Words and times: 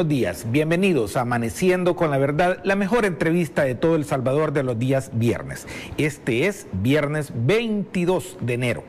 buenos 0.00 0.16
días. 0.16 0.46
Bienvenidos 0.50 1.18
a 1.18 1.22
Amaneciendo 1.22 1.94
con 1.94 2.10
la 2.10 2.16
Verdad, 2.16 2.60
la 2.64 2.74
mejor 2.74 3.04
entrevista 3.04 3.64
de 3.64 3.74
todo 3.74 3.96
El 3.96 4.06
Salvador 4.06 4.54
de 4.54 4.62
los 4.62 4.78
días 4.78 5.10
viernes. 5.12 5.66
Este 5.98 6.46
es 6.46 6.68
viernes 6.72 7.32
22 7.34 8.38
de 8.40 8.54
enero, 8.54 8.84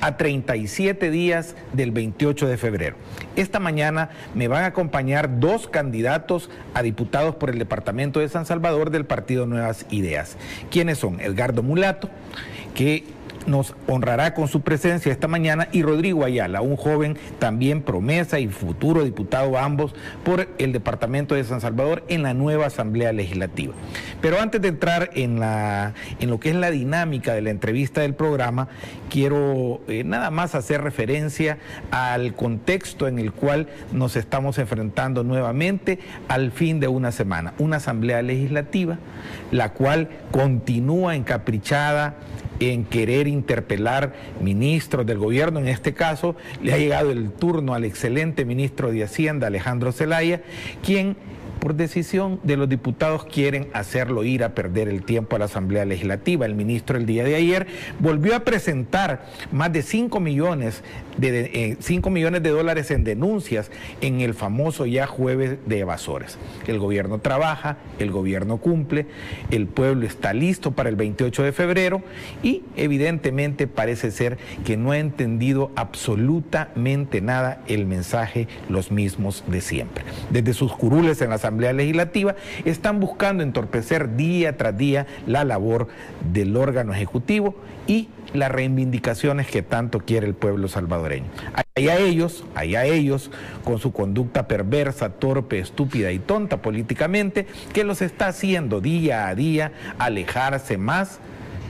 a 0.00 0.16
37 0.16 1.10
días 1.10 1.56
del 1.72 1.90
28 1.90 2.46
de 2.46 2.56
febrero. 2.58 2.96
Esta 3.34 3.58
mañana 3.58 4.10
me 4.36 4.46
van 4.46 4.62
a 4.62 4.66
acompañar 4.66 5.40
dos 5.40 5.66
candidatos 5.66 6.48
a 6.74 6.82
diputados 6.82 7.34
por 7.34 7.50
el 7.50 7.58
Departamento 7.58 8.20
de 8.20 8.28
San 8.28 8.46
Salvador 8.46 8.90
del 8.90 9.04
Partido 9.04 9.46
Nuevas 9.46 9.84
Ideas. 9.90 10.36
¿Quiénes 10.70 10.98
son? 10.98 11.18
Edgardo 11.18 11.64
Mulato, 11.64 12.08
que 12.76 13.02
nos 13.46 13.74
honrará 13.86 14.34
con 14.34 14.48
su 14.48 14.60
presencia 14.60 15.12
esta 15.12 15.28
mañana 15.28 15.68
y 15.72 15.82
Rodrigo 15.82 16.24
Ayala, 16.24 16.60
un 16.60 16.76
joven 16.76 17.16
también 17.38 17.82
promesa 17.82 18.38
y 18.38 18.48
futuro 18.48 19.04
diputado 19.04 19.58
ambos 19.58 19.94
por 20.24 20.48
el 20.58 20.72
Departamento 20.72 21.34
de 21.34 21.44
San 21.44 21.60
Salvador 21.60 22.04
en 22.08 22.22
la 22.22 22.34
nueva 22.34 22.66
Asamblea 22.66 23.12
Legislativa. 23.12 23.74
Pero 24.20 24.40
antes 24.40 24.60
de 24.60 24.68
entrar 24.68 25.10
en, 25.14 25.40
lo 25.40 26.40
que 26.40 26.50
es 26.50 26.56
la 26.56 26.70
dinámica 26.70 27.34
de 27.34 27.42
la 27.42 27.50
entrevista 27.50 28.02
del 28.02 28.14
programa, 28.14 28.68
quiero 29.10 29.80
eh, 29.88 30.04
nada 30.04 30.30
más 30.30 30.54
hacer 30.54 30.82
referencia 30.82 31.58
al 31.90 32.34
contexto 32.34 33.08
en 33.08 33.18
el 33.18 33.32
cual 33.32 33.68
nos 33.92 34.16
estamos 34.16 34.58
enfrentando 34.58 35.24
nuevamente 35.24 35.98
al 36.28 36.50
fin 36.52 36.80
de 36.80 36.88
una 36.88 37.12
semana. 37.12 37.54
Una 37.58 37.76
Asamblea 37.76 38.22
Legislativa, 38.22 38.98
la 39.50 39.72
cual 39.72 40.08
continúa 40.30 41.16
encaprichada 41.16 42.14
en 42.70 42.84
querer 42.84 43.26
interpelar 43.26 44.14
ministros 44.40 45.06
del 45.06 45.18
gobierno. 45.18 45.58
En 45.58 45.68
este 45.68 45.92
caso, 45.94 46.36
le 46.62 46.72
ha 46.72 46.78
llegado 46.78 47.10
el 47.10 47.30
turno 47.30 47.74
al 47.74 47.84
excelente 47.84 48.44
ministro 48.44 48.90
de 48.90 49.04
Hacienda, 49.04 49.46
Alejandro 49.46 49.92
Zelaya, 49.92 50.42
quien 50.82 51.16
por 51.62 51.76
decisión 51.76 52.40
de 52.42 52.56
los 52.56 52.68
diputados 52.68 53.24
quieren 53.24 53.68
hacerlo 53.72 54.24
ir 54.24 54.42
a 54.42 54.52
perder 54.52 54.88
el 54.88 55.04
tiempo 55.04 55.36
a 55.36 55.38
la 55.38 55.44
Asamblea 55.44 55.84
Legislativa. 55.84 56.44
El 56.44 56.56
ministro 56.56 56.98
el 56.98 57.06
día 57.06 57.22
de 57.22 57.36
ayer 57.36 57.68
volvió 58.00 58.34
a 58.34 58.40
presentar 58.40 59.26
más 59.52 59.72
de 59.72 59.82
5 59.82 60.18
millones 60.18 60.82
de, 61.16 61.76
5 61.80 62.08
eh, 62.08 62.12
millones 62.12 62.42
de 62.42 62.50
dólares 62.50 62.90
en 62.90 63.04
denuncias 63.04 63.70
en 64.00 64.20
el 64.20 64.34
famoso 64.34 64.86
ya 64.86 65.06
jueves 65.06 65.58
de 65.66 65.78
evasores. 65.78 66.38
El 66.66 66.78
gobierno 66.78 67.20
trabaja, 67.20 67.78
el 67.98 68.10
gobierno 68.10 68.56
cumple, 68.56 69.06
el 69.50 69.66
pueblo 69.66 70.06
está 70.06 70.32
listo 70.32 70.72
para 70.72 70.88
el 70.88 70.96
28 70.96 71.42
de 71.44 71.52
febrero 71.52 72.02
y 72.42 72.62
evidentemente 72.76 73.66
parece 73.66 74.10
ser 74.10 74.38
que 74.64 74.76
no 74.76 74.90
ha 74.90 74.98
entendido 74.98 75.70
absolutamente 75.76 77.20
nada 77.20 77.62
el 77.68 77.86
mensaje 77.86 78.48
los 78.68 78.90
mismos 78.90 79.44
de 79.46 79.60
siempre. 79.60 80.04
Desde 80.30 80.54
sus 80.54 80.72
curules 80.72 81.22
en 81.22 81.30
la 81.30 81.36
Asamblea 81.36 81.52
Asamblea 81.52 81.74
Legislativa 81.74 82.34
están 82.64 82.98
buscando 82.98 83.42
entorpecer 83.42 84.16
día 84.16 84.56
tras 84.56 84.74
día 84.74 85.06
la 85.26 85.44
labor 85.44 85.88
del 86.32 86.56
órgano 86.56 86.94
ejecutivo 86.94 87.54
y 87.86 88.08
las 88.34 88.50
reivindicaciones 88.50 89.46
que 89.46 89.62
tanto 89.62 90.00
quiere 90.00 90.26
el 90.26 90.34
pueblo 90.34 90.68
salvadoreño. 90.68 91.26
Allá 91.74 91.98
ellos, 91.98 92.44
allá 92.54 92.84
ellos, 92.84 93.30
con 93.64 93.78
su 93.78 93.92
conducta 93.92 94.46
perversa, 94.48 95.10
torpe, 95.10 95.58
estúpida 95.58 96.12
y 96.12 96.18
tonta 96.18 96.62
políticamente, 96.62 97.46
que 97.72 97.84
los 97.84 98.02
está 98.02 98.28
haciendo 98.28 98.80
día 98.80 99.28
a 99.28 99.34
día 99.34 99.72
alejarse 99.98 100.78
más 100.78 101.20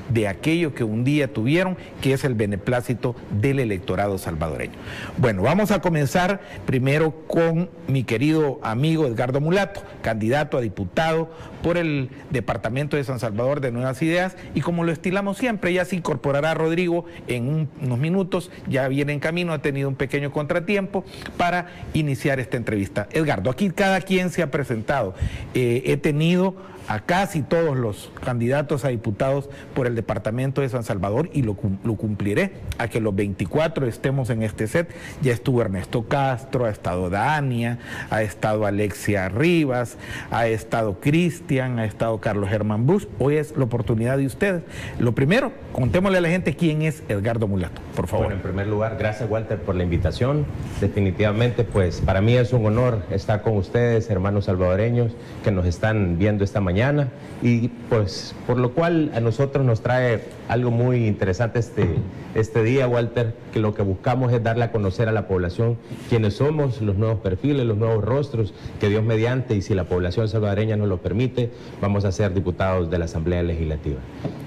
de 0.08 0.28
aquello 0.28 0.74
que 0.74 0.84
un 0.84 1.04
día 1.04 1.32
tuvieron, 1.32 1.76
que 2.00 2.12
es 2.12 2.24
el 2.24 2.34
beneplácito 2.34 3.14
del 3.40 3.60
electorado 3.60 4.18
salvadoreño. 4.18 4.74
Bueno, 5.18 5.42
vamos 5.42 5.70
a 5.70 5.80
comenzar 5.80 6.40
primero 6.66 7.26
con 7.26 7.70
mi 7.88 8.04
querido 8.04 8.60
amigo 8.62 9.06
Edgardo 9.06 9.40
Mulato, 9.40 9.82
candidato 10.02 10.58
a 10.58 10.60
diputado 10.60 11.30
por 11.62 11.76
el 11.76 12.10
Departamento 12.30 12.96
de 12.96 13.04
San 13.04 13.20
Salvador 13.20 13.60
de 13.60 13.70
Nuevas 13.70 14.02
Ideas, 14.02 14.36
y 14.54 14.60
como 14.60 14.84
lo 14.84 14.92
estilamos 14.92 15.38
siempre, 15.38 15.72
ya 15.72 15.84
se 15.84 15.96
incorporará 15.96 16.54
Rodrigo 16.54 17.04
en 17.28 17.68
unos 17.80 17.98
minutos, 17.98 18.50
ya 18.68 18.88
viene 18.88 19.12
en 19.12 19.20
camino, 19.20 19.52
ha 19.52 19.60
tenido 19.60 19.88
un 19.88 19.94
pequeño 19.94 20.32
contratiempo 20.32 21.04
para 21.36 21.68
iniciar 21.94 22.40
esta 22.40 22.56
entrevista. 22.56 23.08
Edgardo, 23.12 23.50
aquí 23.50 23.70
cada 23.70 24.00
quien 24.00 24.30
se 24.30 24.42
ha 24.42 24.50
presentado. 24.50 25.14
Eh, 25.54 25.82
he 25.86 25.96
tenido 25.96 26.54
a 26.92 27.00
casi 27.00 27.40
todos 27.40 27.74
los 27.74 28.10
candidatos 28.22 28.84
a 28.84 28.88
diputados 28.88 29.48
por 29.74 29.86
el 29.86 29.94
departamento 29.94 30.60
de 30.60 30.68
San 30.68 30.84
Salvador 30.84 31.30
y 31.32 31.42
lo, 31.42 31.54
cumpliré 31.54 32.52
a 32.76 32.88
que 32.88 33.00
los 33.00 33.14
24 33.14 33.86
estemos 33.86 34.28
en 34.28 34.42
este 34.42 34.66
set. 34.66 34.90
Ya 35.22 35.32
estuvo 35.32 35.62
Ernesto 35.62 36.06
Castro, 36.06 36.66
ha 36.66 36.70
estado 36.70 37.08
Dania, 37.08 37.78
ha 38.10 38.22
estado 38.22 38.66
Alexia 38.66 39.30
Rivas, 39.30 39.96
ha 40.30 40.46
estado 40.48 41.00
Cristian, 41.00 41.78
ha 41.78 41.86
estado 41.86 42.20
Carlos 42.20 42.50
Germán 42.50 42.86
Bush. 42.86 43.06
Hoy 43.18 43.36
es 43.36 43.56
la 43.56 43.64
oportunidad 43.64 44.18
de 44.18 44.26
ustedes. 44.26 44.62
Lo 44.98 45.12
primero, 45.14 45.50
contémosle 45.72 46.18
a 46.18 46.20
la 46.20 46.28
gente 46.28 46.56
quién 46.56 46.82
es 46.82 47.02
Edgardo 47.08 47.48
Mulato, 47.48 47.80
por 47.96 48.06
favor. 48.06 48.26
Bueno, 48.26 48.36
en 48.36 48.42
primer 48.42 48.66
lugar, 48.66 48.96
gracias 48.98 49.30
Walter 49.30 49.58
por 49.58 49.76
la 49.76 49.84
invitación. 49.84 50.44
Definitivamente, 50.82 51.64
pues 51.64 52.02
para 52.02 52.20
mí 52.20 52.34
es 52.34 52.52
un 52.52 52.66
honor 52.66 53.02
estar 53.10 53.40
con 53.40 53.56
ustedes, 53.56 54.10
hermanos 54.10 54.44
salvadoreños, 54.44 55.12
que 55.42 55.50
nos 55.50 55.64
están 55.64 56.18
viendo 56.18 56.44
esta 56.44 56.60
mañana 56.60 56.81
mañana 56.82 57.08
y 57.42 57.68
pues 57.88 58.34
por 58.46 58.58
lo 58.58 58.72
cual 58.72 59.10
a 59.14 59.20
nosotros 59.20 59.64
nos 59.64 59.82
trae 59.82 60.22
algo 60.48 60.70
muy 60.70 61.06
interesante 61.06 61.58
este, 61.58 61.96
este 62.34 62.62
día, 62.62 62.86
Walter, 62.86 63.34
que 63.52 63.58
lo 63.58 63.74
que 63.74 63.82
buscamos 63.82 64.32
es 64.32 64.42
darle 64.42 64.64
a 64.64 64.72
conocer 64.72 65.08
a 65.08 65.12
la 65.12 65.26
población 65.26 65.76
quiénes 66.08 66.34
somos, 66.34 66.80
los 66.80 66.96
nuevos 66.96 67.20
perfiles, 67.20 67.66
los 67.66 67.76
nuevos 67.76 68.04
rostros, 68.04 68.54
que 68.80 68.88
Dios 68.88 69.02
mediante 69.02 69.54
y 69.54 69.62
si 69.62 69.74
la 69.74 69.84
población 69.84 70.28
salvadoreña 70.28 70.76
nos 70.76 70.88
lo 70.88 70.98
permite, 70.98 71.50
vamos 71.80 72.04
a 72.04 72.12
ser 72.12 72.32
diputados 72.32 72.90
de 72.90 72.98
la 72.98 73.06
Asamblea 73.06 73.42
Legislativa. 73.42 73.98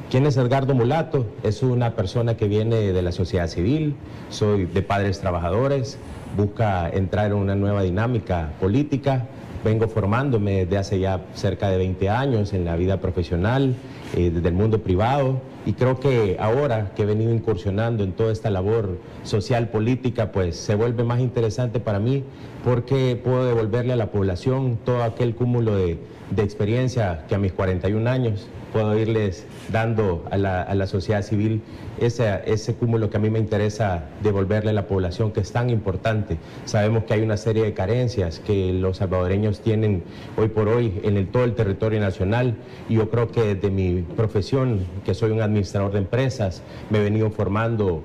¿Quién 0.09 0.25
es 0.25 0.37
Edgardo 0.37 0.73
Mulato? 0.73 1.25
Es 1.43 1.63
una 1.63 1.95
persona 1.95 2.37
que 2.37 2.47
viene 2.47 2.93
de 2.93 3.01
la 3.01 3.11
sociedad 3.11 3.47
civil, 3.47 3.95
soy 4.29 4.65
de 4.65 4.81
padres 4.81 5.19
trabajadores, 5.19 5.97
busca 6.37 6.89
entrar 6.89 7.27
en 7.27 7.33
una 7.33 7.55
nueva 7.55 7.81
dinámica 7.81 8.51
política, 8.59 9.25
vengo 9.65 9.87
formándome 9.87 10.65
desde 10.65 10.77
hace 10.77 10.99
ya 10.99 11.25
cerca 11.33 11.69
de 11.69 11.77
20 11.77 12.07
años 12.09 12.53
en 12.53 12.63
la 12.63 12.75
vida 12.75 13.01
profesional, 13.01 13.75
eh, 14.15 14.29
desde 14.33 14.47
el 14.47 14.53
mundo 14.53 14.81
privado, 14.81 15.41
y 15.65 15.73
creo 15.73 15.99
que 15.99 16.37
ahora 16.39 16.91
que 16.95 17.01
he 17.01 17.05
venido 17.05 17.33
incursionando 17.33 18.03
en 18.03 18.11
toda 18.13 18.31
esta 18.31 18.51
labor 18.51 18.99
social, 19.23 19.69
política, 19.69 20.31
pues 20.31 20.55
se 20.55 20.75
vuelve 20.75 21.03
más 21.03 21.19
interesante 21.19 21.79
para 21.79 21.99
mí 21.99 22.23
porque 22.63 23.19
puedo 23.21 23.45
devolverle 23.45 23.93
a 23.93 23.95
la 23.95 24.11
población 24.11 24.77
todo 24.85 25.03
aquel 25.03 25.33
cúmulo 25.33 25.75
de, 25.75 25.97
de 26.29 26.43
experiencia 26.43 27.25
que 27.27 27.33
a 27.33 27.39
mis 27.39 27.51
41 27.51 28.07
años 28.07 28.47
puedo 28.75 28.99
irles 28.99 29.45
dando 29.71 30.25
a 30.31 30.37
la, 30.37 30.87
sociedad 30.87 31.21
civil 31.21 31.61
ese, 31.97 32.41
ese 32.45 32.75
cúmulo 32.75 33.09
que 33.09 33.15
a 33.15 33.21
mí 33.21 33.29
me 33.29 33.39
interesa 33.39 34.03
devolverle 34.21 34.71
a 34.71 34.73
la 34.73 34.85
población, 34.85 35.31
que 35.31 35.39
es 35.39 35.53
tan 35.53 35.69
importante. 35.69 36.35
Sabemos 36.65 37.05
que 37.05 37.13
hay 37.13 37.21
una 37.21 37.37
serie 37.37 37.63
de 37.63 37.73
carencias 37.73 38.39
que 38.39 38.73
los 38.73 38.97
salvadoreños 38.97 39.61
tienen 39.61 40.03
hoy 40.35 40.49
por 40.49 40.67
hoy 40.67 40.99
en 41.03 41.15
el, 41.15 41.27
todo 41.27 41.45
el 41.45 41.55
territorio 41.55 42.01
nacional 42.01 42.55
y 42.89 42.95
yo 42.95 43.09
creo 43.09 43.31
que 43.31 43.55
desde 43.55 43.71
mi 43.71 44.01
profesión, 44.01 44.85
que 45.05 45.13
soy 45.13 45.31
un 45.31 45.41
administrador 45.41 45.93
de 45.93 45.99
empresas, 45.99 46.61
me 46.89 46.97
he 46.97 47.01
venido 47.01 47.31
formando 47.31 48.03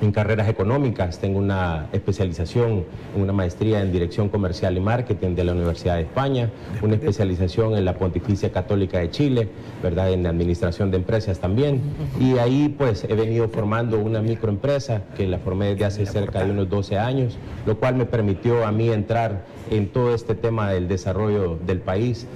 en 0.00 0.12
carreras 0.12 0.48
económicas, 0.48 1.18
tengo 1.18 1.38
una 1.38 1.88
especialización, 1.92 2.84
una 3.16 3.32
maestría 3.32 3.80
en 3.80 3.90
Dirección 3.90 4.28
Comercial 4.28 4.76
y 4.76 4.80
Marketing 4.80 5.34
de 5.34 5.44
la 5.44 5.52
Universidad 5.52 5.96
de 5.96 6.02
España, 6.02 6.50
una 6.82 6.94
especialización 6.94 7.76
en 7.76 7.84
la 7.84 7.94
Pontificia 7.94 8.52
Católica 8.52 8.98
de 8.98 9.10
Chile, 9.10 9.48
¿verdad? 9.82 10.12
En 10.12 10.26
Administración 10.26 10.90
de 10.90 10.98
Empresas 10.98 11.40
también. 11.40 11.80
Y 12.20 12.38
ahí 12.38 12.74
pues 12.76 13.04
he 13.04 13.14
venido 13.14 13.48
formando 13.48 13.98
una 13.98 14.20
microempresa 14.20 15.02
que 15.16 15.26
la 15.26 15.38
formé 15.38 15.70
desde 15.70 15.84
hace 15.84 16.06
cerca 16.06 16.44
de 16.44 16.50
unos 16.50 16.68
12 16.68 16.98
años, 16.98 17.36
lo 17.66 17.76
cual 17.78 17.96
me 17.96 18.06
permitió 18.06 18.66
a 18.66 18.72
mí 18.72 18.90
entrar 18.90 19.44
en 19.70 19.88
todo 19.88 20.14
este 20.14 20.34
tema 20.34 20.70
del 20.70 20.88
desarrollo 20.88 21.58
del 21.66 21.80
país 21.80 22.26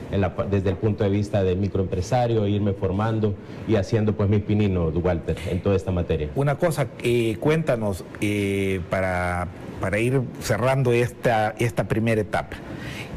desde 0.51 0.71
el 0.71 0.77
punto 0.77 1.05
de 1.05 1.11
vista 1.11 1.43
de 1.43 1.57
microempresario, 1.57 2.47
irme 2.47 2.73
formando 2.73 3.35
y 3.67 3.77
haciendo 3.77 4.15
pues 4.15 4.29
mi 4.29 4.39
pinino, 4.39 4.89
Walter, 4.89 5.37
en 5.49 5.63
toda 5.63 5.77
esta 5.77 5.91
materia. 5.91 6.29
Una 6.35 6.57
cosa, 6.57 6.89
eh, 7.03 7.37
cuéntanos 7.41 8.05
eh, 8.21 8.81
para, 8.91 9.49
para, 9.81 9.99
ir 9.99 10.21
cerrando 10.41 10.93
esta, 10.93 11.55
esta 11.59 11.89
primera 11.89 12.21
etapa, 12.21 12.57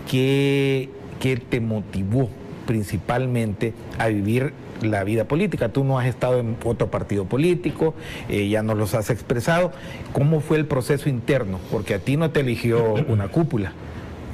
¿qué, 0.09 0.89
¿qué 1.19 1.37
te 1.37 1.59
motivó 1.59 2.29
principalmente 2.65 3.73
a 3.97 4.07
vivir 4.07 4.53
la 4.81 5.03
vida 5.03 5.25
política. 5.25 5.69
Tú 5.69 5.83
no 5.83 5.99
has 5.99 6.07
estado 6.07 6.39
en 6.39 6.57
otro 6.63 6.91
partido 6.91 7.25
político, 7.25 7.93
eh, 8.29 8.49
ya 8.49 8.63
nos 8.63 8.77
los 8.77 8.93
has 8.93 9.09
expresado. 9.09 9.71
¿Cómo 10.13 10.41
fue 10.41 10.57
el 10.57 10.65
proceso 10.65 11.09
interno? 11.09 11.59
Porque 11.71 11.93
a 11.93 11.99
ti 11.99 12.17
no 12.17 12.31
te 12.31 12.41
eligió 12.41 12.93
una 13.07 13.27
cúpula. 13.27 13.73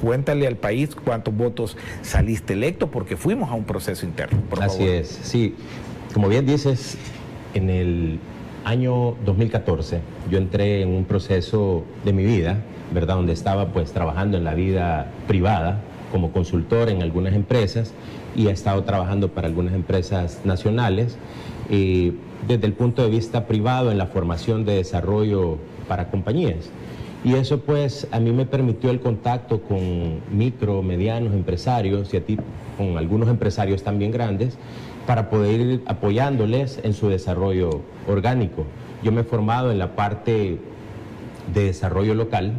Cuéntale 0.02 0.46
al 0.46 0.56
país 0.56 0.94
cuántos 0.94 1.34
votos 1.34 1.78
saliste 2.02 2.52
electo, 2.52 2.90
porque 2.90 3.16
fuimos 3.16 3.50
a 3.50 3.54
un 3.54 3.64
proceso 3.64 4.04
interno. 4.04 4.38
Así 4.60 4.84
es, 4.86 5.08
sí. 5.22 5.54
Como 6.12 6.28
bien 6.28 6.44
dices, 6.44 6.98
en 7.54 7.70
el 7.70 8.18
año 8.64 9.16
2014 9.24 10.00
yo 10.30 10.38
entré 10.38 10.82
en 10.82 10.90
un 10.90 11.04
proceso 11.04 11.84
de 12.04 12.12
mi 12.12 12.24
vida 12.24 12.58
¿verdad? 12.92 13.16
Donde 13.16 13.32
estaba 13.32 13.68
pues 13.68 13.92
trabajando 13.92 14.36
en 14.36 14.44
la 14.44 14.54
vida 14.54 15.10
privada 15.26 15.80
como 16.10 16.30
consultor 16.32 16.90
en 16.90 17.02
algunas 17.02 17.34
empresas 17.34 17.92
y 18.36 18.48
he 18.48 18.50
estado 18.50 18.84
trabajando 18.84 19.28
para 19.28 19.48
algunas 19.48 19.74
empresas 19.74 20.40
nacionales. 20.44 21.16
Eh, 21.70 22.12
desde 22.46 22.66
el 22.66 22.72
punto 22.72 23.02
de 23.02 23.08
vista 23.08 23.46
privado 23.46 23.92
en 23.92 23.98
la 23.98 24.06
formación 24.06 24.64
de 24.64 24.74
desarrollo 24.74 25.58
para 25.88 26.10
compañías. 26.10 26.70
Y 27.24 27.34
eso 27.34 27.60
pues 27.60 28.08
a 28.10 28.18
mí 28.18 28.32
me 28.32 28.46
permitió 28.46 28.90
el 28.90 29.00
contacto 29.00 29.60
con 29.62 30.20
micro, 30.30 30.82
medianos 30.82 31.32
empresarios 31.34 32.12
y 32.12 32.16
a 32.16 32.24
ti 32.24 32.36
con 32.76 32.98
algunos 32.98 33.28
empresarios 33.28 33.84
también 33.84 34.10
grandes 34.10 34.58
para 35.06 35.30
poder 35.30 35.60
ir 35.60 35.82
apoyándoles 35.86 36.80
en 36.82 36.94
su 36.94 37.08
desarrollo 37.08 37.82
orgánico. 38.08 38.64
Yo 39.04 39.12
me 39.12 39.20
he 39.20 39.24
formado 39.24 39.70
en 39.70 39.78
la 39.78 39.94
parte 39.94 40.58
de 41.54 41.64
desarrollo 41.64 42.14
local 42.14 42.54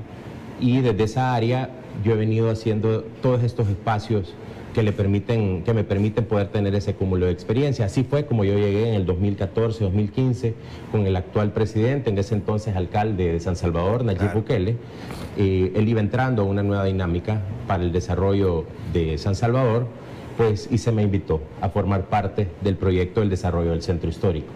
y 0.62 0.80
desde 0.80 1.04
esa 1.04 1.34
área 1.34 1.70
yo 2.04 2.14
he 2.14 2.16
venido 2.16 2.50
haciendo 2.50 3.04
todos 3.22 3.44
estos 3.44 3.68
espacios 3.68 4.34
que, 4.74 4.84
le 4.84 4.92
permiten, 4.92 5.64
que 5.64 5.74
me 5.74 5.84
permiten 5.84 6.26
poder 6.26 6.48
tener 6.48 6.76
ese 6.76 6.96
cúmulo 6.96 7.28
de 7.28 7.32
experiencia. 7.32 7.86
Así 7.86 8.04
fue 8.04 8.26
como 8.26 8.44
yo 8.44 8.56
llegué 8.56 8.90
en 8.90 8.96
el 8.96 9.06
2014, 9.06 9.84
2015 9.84 10.54
con 10.92 11.06
el 11.08 11.16
actual 11.16 11.52
presidente, 11.52 12.10
en 12.10 12.18
ese 12.18 12.36
entonces 12.36 12.76
alcalde 12.76 13.32
de 13.32 13.40
San 13.40 13.56
Salvador, 13.56 14.04
Nayib 14.04 14.34
Bukele. 14.34 14.78
Eh, 15.38 15.72
él 15.76 15.88
iba 15.88 16.00
entrando 16.00 16.44
a 16.44 16.46
una 16.46 16.64
nueva 16.64 16.86
dinámica 16.86 17.42
para 17.68 17.84
el 17.84 17.92
desarrollo 17.92 18.66
de 18.92 19.18
San 19.18 19.36
Salvador, 19.36 19.88
pues 20.38 20.68
y 20.72 20.80
se 20.80 20.92
me 20.92 21.04
invitó 21.04 21.42
a 21.62 21.70
formar 21.70 22.06
parte 22.06 22.48
del 22.62 22.76
proyecto 22.76 23.20
del 23.20 23.30
desarrollo 23.30 23.72
del 23.72 23.82
centro 23.82 24.10
histórico. 24.10 24.48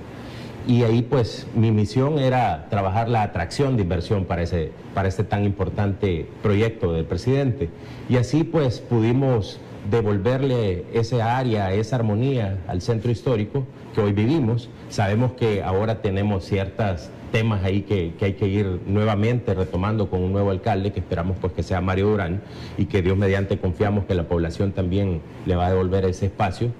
Y 0.67 0.83
ahí 0.83 1.01
pues 1.01 1.47
mi 1.55 1.71
misión 1.71 2.19
era 2.19 2.67
trabajar 2.69 3.07
la 3.07 3.23
atracción 3.23 3.77
de 3.77 3.83
inversión 3.83 4.25
para, 4.25 4.41
ese, 4.41 4.71
para 4.93 5.07
este 5.07 5.23
tan 5.23 5.45
importante 5.45 6.27
proyecto 6.43 6.91
del 6.91 7.05
presidente. 7.05 7.69
Y 8.09 8.17
así 8.17 8.43
pues 8.43 8.81
pudimos 8.81 9.61
devolverle 9.89 10.85
esa 10.93 11.37
área, 11.37 11.73
esa 11.73 11.97
armonía 11.97 12.59
al 12.67 12.81
centro 12.81 13.11
histórico 13.11 13.65
que 13.93 14.01
hoy 14.01 14.13
vivimos. 14.13 14.69
Sabemos 14.89 15.33
que 15.33 15.63
ahora 15.63 16.01
tenemos 16.01 16.45
ciertos 16.45 17.09
temas 17.31 17.63
ahí 17.63 17.81
que, 17.81 18.13
hay 18.21 18.33
que 18.33 18.47
ir 18.47 18.79
nuevamente 18.87 19.53
retomando 19.53 20.09
con 20.09 20.21
un 20.21 20.31
nuevo 20.31 20.51
alcalde, 20.51 20.91
que 20.91 20.99
esperamos 20.99 21.37
pues 21.39 21.53
que 21.53 21.63
sea 21.63 21.81
Mario 21.81 22.07
Durán, 22.07 22.41
y 22.77 22.85
que 22.85 23.01
Dios 23.01 23.17
mediante 23.17 23.57
confiamos 23.57 24.05
que 24.05 24.13
la 24.13 24.27
población 24.27 24.71
también 24.71 25.21
le 25.45 25.55
va 25.55 25.67
a 25.67 25.71
devolver 25.71 26.05
ese 26.05 26.27
espacio. 26.27 26.71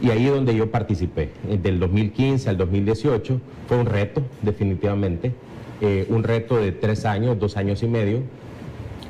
Y 0.00 0.10
ahí 0.10 0.24
donde 0.24 0.54
yo 0.54 0.70
participé, 0.70 1.30
del 1.62 1.78
2015 1.78 2.50
al 2.50 2.56
2018, 2.56 3.40
fue 3.68 3.78
un 3.78 3.86
reto, 3.86 4.22
definitivamente, 4.42 5.32
eh, 5.80 6.06
un 6.08 6.24
reto 6.24 6.56
de 6.56 6.72
tres 6.72 7.04
años, 7.04 7.38
dos 7.38 7.56
años 7.56 7.82
y 7.82 7.86
medio, 7.86 8.20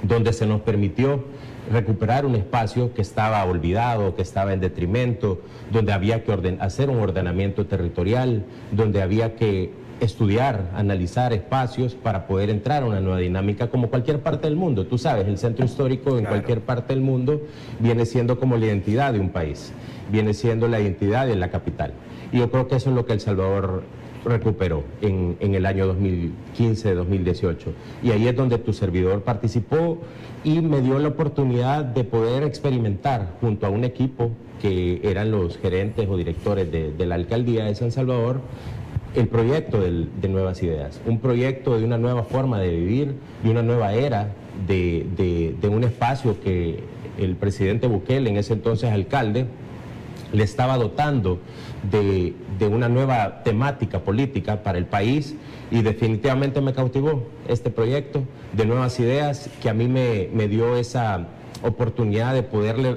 donde 0.03 0.33
se 0.33 0.47
nos 0.47 0.61
permitió 0.62 1.25
recuperar 1.70 2.26
un 2.26 2.35
espacio 2.35 2.93
que 2.94 3.03
estaba 3.03 3.44
olvidado, 3.44 4.14
que 4.14 4.23
estaba 4.23 4.53
en 4.53 4.61
detrimento, 4.61 5.41
donde 5.70 5.93
había 5.93 6.25
que 6.25 6.56
hacer 6.61 6.91
un 6.91 6.99
ordenamiento 6.99 7.67
territorial, 7.67 8.44
donde 8.73 9.03
había 9.03 9.37
que 9.37 9.70
estudiar, 10.00 10.70
analizar 10.75 11.32
espacios 11.32 11.94
para 11.94 12.26
poder 12.26 12.50
entrar 12.50 12.82
a 12.82 12.87
una 12.87 13.00
nueva 13.00 13.19
dinámica 13.19 13.70
como 13.70 13.88
cualquier 13.88 14.20
parte 14.20 14.49
del 14.49 14.56
mundo. 14.56 14.87
Tú 14.87 14.99
sabes, 14.99 15.29
el 15.29 15.38
centro 15.38 15.64
histórico 15.64 16.19
en 16.19 16.25
cualquier 16.25 16.61
parte 16.61 16.93
del 16.93 17.03
mundo 17.03 17.43
viene 17.79 18.05
siendo 18.05 18.38
como 18.41 18.56
la 18.56 18.67
identidad 18.67 19.12
de 19.12 19.20
un 19.20 19.31
país, 19.31 19.73
viene 20.11 20.35
siendo 20.35 20.67
la 20.67 20.81
identidad 20.81 21.26
de 21.26 21.37
la 21.37 21.50
capital. 21.50 21.93
Y 22.32 22.38
yo 22.38 22.50
creo 22.50 22.67
que 22.67 22.76
eso 22.76 22.91
es 22.91 22.97
lo 22.97 23.06
que 23.06 23.12
El 23.12 23.20
Salvador 23.20 23.85
recuperó 24.24 24.84
en, 25.00 25.36
el 25.40 25.66
año 25.66 25.94
2015-2018. 25.94 27.56
Y 28.02 28.10
ahí 28.10 28.28
es 28.28 28.36
donde 28.36 28.58
tu 28.58 28.72
servidor 28.72 29.22
participó 29.22 29.98
y 30.44 30.60
me 30.60 30.80
dio 30.80 30.98
la 30.98 31.08
oportunidad 31.08 31.84
de 31.84 32.04
poder 32.04 32.42
experimentar 32.42 33.36
junto 33.40 33.66
a 33.66 33.70
un 33.70 33.84
equipo 33.84 34.30
que 34.60 35.00
eran 35.02 35.30
los 35.30 35.58
gerentes 35.58 36.08
o 36.08 36.16
directores 36.16 36.70
de, 36.70 37.06
la 37.06 37.16
alcaldía 37.16 37.64
de 37.64 37.74
San 37.74 37.90
Salvador, 37.90 38.40
el 39.14 39.28
proyecto 39.28 39.80
de 39.80 40.28
Nuevas 40.28 40.62
Ideas, 40.62 41.00
un 41.04 41.19
proyecto 41.19 41.78
de 41.78 41.84
una 41.84 41.98
nueva 41.98 42.22
forma 42.22 42.60
de 42.60 42.70
vivir, 42.70 43.14
de 43.42 43.50
una 43.50 43.62
nueva 43.62 43.92
era, 43.92 44.32
de, 44.66 45.56
de 45.60 45.69
un 45.69 45.84
espacio 45.84 46.40
que 46.40 46.84
el 47.19 47.36
presidente 47.36 47.88
Bukele, 47.88 48.30
en 48.30 48.36
ese 48.36 48.54
entonces 48.54 48.90
alcalde, 48.90 49.46
le 50.32 50.44
estaba 50.44 50.78
dotando 50.78 51.38
de, 51.90 52.34
una 52.60 52.88
nueva 52.88 53.43
temática 53.43 54.00
política 54.00 54.62
para 54.62 54.78
el 54.78 54.87
país 54.87 55.34
y 55.70 55.82
definitivamente 55.82 56.60
me 56.60 56.72
cautivó 56.72 57.26
este 57.49 57.70
proyecto 57.70 58.22
de 58.52 58.66
nuevas 58.66 58.99
ideas 59.00 59.49
que 59.60 59.69
a 59.69 59.75
mí 59.75 59.88
me, 59.88 60.49
dio 60.49 60.76
esa 60.76 61.26
oportunidad 61.62 62.34
de 62.34 62.43
poderle 62.43 62.96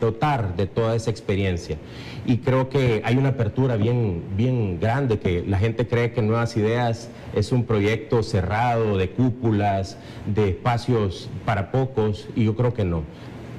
dotar 0.00 0.56
de 0.56 0.66
toda 0.66 0.94
esa 0.94 1.10
experiencia. 1.10 1.78
Y 2.26 2.38
creo 2.38 2.68
que 2.68 3.02
hay 3.04 3.16
una 3.16 3.30
apertura 3.30 3.76
bien, 3.76 4.22
bien 4.36 4.78
grande, 4.80 5.18
que 5.18 5.44
la 5.46 5.58
gente 5.58 5.86
cree 5.86 6.12
que 6.12 6.22
Nuevas 6.22 6.56
Ideas 6.56 7.08
es 7.34 7.52
un 7.52 7.64
proyecto 7.64 8.22
cerrado, 8.22 8.98
de 8.98 9.10
cúpulas, 9.10 9.96
de 10.26 10.50
espacios 10.50 11.30
para 11.44 11.70
pocos, 11.70 12.28
y 12.34 12.44
yo 12.44 12.56
creo 12.56 12.74
que 12.74 12.84
no 12.84 13.04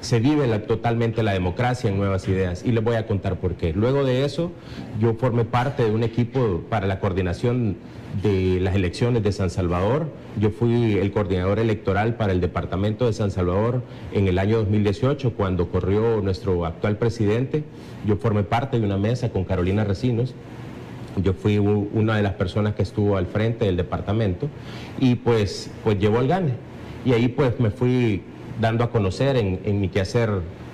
se 0.00 0.20
vive 0.20 0.46
totalmente 0.60 1.22
la 1.22 1.32
democracia 1.32 1.90
en 1.90 1.96
Nuevas 1.96 2.28
Ideas 2.28 2.64
y 2.64 2.72
les 2.72 2.82
voy 2.84 2.96
a 2.96 3.06
contar 3.06 3.36
por 3.40 3.54
qué. 3.54 3.72
Luego 3.72 4.04
de 4.04 4.24
eso, 4.24 4.52
yo 5.00 5.14
formé 5.14 5.44
parte 5.44 5.84
de 5.84 5.90
un 5.90 6.02
equipo 6.02 6.62
para 6.68 6.86
la 6.86 7.00
coordinación 7.00 7.76
de 8.22 8.58
las 8.60 8.74
elecciones 8.74 9.22
de 9.22 9.32
San 9.32 9.50
Salvador. 9.50 10.06
Yo 10.40 10.50
fui 10.50 10.94
el 10.94 11.10
coordinador 11.10 11.58
electoral 11.58 12.14
para 12.14 12.32
el 12.32 12.40
departamento 12.40 13.06
de 13.06 13.12
San 13.12 13.30
Salvador 13.30 13.82
en 14.12 14.28
el 14.28 14.38
año 14.38 14.58
2018, 14.58 15.34
cuando 15.34 15.68
corrió 15.68 16.20
nuestro 16.20 16.64
actual 16.64 16.96
presidente. 16.96 17.64
Yo 18.06 18.16
formé 18.16 18.44
parte 18.44 18.78
de 18.78 18.86
una 18.86 18.96
mesa 18.96 19.30
con 19.30 19.44
Carolina 19.44 19.84
Recinos. 19.84 20.34
Yo 21.22 21.32
fui 21.32 21.58
una 21.58 22.16
de 22.16 22.22
las 22.22 22.34
personas 22.34 22.74
que 22.74 22.82
estuvo 22.82 23.16
al 23.16 23.26
frente 23.26 23.64
del 23.64 23.76
departamento 23.76 24.48
y 25.00 25.16
pues, 25.16 25.70
pues 25.82 25.98
llevó 25.98 26.20
el 26.20 26.28
gane. 26.28 26.52
Y 27.04 27.12
ahí 27.12 27.28
pues 27.28 27.58
me 27.58 27.70
fui 27.70 28.22
dando 28.60 28.84
a 28.84 28.90
conocer 28.90 29.36
en, 29.36 29.80
mi 29.80 29.88
quehacer 29.88 30.30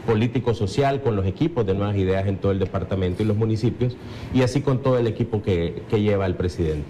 político-social 0.06 1.02
con 1.02 1.16
los 1.16 1.26
equipos 1.26 1.66
de 1.66 1.74
nuevas 1.74 1.96
ideas 1.96 2.26
en 2.26 2.36
todo 2.36 2.52
el 2.52 2.58
departamento 2.58 3.22
y 3.22 3.26
los 3.26 3.36
municipios, 3.36 3.96
y 4.32 4.42
así 4.42 4.60
con 4.60 4.82
todo 4.82 4.98
el 4.98 5.06
equipo 5.06 5.42
que, 5.42 5.82
lleva 5.90 6.26
el 6.26 6.34
presidente. 6.34 6.88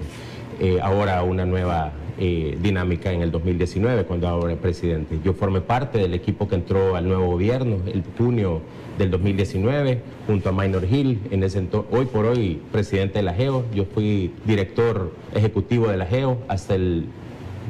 Eh, 0.60 0.78
ahora 0.80 1.22
una 1.22 1.44
nueva 1.44 1.92
eh, 2.16 2.56
dinámica 2.62 3.12
en 3.12 3.22
el 3.22 3.32
2019, 3.32 4.04
cuando 4.04 4.28
ahora 4.28 4.52
es 4.52 4.58
presidente. 4.58 5.18
Yo 5.24 5.34
formé 5.34 5.60
parte 5.60 5.98
del 5.98 6.14
equipo 6.14 6.48
que 6.48 6.54
entró 6.54 6.94
al 6.94 7.08
nuevo 7.08 7.26
gobierno 7.26 7.78
el 7.86 8.04
junio 8.16 8.60
del 8.98 9.10
2019, 9.10 10.00
junto 10.26 10.48
a 10.48 10.52
Minor 10.52 10.84
Hill, 10.84 11.20
en 11.32 11.42
ese 11.42 11.66
hoy 11.90 12.04
por 12.06 12.26
hoy 12.26 12.60
presidente 12.70 13.18
de 13.18 13.24
la 13.24 13.34
GEO. 13.34 13.64
Yo 13.74 13.84
fui 13.84 14.32
director 14.44 15.12
ejecutivo 15.34 15.88
de 15.88 15.96
la 15.96 16.06
GEO 16.06 16.38
hasta 16.46 16.76
el 16.76 17.06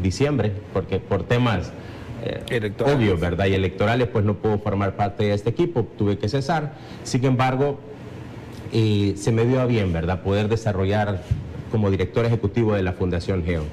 diciembre, 0.02 0.52
porque 0.74 0.98
por 0.98 1.22
temas 1.22 1.72
eh, 2.24 2.72
obvio, 2.84 3.18
¿verdad? 3.18 3.46
Y 3.46 3.54
electorales, 3.54 4.08
pues 4.08 4.24
no 4.24 4.34
puedo 4.34 4.58
formar 4.58 4.96
parte 4.96 5.24
de 5.24 5.34
este 5.34 5.50
equipo, 5.50 5.86
tuve 5.98 6.16
que 6.16 6.28
cesar. 6.28 6.74
Sin 7.02 7.24
embargo, 7.24 7.78
eh, 8.72 9.14
se 9.16 9.30
me 9.30 9.44
dio 9.44 9.60
a 9.60 9.66
bien, 9.66 9.92
¿verdad? 9.92 10.22
Poder 10.22 10.48
desarrollar 10.48 11.22
como 11.70 11.90
director 11.90 12.24
ejecutivo 12.24 12.74
de 12.74 12.82
la 12.82 12.92
Fundación 12.92 13.44
Geo. 13.44 13.64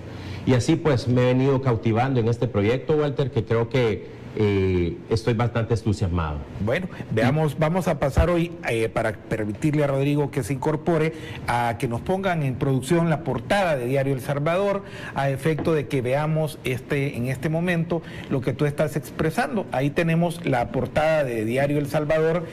Y 0.45 0.53
así 0.53 0.75
pues 0.75 1.07
me 1.07 1.21
he 1.21 1.25
venido 1.27 1.61
cautivando 1.61 2.19
en 2.19 2.27
este 2.27 2.47
proyecto, 2.47 2.93
Walter, 2.93 3.31
que 3.31 3.45
creo 3.45 3.69
que 3.69 4.07
estoy 4.35 5.33
bastante 5.33 5.73
entusiasmado. 5.73 6.37
Bueno, 6.63 6.87
veamos, 7.11 7.57
vamos 7.59 7.87
a 7.87 7.99
pasar 7.99 8.29
hoy 8.29 8.51
eh, 8.69 8.89
para 8.89 9.13
permitirle 9.13 9.83
a 9.83 9.87
Rodrigo 9.87 10.31
que 10.31 10.43
se 10.43 10.53
incorpore 10.53 11.13
a 11.47 11.77
que 11.79 11.87
nos 11.87 12.01
pongan 12.01 12.43
en 12.43 12.55
producción 12.55 13.09
la 13.09 13.23
portada 13.23 13.75
de 13.75 13.85
Diario 13.85 14.13
El 14.13 14.21
Salvador 14.21 14.83
a 15.15 15.29
efecto 15.29 15.73
de 15.73 15.87
que 15.87 16.01
veamos 16.01 16.59
este 16.63 17.17
en 17.17 17.27
este 17.27 17.49
momento 17.49 18.01
lo 18.29 18.41
que 18.41 18.53
tú 18.53 18.65
estás 18.65 18.95
expresando. 18.95 19.65
Ahí 19.71 19.89
tenemos 19.89 20.45
la 20.45 20.71
portada 20.71 21.23
de 21.23 21.45
Diario 21.45 21.79
El 21.79 21.87
Salvador 21.87 22.45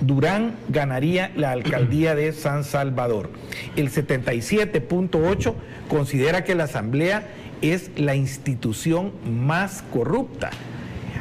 Durán 0.00 0.56
ganaría 0.68 1.32
la 1.36 1.52
alcaldía 1.52 2.14
de 2.14 2.32
San 2.32 2.64
Salvador. 2.64 3.30
El 3.76 3.90
77.8% 3.90 5.54
considera 5.88 6.44
que 6.44 6.54
la 6.54 6.64
Asamblea 6.64 7.26
es 7.62 7.90
la 7.96 8.14
institución 8.14 9.12
más 9.24 9.82
corrupta. 9.92 10.50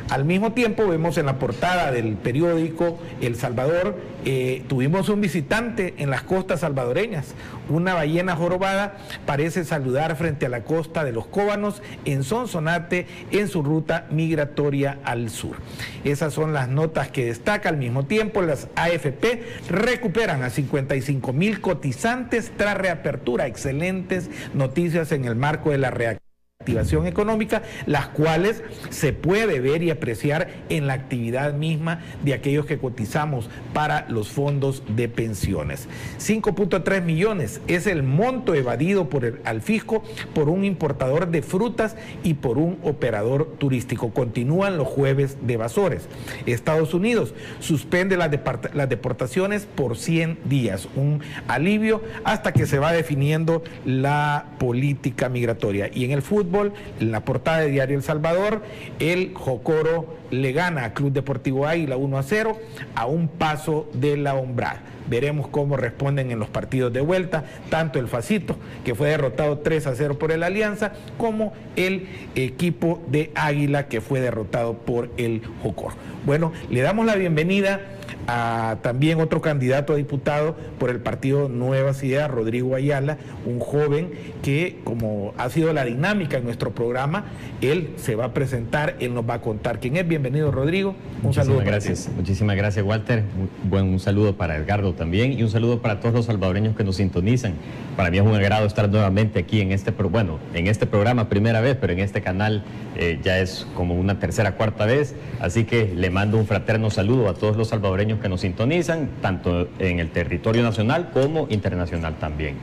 Al 0.09 0.25
mismo 0.25 0.53
tiempo 0.53 0.87
vemos 0.87 1.17
en 1.17 1.25
la 1.25 1.39
portada 1.39 1.91
del 1.91 2.15
periódico 2.15 2.99
El 3.21 3.35
Salvador, 3.35 3.97
eh, 4.25 4.63
tuvimos 4.67 5.09
un 5.09 5.21
visitante 5.21 5.95
en 5.97 6.09
las 6.09 6.23
costas 6.23 6.61
salvadoreñas, 6.61 7.33
una 7.69 7.93
ballena 7.93 8.35
jorobada 8.35 8.97
parece 9.25 9.63
saludar 9.63 10.15
frente 10.15 10.45
a 10.45 10.49
la 10.49 10.63
costa 10.63 11.03
de 11.03 11.11
los 11.11 11.27
Cóbanos 11.27 11.81
en 12.05 12.23
Sonsonate 12.23 13.07
en 13.31 13.47
su 13.47 13.63
ruta 13.63 14.07
migratoria 14.11 14.99
al 15.03 15.29
sur. 15.29 15.57
Esas 16.03 16.33
son 16.33 16.53
las 16.53 16.69
notas 16.69 17.09
que 17.09 17.25
destaca 17.25 17.69
al 17.69 17.77
mismo 17.77 18.05
tiempo. 18.05 18.41
Las 18.41 18.67
AFP 18.75 19.43
recuperan 19.69 20.43
a 20.43 20.49
55 20.49 21.33
mil 21.33 21.61
cotizantes 21.61 22.51
tras 22.57 22.77
reapertura. 22.77 23.47
Excelentes 23.47 24.29
noticias 24.53 25.11
en 25.11 25.25
el 25.25 25.35
marco 25.35 25.71
de 25.71 25.77
la 25.77 25.91
reactivación 25.91 26.22
activación 26.63 27.07
económica, 27.07 27.61
las 27.85 28.07
cuales 28.07 28.63
se 28.89 29.11
puede 29.11 29.59
ver 29.59 29.83
y 29.83 29.91
apreciar 29.91 30.47
en 30.69 30.87
la 30.87 30.93
actividad 30.93 31.53
misma 31.53 31.99
de 32.23 32.33
aquellos 32.33 32.65
que 32.65 32.77
cotizamos 32.77 33.49
para 33.73 34.05
los 34.07 34.29
fondos 34.29 34.83
de 34.95 35.09
pensiones. 35.09 35.89
5.3 36.19 37.03
millones 37.03 37.59
es 37.67 37.85
el 37.85 38.01
monto 38.03 38.55
evadido 38.55 39.09
por 39.09 39.25
el, 39.25 39.39
al 39.43 39.61
fisco 39.61 40.03
por 40.33 40.47
un 40.47 40.63
importador 40.63 41.27
de 41.27 41.41
frutas 41.41 41.97
y 42.23 42.35
por 42.35 42.57
un 42.57 42.79
operador 42.83 43.55
turístico. 43.57 44.13
Continúan 44.13 44.77
los 44.77 44.87
jueves 44.87 45.37
de 45.41 45.55
evasores. 45.55 46.07
Estados 46.45 46.93
Unidos 46.93 47.33
suspende 47.59 48.15
las, 48.15 48.29
las 48.73 48.87
deportaciones 48.87 49.65
por 49.65 49.97
100 49.97 50.39
días, 50.45 50.87
un 50.95 51.21
alivio 51.47 52.01
hasta 52.23 52.53
que 52.53 52.65
se 52.65 52.79
va 52.79 52.93
definiendo 52.93 53.63
la 53.85 54.45
política 54.59 55.27
migratoria. 55.27 55.89
Y 55.93 56.05
en 56.05 56.11
el 56.11 56.21
fútbol, 56.21 56.52
en 56.61 57.11
la 57.11 57.25
portada 57.25 57.59
de 57.59 57.69
Diario 57.69 57.97
El 57.97 58.03
Salvador, 58.03 58.61
el 58.99 59.33
Jocoro 59.33 60.17
le 60.29 60.51
gana 60.51 60.85
a 60.85 60.93
Club 60.93 61.11
Deportivo 61.11 61.67
Águila 61.67 61.97
1 61.97 62.17
a 62.17 62.23
0 62.23 62.59
a 62.95 63.05
un 63.05 63.27
paso 63.27 63.89
de 63.93 64.17
la 64.17 64.35
hombrada. 64.35 64.81
Veremos 65.09 65.47
cómo 65.47 65.75
responden 65.75 66.31
en 66.31 66.39
los 66.39 66.49
partidos 66.49 66.93
de 66.93 67.01
vuelta, 67.01 67.43
tanto 67.69 67.99
el 67.99 68.07
Facito, 68.07 68.55
que 68.85 68.95
fue 68.95 69.09
derrotado 69.09 69.59
3 69.59 69.87
a 69.87 69.95
0 69.95 70.17
por 70.17 70.31
el 70.31 70.43
Alianza, 70.43 70.93
como 71.17 71.53
el 71.75 72.07
equipo 72.35 73.01
de 73.07 73.31
Águila, 73.35 73.87
que 73.87 73.99
fue 73.99 74.21
derrotado 74.21 74.73
por 74.77 75.09
el 75.17 75.41
Jocoro. 75.61 75.95
Bueno, 76.25 76.53
le 76.69 76.81
damos 76.81 77.05
la 77.05 77.15
bienvenida 77.15 77.81
a 78.27 78.77
también 78.81 79.19
otro 79.19 79.41
candidato 79.41 79.93
a 79.93 79.95
diputado 79.95 80.55
por 80.79 80.89
el 80.89 80.99
partido 80.99 81.49
Nuevas 81.49 82.03
Ideas, 82.03 82.29
Rodrigo 82.29 82.75
Ayala, 82.75 83.17
un 83.45 83.59
joven 83.59 84.11
que, 84.41 84.79
como 84.83 85.33
ha 85.37 85.49
sido 85.49 85.73
la 85.73 85.85
dinámica 85.85 86.37
en 86.37 86.43
nuestro 86.45 86.71
programa, 86.71 87.25
él 87.61 87.89
se 87.97 88.15
va 88.15 88.25
a 88.25 88.33
presentar, 88.33 88.95
él 88.99 89.13
nos 89.13 89.27
va 89.27 89.35
a 89.35 89.41
contar 89.41 89.79
quién 89.79 89.97
es. 89.97 90.07
Bienvenido, 90.07 90.51
Rodrigo. 90.51 90.89
Un 90.89 91.23
muchísimas 91.23 91.47
saludo. 91.47 91.65
Gracias, 91.65 92.09
muchísimas 92.15 92.55
gracias, 92.55 92.85
Walter. 92.85 93.23
Un, 93.37 93.69
buen, 93.69 93.85
un 93.85 93.99
saludo 93.99 94.35
para 94.35 94.55
Edgardo 94.55 94.93
también 94.93 95.33
y 95.33 95.43
un 95.43 95.49
saludo 95.49 95.81
para 95.81 95.99
todos 95.99 96.13
los 96.13 96.25
salvadoreños 96.25 96.75
que 96.75 96.83
nos 96.83 96.97
sintonizan. 96.97 97.53
Para 97.95 98.09
mí 98.09 98.17
es 98.17 98.23
un 98.23 98.33
agrado 98.33 98.65
estar 98.65 98.89
nuevamente 98.89 99.39
aquí 99.39 99.61
en 99.61 99.71
este, 99.71 99.91
bueno, 99.91 100.39
en 100.53 100.67
este 100.67 100.87
programa 100.87 101.29
primera 101.29 101.61
vez, 101.61 101.77
pero 101.79 101.93
en 101.93 101.99
este 101.99 102.21
canal 102.21 102.63
eh, 102.95 103.19
ya 103.23 103.39
es 103.39 103.67
como 103.75 103.95
una 103.95 104.19
tercera, 104.19 104.55
cuarta 104.55 104.85
vez. 104.85 105.15
Así 105.39 105.65
que 105.65 105.93
le 105.93 106.09
mando 106.09 106.37
un 106.37 106.45
fraterno 106.45 106.89
saludo 106.89 107.29
a 107.29 107.33
todos 107.33 107.57
los 107.57 107.69
salvadoreños 107.69 108.12
que 108.19 108.29
nos 108.29 108.41
sintonizan, 108.41 109.09
tanto 109.21 109.67
en 109.79 109.99
el 109.99 110.09
territorio 110.09 110.63
nacional 110.63 111.11
como 111.11 111.47
internacional 111.49 112.15
también. 112.19 112.55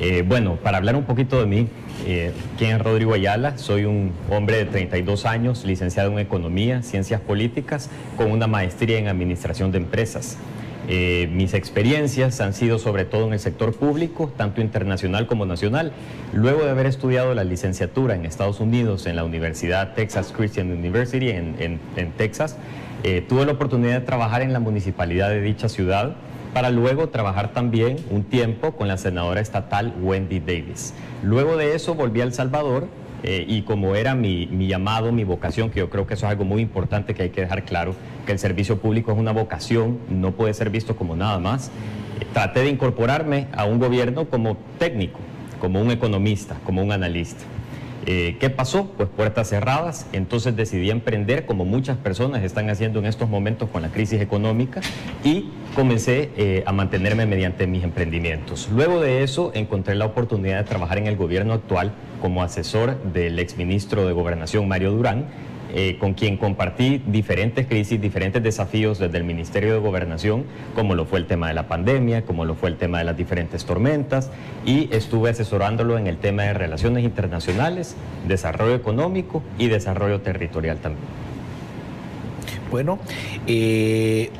Eh, 0.00 0.22
bueno, 0.26 0.56
para 0.56 0.78
hablar 0.78 0.94
un 0.94 1.04
poquito 1.04 1.40
de 1.40 1.46
mí, 1.46 1.68
eh, 2.06 2.32
¿quién 2.56 2.76
es 2.76 2.82
Rodrigo 2.82 3.14
Ayala? 3.14 3.58
Soy 3.58 3.84
un 3.84 4.12
hombre 4.30 4.58
de 4.58 4.64
32 4.66 5.26
años, 5.26 5.64
licenciado 5.64 6.12
en 6.12 6.20
Economía, 6.20 6.82
Ciencias 6.82 7.20
Políticas, 7.20 7.90
con 8.16 8.30
una 8.30 8.46
maestría 8.46 8.98
en 8.98 9.08
Administración 9.08 9.72
de 9.72 9.78
Empresas. 9.78 10.38
Eh, 10.90 11.28
mis 11.32 11.52
experiencias 11.52 12.40
han 12.40 12.54
sido 12.54 12.78
sobre 12.78 13.04
todo 13.04 13.26
en 13.26 13.32
el 13.32 13.40
sector 13.40 13.74
público, 13.74 14.32
tanto 14.36 14.60
internacional 14.60 15.26
como 15.26 15.44
nacional. 15.46 15.92
Luego 16.32 16.64
de 16.64 16.70
haber 16.70 16.86
estudiado 16.86 17.34
la 17.34 17.44
licenciatura 17.44 18.14
en 18.14 18.24
Estados 18.24 18.60
Unidos 18.60 19.06
en 19.06 19.16
la 19.16 19.24
Universidad 19.24 19.94
Texas 19.94 20.32
Christian 20.34 20.70
University 20.70 21.30
en, 21.30 21.56
en 21.58 22.10
Texas, 22.12 22.56
eh, 23.04 23.24
tuve 23.28 23.46
la 23.46 23.52
oportunidad 23.52 24.00
de 24.00 24.00
trabajar 24.00 24.42
en 24.42 24.52
la 24.52 24.60
municipalidad 24.60 25.28
de 25.28 25.40
dicha 25.40 25.68
ciudad 25.68 26.16
para 26.52 26.70
luego 26.70 27.08
trabajar 27.10 27.52
también 27.52 27.96
un 28.10 28.24
tiempo 28.24 28.72
con 28.72 28.88
la 28.88 28.96
senadora 28.96 29.40
estatal 29.40 29.94
Wendy 30.00 30.40
Davis. 30.40 30.94
Luego 31.22 31.56
de 31.56 31.74
eso 31.74 31.94
volví 31.94 32.20
a 32.20 32.24
El 32.24 32.32
Salvador 32.32 32.88
eh, 33.22 33.44
y 33.46 33.62
como 33.62 33.94
era 33.94 34.14
mi, 34.14 34.48
llamado, 34.66 35.12
mi 35.12 35.24
vocación, 35.24 35.70
que 35.70 35.80
yo 35.80 35.90
creo 35.90 36.06
que 36.06 36.14
eso 36.14 36.26
es 36.26 36.30
algo 36.30 36.44
muy 36.44 36.62
importante 36.62 37.14
que 37.14 37.24
hay 37.24 37.30
que 37.30 37.42
dejar 37.42 37.64
claro, 37.64 37.94
que 38.26 38.32
el 38.32 38.38
servicio 38.38 38.78
público 38.78 39.12
es 39.12 39.18
una 39.18 39.32
vocación, 39.32 39.98
no 40.08 40.32
puede 40.32 40.54
ser 40.54 40.70
visto 40.70 40.96
como 40.96 41.16
nada 41.16 41.38
más, 41.38 41.68
eh, 42.20 42.26
traté 42.32 42.60
de 42.60 42.70
incorporarme 42.70 43.48
a 43.52 43.64
un 43.64 43.78
gobierno 43.78 44.26
como 44.26 44.56
técnico, 44.78 45.20
como 45.60 45.80
un 45.80 45.90
economista, 45.90 46.56
como 46.64 46.82
un 46.82 46.92
analista. 46.92 47.44
Eh, 48.10 48.38
¿Qué 48.40 48.48
pasó? 48.48 48.86
Pues 48.96 49.10
puertas 49.10 49.50
cerradas, 49.50 50.06
entonces 50.14 50.56
decidí 50.56 50.88
emprender 50.88 51.44
como 51.44 51.66
muchas 51.66 51.98
personas 51.98 52.42
están 52.42 52.70
haciendo 52.70 53.00
en 53.00 53.04
estos 53.04 53.28
momentos 53.28 53.68
con 53.68 53.82
la 53.82 53.90
crisis 53.90 54.22
económica 54.22 54.80
y 55.22 55.50
comencé 55.74 56.30
eh, 56.38 56.62
a 56.64 56.72
mantenerme 56.72 57.26
mediante 57.26 57.66
mis 57.66 57.84
emprendimientos. 57.84 58.70
Luego 58.72 58.98
de 58.98 59.22
eso 59.22 59.50
encontré 59.52 59.94
la 59.94 60.06
oportunidad 60.06 60.56
de 60.56 60.64
trabajar 60.64 60.96
en 60.96 61.06
el 61.06 61.18
gobierno 61.18 61.52
actual 61.52 61.92
como 62.22 62.42
asesor 62.42 62.96
del 63.12 63.38
exministro 63.38 64.06
de 64.06 64.14
Gobernación 64.14 64.66
Mario 64.66 64.92
Durán 64.92 65.26
eh, 65.74 65.96
con 65.98 66.14
quien 66.14 66.36
compartí 66.36 67.02
diferentes 67.06 67.66
crisis, 67.66 68.00
diferentes 68.00 68.42
desafíos 68.42 68.98
desde 68.98 69.18
el 69.18 69.24
Ministerio 69.24 69.74
de 69.74 69.78
Gobernación, 69.78 70.44
como 70.74 70.94
lo 70.94 71.04
fue 71.04 71.18
el 71.18 71.26
tema 71.26 71.48
de 71.48 71.54
la 71.54 71.68
pandemia, 71.68 72.24
como 72.24 72.44
lo 72.44 72.54
fue 72.54 72.70
el 72.70 72.76
tema 72.76 72.98
de 72.98 73.04
las 73.04 73.16
diferentes 73.16 73.64
tormentas, 73.64 74.30
y 74.64 74.88
estuve 74.92 75.30
asesorándolo 75.30 75.98
en 75.98 76.06
el 76.06 76.16
tema 76.18 76.44
de 76.44 76.54
relaciones 76.54 77.04
internacionales, 77.04 77.96
desarrollo 78.26 78.74
económico 78.74 79.42
y 79.58 79.68
desarrollo 79.68 80.20
territorial 80.20 80.78
también. 80.78 81.04
Bueno, 82.70 82.98
eh, 83.46 84.30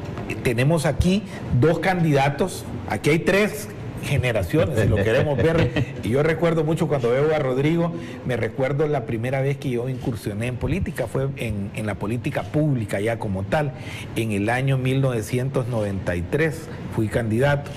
tenemos 0.43 0.87
aquí 0.87 1.23
dos 1.61 1.79
candidatos, 1.79 2.65
aquí 2.89 3.11
hay 3.11 3.19
tres 3.21 3.69
generaciones, 4.05 4.79
si 4.81 4.89
lo 4.89 4.97
queremos 4.97 5.37
ver. 5.37 5.89
Y 6.03 6.11
yo 6.11 6.23
recuerdo 6.23 6.65
mucho 6.65 6.87
cuando 6.89 7.11
veo 7.11 7.35
a 7.35 7.39
Rodrigo, 7.39 7.93
me 8.27 8.37
recuerdo 8.37 8.87
la 8.87 9.05
primera 9.05 9.41
vez 9.41 9.57
que 9.59 9.71
yo 9.71 9.89
incursioné 9.89 10.47
en 10.47 10.57
política, 10.57 11.07
fue 11.07 11.29
en, 11.37 11.71
en 11.75 11.87
la 11.87 11.97
política 11.97 12.45
pública 12.45 13.01
ya 13.01 13.19
como 13.19 13.43
tal, 13.43 13.73
en 14.17 14.33
el 14.33 14.49
año 14.49 14.79
1993 14.79 16.69
fui 16.95 17.09
candidato. 17.09 17.71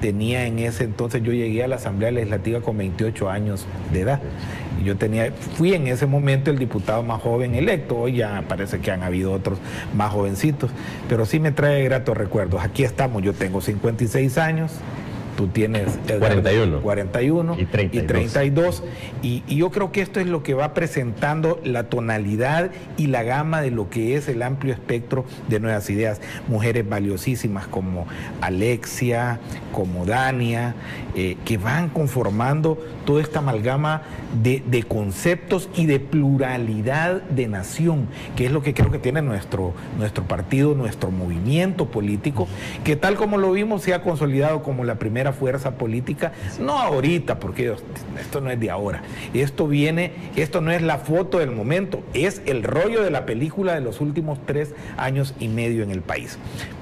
Tenía 0.00 0.46
en 0.46 0.58
ese 0.58 0.84
entonces, 0.84 1.22
yo 1.22 1.32
llegué 1.32 1.62
a 1.62 1.68
la 1.68 1.76
Asamblea 1.76 2.10
Legislativa 2.10 2.60
con 2.60 2.78
28 2.78 3.28
años 3.28 3.66
de 3.92 4.00
edad. 4.00 4.20
Yo 4.82 4.96
tenía, 4.96 5.30
fui 5.56 5.74
en 5.74 5.86
ese 5.88 6.06
momento 6.06 6.50
el 6.50 6.58
diputado 6.58 7.02
más 7.02 7.20
joven 7.20 7.54
electo, 7.54 7.98
hoy 7.98 8.16
ya 8.16 8.42
parece 8.48 8.78
que 8.80 8.90
han 8.90 9.02
habido 9.02 9.32
otros 9.32 9.58
más 9.94 10.10
jovencitos, 10.10 10.70
pero 11.08 11.26
sí 11.26 11.38
me 11.38 11.52
trae 11.52 11.84
gratos 11.84 12.16
recuerdos. 12.16 12.62
Aquí 12.62 12.82
estamos, 12.82 13.22
yo 13.22 13.34
tengo 13.34 13.60
56 13.60 14.38
años, 14.38 14.72
tú 15.40 15.48
tienes 15.48 15.98
41, 16.06 16.82
41 16.82 17.56
y 17.58 17.64
32. 17.64 18.82
Y, 19.22 19.42
yo 19.48 19.70
creo 19.70 19.90
que 19.90 20.02
esto 20.02 20.20
es 20.20 20.26
lo 20.26 20.42
que 20.42 20.52
va 20.52 20.74
presentando 20.74 21.58
la 21.64 21.84
tonalidad 21.84 22.70
y 22.98 23.06
la 23.06 23.22
gama 23.22 23.62
de 23.62 23.70
lo 23.70 23.88
que 23.88 24.16
es 24.16 24.28
el 24.28 24.42
amplio 24.42 24.74
espectro 24.74 25.24
de 25.48 25.58
nuevas 25.58 25.88
ideas. 25.88 26.20
Mujeres 26.46 26.86
valiosísimas 26.86 27.66
como 27.66 28.06
Alexia, 28.42 29.40
como 29.72 30.04
Dania, 30.04 30.74
eh, 31.14 31.38
que 31.46 31.56
van 31.56 31.88
conformando 31.88 32.78
toda 33.06 33.22
esta 33.22 33.38
amalgama 33.38 34.02
de, 34.42 34.62
de, 34.66 34.82
conceptos 34.82 35.70
y 35.74 35.86
de 35.86 36.00
pluralidad 36.00 37.22
de 37.22 37.48
nación, 37.48 38.08
que 38.36 38.46
es 38.46 38.52
lo 38.52 38.62
que 38.62 38.74
creo 38.74 38.90
que 38.90 38.98
tiene 38.98 39.22
nuestro, 39.22 39.72
nuestro 39.98 40.24
partido, 40.24 40.74
nuestro 40.74 41.10
movimiento 41.10 41.86
político, 41.86 42.46
que 42.84 42.94
tal 42.94 43.16
como 43.16 43.38
lo 43.38 43.52
vimos 43.52 43.82
se 43.82 43.94
ha 43.94 44.02
consolidado 44.02 44.62
como 44.62 44.84
la 44.84 44.96
primera 44.96 45.29
fuerza 45.32 45.72
política, 45.72 46.32
no 46.58 46.78
ahorita, 46.78 47.38
porque 47.38 47.74
esto 48.20 48.40
no 48.40 48.50
es 48.50 48.60
de 48.60 48.70
ahora, 48.70 49.02
esto 49.34 49.66
viene, 49.66 50.12
esto 50.36 50.60
no 50.60 50.70
es 50.70 50.82
la 50.82 50.98
foto 50.98 51.38
del 51.38 51.50
momento, 51.50 52.02
es 52.14 52.42
el 52.46 52.62
rollo 52.62 53.02
de 53.02 53.10
la 53.10 53.26
película 53.26 53.74
de 53.74 53.80
los 53.80 54.00
últimos 54.00 54.38
tres 54.46 54.74
años 54.96 55.34
y 55.38 55.48
medio 55.48 55.82
en 55.82 55.90
el 55.90 56.02
país. 56.02 56.38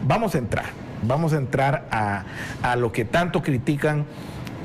Vamos 0.07 0.35
a 0.35 0.39
entrar, 0.39 0.67
vamos 1.03 1.33
a 1.33 1.39
entrar 1.39 1.87
a, 1.91 2.25
a 2.63 2.77
lo 2.77 2.93
que 2.93 3.05
tanto 3.05 3.43
critican 3.43 4.07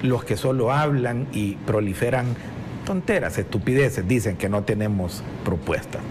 los 0.01 0.25
que 0.25 0.35
solo 0.35 0.71
hablan 0.71 1.27
y 1.31 1.55
proliferan 1.55 2.35
tonteras, 2.83 3.37
estupideces, 3.37 4.07
dicen 4.07 4.37
que 4.37 4.49
no 4.49 4.63
tenemos 4.63 5.23
propuestas. 5.43 6.01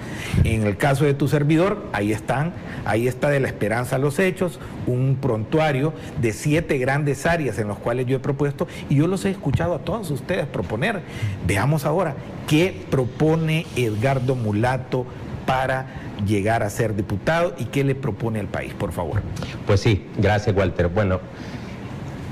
En 0.44 0.62
el 0.66 0.76
caso 0.76 1.04
de 1.04 1.14
tu 1.14 1.28
servidor, 1.28 1.84
ahí 1.92 2.12
están, 2.12 2.52
ahí 2.84 3.08
está 3.08 3.30
de 3.30 3.40
la 3.40 3.48
esperanza 3.48 3.96
a 3.96 3.98
los 3.98 4.18
hechos, 4.18 4.58
un 4.86 5.16
prontuario 5.20 5.92
de 6.20 6.32
siete 6.32 6.78
grandes 6.78 7.26
áreas 7.26 7.58
en 7.58 7.68
las 7.68 7.78
cuales 7.78 8.06
yo 8.06 8.16
he 8.16 8.20
propuesto 8.20 8.66
y 8.88 8.96
yo 8.96 9.06
los 9.06 9.24
he 9.24 9.30
escuchado 9.30 9.74
a 9.74 9.78
todos 9.80 10.10
ustedes 10.10 10.46
proponer. 10.46 11.00
Veamos 11.46 11.84
ahora 11.84 12.14
qué 12.48 12.74
propone 12.90 13.66
Edgardo 13.76 14.34
Mulato 14.34 15.06
para 15.46 15.86
llegar 16.26 16.62
a 16.62 16.70
ser 16.70 16.94
diputado 16.94 17.54
y 17.58 17.64
qué 17.66 17.84
le 17.84 17.94
propone 17.94 18.40
al 18.40 18.46
país, 18.46 18.72
por 18.74 18.92
favor. 18.92 19.22
Pues 19.66 19.80
sí, 19.80 20.06
gracias 20.18 20.54
Walter. 20.56 20.88
Bueno, 20.88 21.20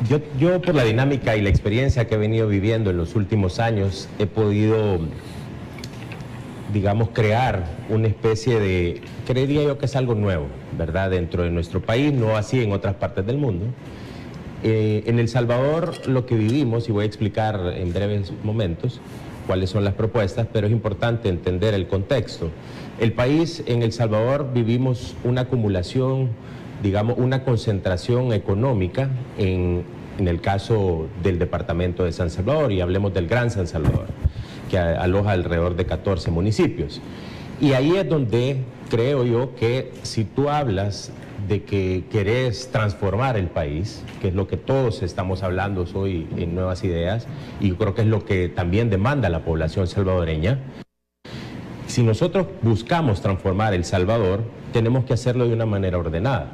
yo, 0.09 0.21
yo 0.39 0.61
por 0.63 0.75
la 0.75 0.85
dinámica 0.85 1.37
y 1.37 1.43
la 1.43 1.51
experiencia 1.51 2.07
que 2.07 2.15
he 2.15 2.19
venido 2.19 2.49
viviendo 2.49 2.91
en 2.91 2.97
los 2.97 3.15
últimos 3.15 3.59
años, 3.59 4.09
he 4.19 4.27
podido, 4.27 4.99
digamos, 6.73 7.11
crear 7.11 7.67
una 7.89 8.09
especie 8.09 8.59
de, 8.59 9.03
creería 9.27 9.63
yo 9.63 9.79
que 9.79 9.87
es 9.87 9.97
algo 9.97 10.15
nuevo, 10.15 10.47
¿verdad? 10.79 11.11
Dentro 11.11 11.43
de 11.43 11.51
nuestro 11.51 11.81
país, 11.81 12.13
no 12.13 12.37
así 12.37 12.63
en 12.63 12.73
otras 12.73 12.95
partes 12.95 13.27
del 13.27 13.37
mundo. 13.37 13.67
Eh, 14.63 15.05
en 15.07 15.19
El 15.19 15.29
Salvador 15.29 16.07
lo 16.07 16.27
que 16.27 16.35
vivimos, 16.35 16.89
y 16.89 16.93
voy 16.93 17.05
a 17.05 17.07
explicar 17.07 17.61
en 17.77 17.93
breves 17.93 18.33
momentos 18.43 19.01
cuáles 19.47 19.71
son 19.71 19.85
las 19.85 19.95
propuestas, 19.95 20.47
pero 20.53 20.67
es 20.67 20.73
importante 20.73 21.29
entender 21.29 21.75
el 21.75 21.87
contexto. 21.87 22.51
El 23.01 23.13
país, 23.13 23.63
en 23.67 23.83
El 23.83 23.93
Salvador, 23.93 24.51
vivimos 24.53 25.15
una 25.25 25.43
acumulación 25.43 26.29
digamos, 26.83 27.19
una 27.19 27.45
concentración 27.45 28.33
económica 28.33 29.11
en, 29.39 29.85
el 30.19 30.41
caso 30.43 31.09
del 31.23 31.39
departamento 31.39 32.05
de 32.05 32.13
San 32.13 32.29
Salvador, 32.29 32.73
y 32.73 32.83
hablemos 32.83 33.15
del 33.15 33.27
Gran 33.27 33.51
San 33.51 33.67
Salvador, 33.67 34.05
que 34.71 34.77
aloja 34.77 35.31
alrededor 35.31 35.77
de 35.77 35.87
14 35.87 36.31
municipios. 36.31 37.01
Y 37.59 37.73
ahí 37.73 37.97
es 37.97 38.07
donde 38.07 38.59
creo 38.91 39.25
yo 39.25 39.55
que 39.55 39.93
si 40.03 40.25
tú 40.25 40.51
hablas 40.51 41.11
de 41.49 41.63
que 41.63 42.05
querés 42.11 42.71
transformar 42.71 43.39
el 43.39 43.47
país, 43.47 44.05
que 44.21 44.29
es 44.29 44.35
lo 44.35 44.47
que 44.47 44.59
todos 44.59 45.03
estamos 45.03 45.43
hablando 45.43 45.87
hoy 45.95 46.29
en 46.37 46.55
Nuevas 46.55 46.85
Ideas, 46.85 47.27
y 47.59 47.73
creo 47.73 47.95
que 47.95 48.03
es 48.03 48.09
lo 48.09 48.27
que 48.27 48.51
también 48.51 48.91
demanda 48.91 49.31
la 49.31 49.43
población 49.43 49.87
salvadoreña, 49.87 50.59
si 51.87 52.03
nosotros 52.03 52.47
buscamos 52.61 53.23
transformar 53.23 53.73
El 53.73 53.85
Salvador, 53.85 54.43
tenemos 54.73 55.07
que 55.07 55.15
hacerlo 55.15 55.49
de 55.49 55.55
una 55.55 55.67
manera 55.67 55.99
ordenada 55.99 56.53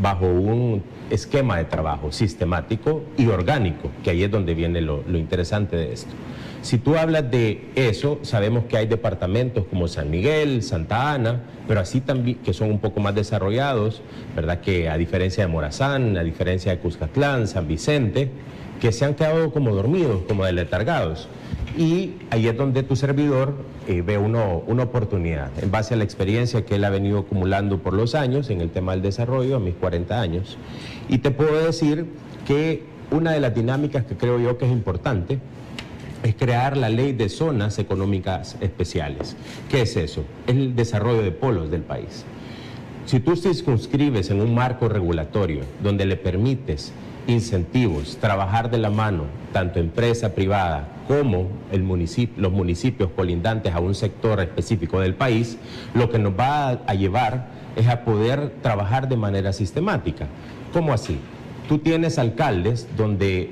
bajo 0.00 0.26
un 0.26 0.82
esquema 1.10 1.58
de 1.58 1.64
trabajo 1.64 2.12
sistemático 2.12 3.02
y 3.16 3.26
orgánico, 3.28 3.90
que 4.02 4.10
ahí 4.10 4.22
es 4.24 4.30
donde 4.30 4.54
viene 4.54 4.80
lo, 4.80 5.02
interesante 5.16 5.76
de 5.76 5.92
esto. 5.92 6.10
Si 6.62 6.78
tú 6.78 6.96
hablas 6.96 7.30
de 7.30 7.68
eso, 7.76 8.18
sabemos 8.22 8.64
que 8.64 8.76
hay 8.76 8.86
departamentos 8.86 9.66
como 9.66 9.86
San 9.86 10.10
Miguel, 10.10 10.62
Santa 10.62 11.12
Ana, 11.12 11.42
pero 11.68 11.80
así 11.80 12.00
también 12.00 12.38
que 12.38 12.52
son 12.52 12.70
un 12.70 12.80
poco 12.80 12.98
más 12.98 13.14
desarrollados, 13.14 14.02
¿verdad? 14.34 14.60
Que 14.60 14.88
a 14.88 14.96
diferencia 14.96 15.46
de 15.46 15.52
Morazán, 15.52 16.16
a 16.16 16.24
diferencia 16.24 16.72
de 16.72 16.78
Cuscatlán, 16.78 17.46
San 17.46 17.68
Vicente, 17.68 18.30
que 18.80 18.90
se 18.90 19.04
han 19.04 19.14
quedado 19.14 19.52
como 19.52 19.74
dormidos, 19.74 20.22
como 20.26 20.44
deletargados. 20.44 21.28
Y 21.76 22.14
ahí 22.30 22.48
es 22.48 22.56
donde 22.56 22.82
tu 22.82 22.96
servidor 22.96 23.54
eh, 23.86 24.00
ve 24.00 24.16
uno, 24.16 24.62
una 24.66 24.84
oportunidad, 24.84 25.50
en 25.62 25.70
base 25.70 25.92
a 25.92 25.98
la 25.98 26.04
experiencia 26.04 26.64
que 26.64 26.76
él 26.76 26.84
ha 26.84 26.90
venido 26.90 27.18
acumulando 27.18 27.78
por 27.82 27.92
los 27.92 28.14
años 28.14 28.48
en 28.48 28.62
el 28.62 28.70
tema 28.70 28.92
del 28.92 29.02
desarrollo, 29.02 29.56
a 29.56 29.60
mis 29.60 29.74
40 29.74 30.18
años. 30.18 30.56
Y 31.10 31.18
te 31.18 31.30
puedo 31.30 31.66
decir 31.66 32.06
que 32.46 32.84
una 33.10 33.32
de 33.32 33.40
las 33.40 33.54
dinámicas 33.54 34.06
que 34.06 34.16
creo 34.16 34.40
yo 34.40 34.56
que 34.56 34.64
es 34.64 34.72
importante 34.72 35.38
es 36.22 36.34
crear 36.34 36.78
la 36.78 36.88
ley 36.88 37.12
de 37.12 37.28
zonas 37.28 37.78
económicas 37.78 38.56
especiales. 38.62 39.36
¿Qué 39.68 39.82
es 39.82 39.96
eso? 39.96 40.24
Es 40.46 40.56
el 40.56 40.74
desarrollo 40.74 41.22
de 41.22 41.30
polos 41.30 41.70
del 41.70 41.82
país. 41.82 42.24
Si 43.04 43.20
tú 43.20 43.36
circunscribes 43.36 44.30
en 44.30 44.40
un 44.40 44.54
marco 44.54 44.88
regulatorio 44.88 45.60
donde 45.82 46.06
le 46.06 46.16
permites 46.16 46.92
incentivos, 47.26 48.16
trabajar 48.16 48.70
de 48.70 48.78
la 48.78 48.90
mano, 48.90 49.24
tanto 49.52 49.78
empresa 49.78 50.34
privada 50.34 50.95
como 51.06 51.48
el 51.70 51.82
municipio, 51.82 52.42
los 52.42 52.52
municipios 52.52 53.10
colindantes 53.14 53.74
a 53.74 53.80
un 53.80 53.94
sector 53.94 54.40
específico 54.40 55.00
del 55.00 55.14
país, 55.14 55.58
lo 55.94 56.10
que 56.10 56.18
nos 56.18 56.38
va 56.38 56.70
a, 56.70 56.94
llevar 56.94 57.48
es 57.76 57.88
a 57.88 58.04
poder 58.04 58.54
trabajar 58.62 59.08
de 59.08 59.16
manera 59.16 59.52
sistemática. 59.52 60.26
¿Cómo 60.72 60.92
así? 60.92 61.18
Tú 61.68 61.78
tienes 61.78 62.18
alcaldes 62.18 62.88
donde 62.96 63.50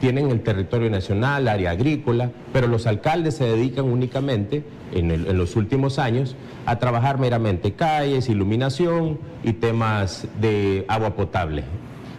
tienen 0.00 0.30
el 0.30 0.42
territorio 0.42 0.90
nacional, 0.90 1.48
área 1.48 1.70
agrícola, 1.70 2.30
pero 2.52 2.66
los 2.66 2.86
alcaldes 2.86 3.36
se 3.36 3.44
dedican 3.44 3.84
únicamente, 3.84 4.64
en, 4.92 5.10
en, 5.10 5.38
los 5.38 5.56
últimos 5.56 5.98
años, 5.98 6.36
a 6.64 6.78
trabajar 6.78 7.18
meramente 7.18 7.72
calles, 7.72 8.28
iluminación 8.28 9.18
y 9.44 9.52
temas 9.52 10.26
de 10.40 10.84
agua 10.88 11.14
potable. 11.14 11.64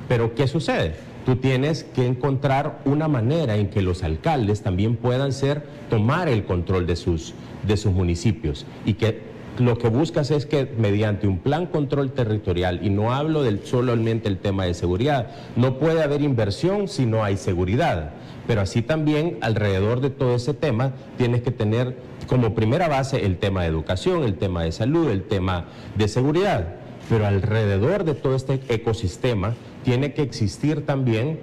Pero 0.08 0.34
¿qué 0.34 0.48
sucede? 0.48 1.07
Tú 1.28 1.36
tienes 1.36 1.84
que 1.84 2.06
encontrar 2.06 2.80
una 2.86 3.10
manera 3.10 3.58
en 3.58 3.70
que 3.70 3.82
los 3.82 4.02
alcaldes 4.02 4.62
también 4.62 4.96
puedan 4.96 5.34
ser, 5.34 5.62
tomar 5.90 6.30
el 6.30 6.46
control 6.46 6.88
de 6.88 6.96
sus, 6.96 7.34
de 7.68 7.76
sus 7.76 7.92
municipios. 7.92 8.66
Y 8.86 8.94
que 8.94 9.24
lo 9.60 9.78
que 9.78 9.90
buscas 9.90 10.32
es 10.32 10.46
que 10.46 10.74
mediante 10.78 11.28
un 11.28 11.40
plan 11.40 11.66
control 11.66 12.14
territorial, 12.14 12.80
y 12.82 12.90
no 12.90 13.14
hablo 13.14 13.44
del 13.44 13.66
solamente 13.66 14.30
el 14.30 14.38
tema 14.38 14.64
de 14.64 14.74
seguridad, 14.74 15.32
no 15.58 15.80
puede 15.80 16.02
haber 16.02 16.22
inversión 16.22 16.88
si 16.88 17.06
no 17.06 17.26
hay 17.26 17.36
seguridad, 17.36 18.12
pero 18.48 18.62
así 18.62 18.82
también 18.82 19.38
alrededor 19.42 20.00
de 20.00 20.12
todo 20.12 20.36
ese 20.36 20.54
tema 20.54 20.94
tienes 21.18 21.42
que 21.42 21.52
tener 21.52 21.98
como 22.28 22.56
primera 22.56 22.88
base 22.88 23.26
el 23.26 23.38
tema 23.38 23.64
de 23.64 23.68
educación, 23.68 24.24
el 24.24 24.36
tema 24.36 24.64
de 24.64 24.72
salud, 24.72 25.10
el 25.10 25.24
tema 25.24 25.66
de 25.98 26.08
seguridad, 26.08 26.76
pero 27.10 27.28
alrededor 27.28 28.06
de 28.06 28.14
todo 28.14 28.34
este 28.34 28.62
ecosistema 28.70 29.56
tiene 29.88 30.12
que 30.12 30.22
existir 30.22 30.86
también 30.86 31.40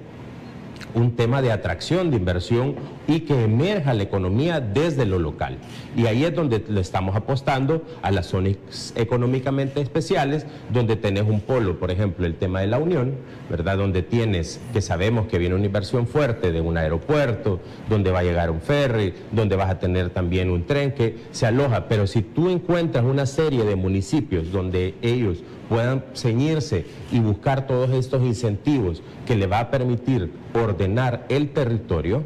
un 0.92 1.16
tema 1.16 1.40
de 1.40 1.50
atracción 1.50 2.10
de 2.10 2.18
inversión 2.18 2.74
y 3.06 3.20
que 3.20 3.44
emerja 3.44 3.94
la 3.94 4.02
economía 4.02 4.60
desde 4.60 5.06
lo 5.06 5.18
local. 5.18 5.56
Y 5.96 6.04
ahí 6.08 6.24
es 6.24 6.34
donde 6.34 6.62
le 6.68 6.82
estamos 6.82 7.16
apostando 7.16 7.82
a 8.02 8.10
las 8.10 8.26
zonas 8.26 8.92
económicamente 8.96 9.80
especiales, 9.80 10.44
donde 10.70 10.96
tenés 10.96 11.22
un 11.22 11.40
polo, 11.40 11.78
por 11.78 11.90
ejemplo, 11.90 12.26
el 12.26 12.34
tema 12.34 12.60
de 12.60 12.66
la 12.66 12.76
Unión, 12.76 13.14
¿verdad? 13.48 13.78
Donde 13.78 14.02
tienes, 14.02 14.60
que 14.74 14.82
sabemos 14.82 15.26
que 15.26 15.38
viene 15.38 15.54
una 15.54 15.64
inversión 15.64 16.06
fuerte 16.06 16.52
de 16.52 16.60
un 16.60 16.76
aeropuerto, 16.76 17.60
donde 17.88 18.10
va 18.10 18.18
a 18.18 18.24
llegar 18.24 18.50
un 18.50 18.60
ferry, 18.60 19.14
donde 19.32 19.56
vas 19.56 19.70
a 19.70 19.78
tener 19.78 20.10
también 20.10 20.50
un 20.50 20.66
tren 20.66 20.92
que 20.92 21.16
se 21.30 21.46
aloja. 21.46 21.88
Pero 21.88 22.06
si 22.06 22.20
tú 22.20 22.50
encuentras 22.50 23.06
una 23.06 23.24
serie 23.24 23.64
de 23.64 23.74
municipios 23.74 24.52
donde 24.52 24.96
ellos 25.00 25.42
puedan 25.68 26.04
ceñirse 26.14 26.86
y 27.10 27.20
buscar 27.20 27.66
todos 27.66 27.90
estos 27.90 28.22
incentivos 28.22 29.02
que 29.26 29.36
le 29.36 29.46
va 29.46 29.60
a 29.60 29.70
permitir 29.70 30.30
ordenar 30.54 31.26
el 31.28 31.50
territorio, 31.50 32.24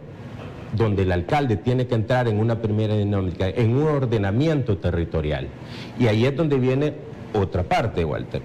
donde 0.77 1.03
el 1.03 1.12
alcalde 1.12 1.57
tiene 1.57 1.87
que 1.87 1.94
entrar 1.94 2.29
en 2.29 2.38
una 2.38 2.61
primera 2.61 2.96
dinámica, 2.96 3.48
en 3.48 3.77
un 3.77 3.88
ordenamiento 3.88 4.77
territorial. 4.77 5.48
Y 5.98 6.07
ahí 6.07 6.27
es 6.27 6.37
donde 6.37 6.59
viene 6.59 6.94
otra 7.33 7.62
parte, 7.62 8.05
Walter, 8.05 8.42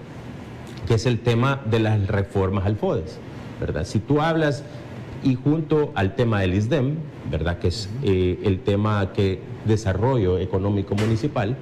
que 0.87 0.95
es 0.95 1.05
el 1.05 1.19
tema 1.19 1.61
de 1.65 1.79
las 1.79 2.07
reformas 2.07 2.65
al 2.65 2.77
FODES, 2.77 3.17
¿verdad? 3.59 3.85
Si 3.85 3.99
tú 3.99 4.21
hablas 4.21 4.63
y 5.23 5.35
junto 5.35 5.91
al 5.95 6.15
tema 6.15 6.41
del 6.41 6.53
ISDEM, 6.53 6.95
¿verdad? 7.31 7.59
Que 7.59 7.69
es 7.69 7.89
eh, 8.03 8.39
el 8.43 8.59
tema 8.59 9.11
que 9.13 9.41
desarrollo 9.65 10.37
económico 10.37 10.95
municipal, 10.95 11.55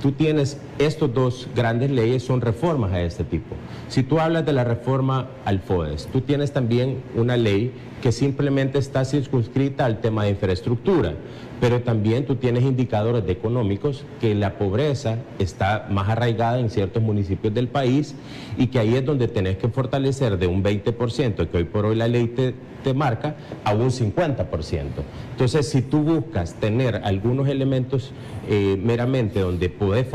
tú 0.00 0.12
tienes 0.12 0.58
estos 0.78 1.12
dos 1.12 1.48
grandes 1.54 1.90
leyes, 1.90 2.22
son 2.22 2.40
reformas 2.40 2.92
a 2.92 3.02
este 3.02 3.24
tipo. 3.24 3.56
Si 3.88 4.02
tú 4.02 4.20
hablas 4.20 4.46
de 4.46 4.52
la 4.52 4.64
reforma 4.64 5.28
al 5.44 5.60
FODES, 5.60 6.08
tú 6.12 6.20
tienes 6.20 6.52
también 6.52 7.02
una 7.14 7.36
ley 7.36 7.72
que 8.02 8.12
simplemente 8.12 8.78
está 8.78 9.04
circunscrita 9.04 9.84
al 9.84 10.00
tema 10.00 10.24
de 10.24 10.30
infraestructura, 10.30 11.14
pero 11.60 11.80
también 11.80 12.24
tú 12.24 12.36
tienes 12.36 12.62
indicadores 12.62 13.24
económicos 13.28 14.04
que 14.20 14.34
la 14.34 14.56
pobreza 14.58 15.18
está 15.38 15.86
más 15.90 16.08
arraigada 16.08 16.60
en 16.60 16.70
ciertos 16.70 17.02
municipios 17.02 17.52
del 17.52 17.68
país 17.68 18.14
y 18.56 18.68
que 18.68 18.78
ahí 18.78 18.94
es 18.94 19.04
donde 19.04 19.28
tenés 19.28 19.56
que 19.56 19.68
fortalecer 19.68 20.38
de 20.38 20.46
un 20.46 20.62
20%, 20.62 21.48
que 21.48 21.56
hoy 21.56 21.64
por 21.64 21.86
hoy 21.86 21.96
la 21.96 22.08
ley 22.08 22.28
te, 22.28 22.54
marca, 22.94 23.36
a 23.64 23.74
un 23.74 23.90
50%. 23.90 24.46
Entonces, 25.32 25.68
si 25.68 25.82
tú 25.82 25.98
buscas 25.98 26.54
tener 26.54 27.02
algunos 27.04 27.46
elementos 27.48 28.12
eh, 28.48 28.80
meramente 28.82 29.40
donde 29.40 29.68
podés 29.68 30.06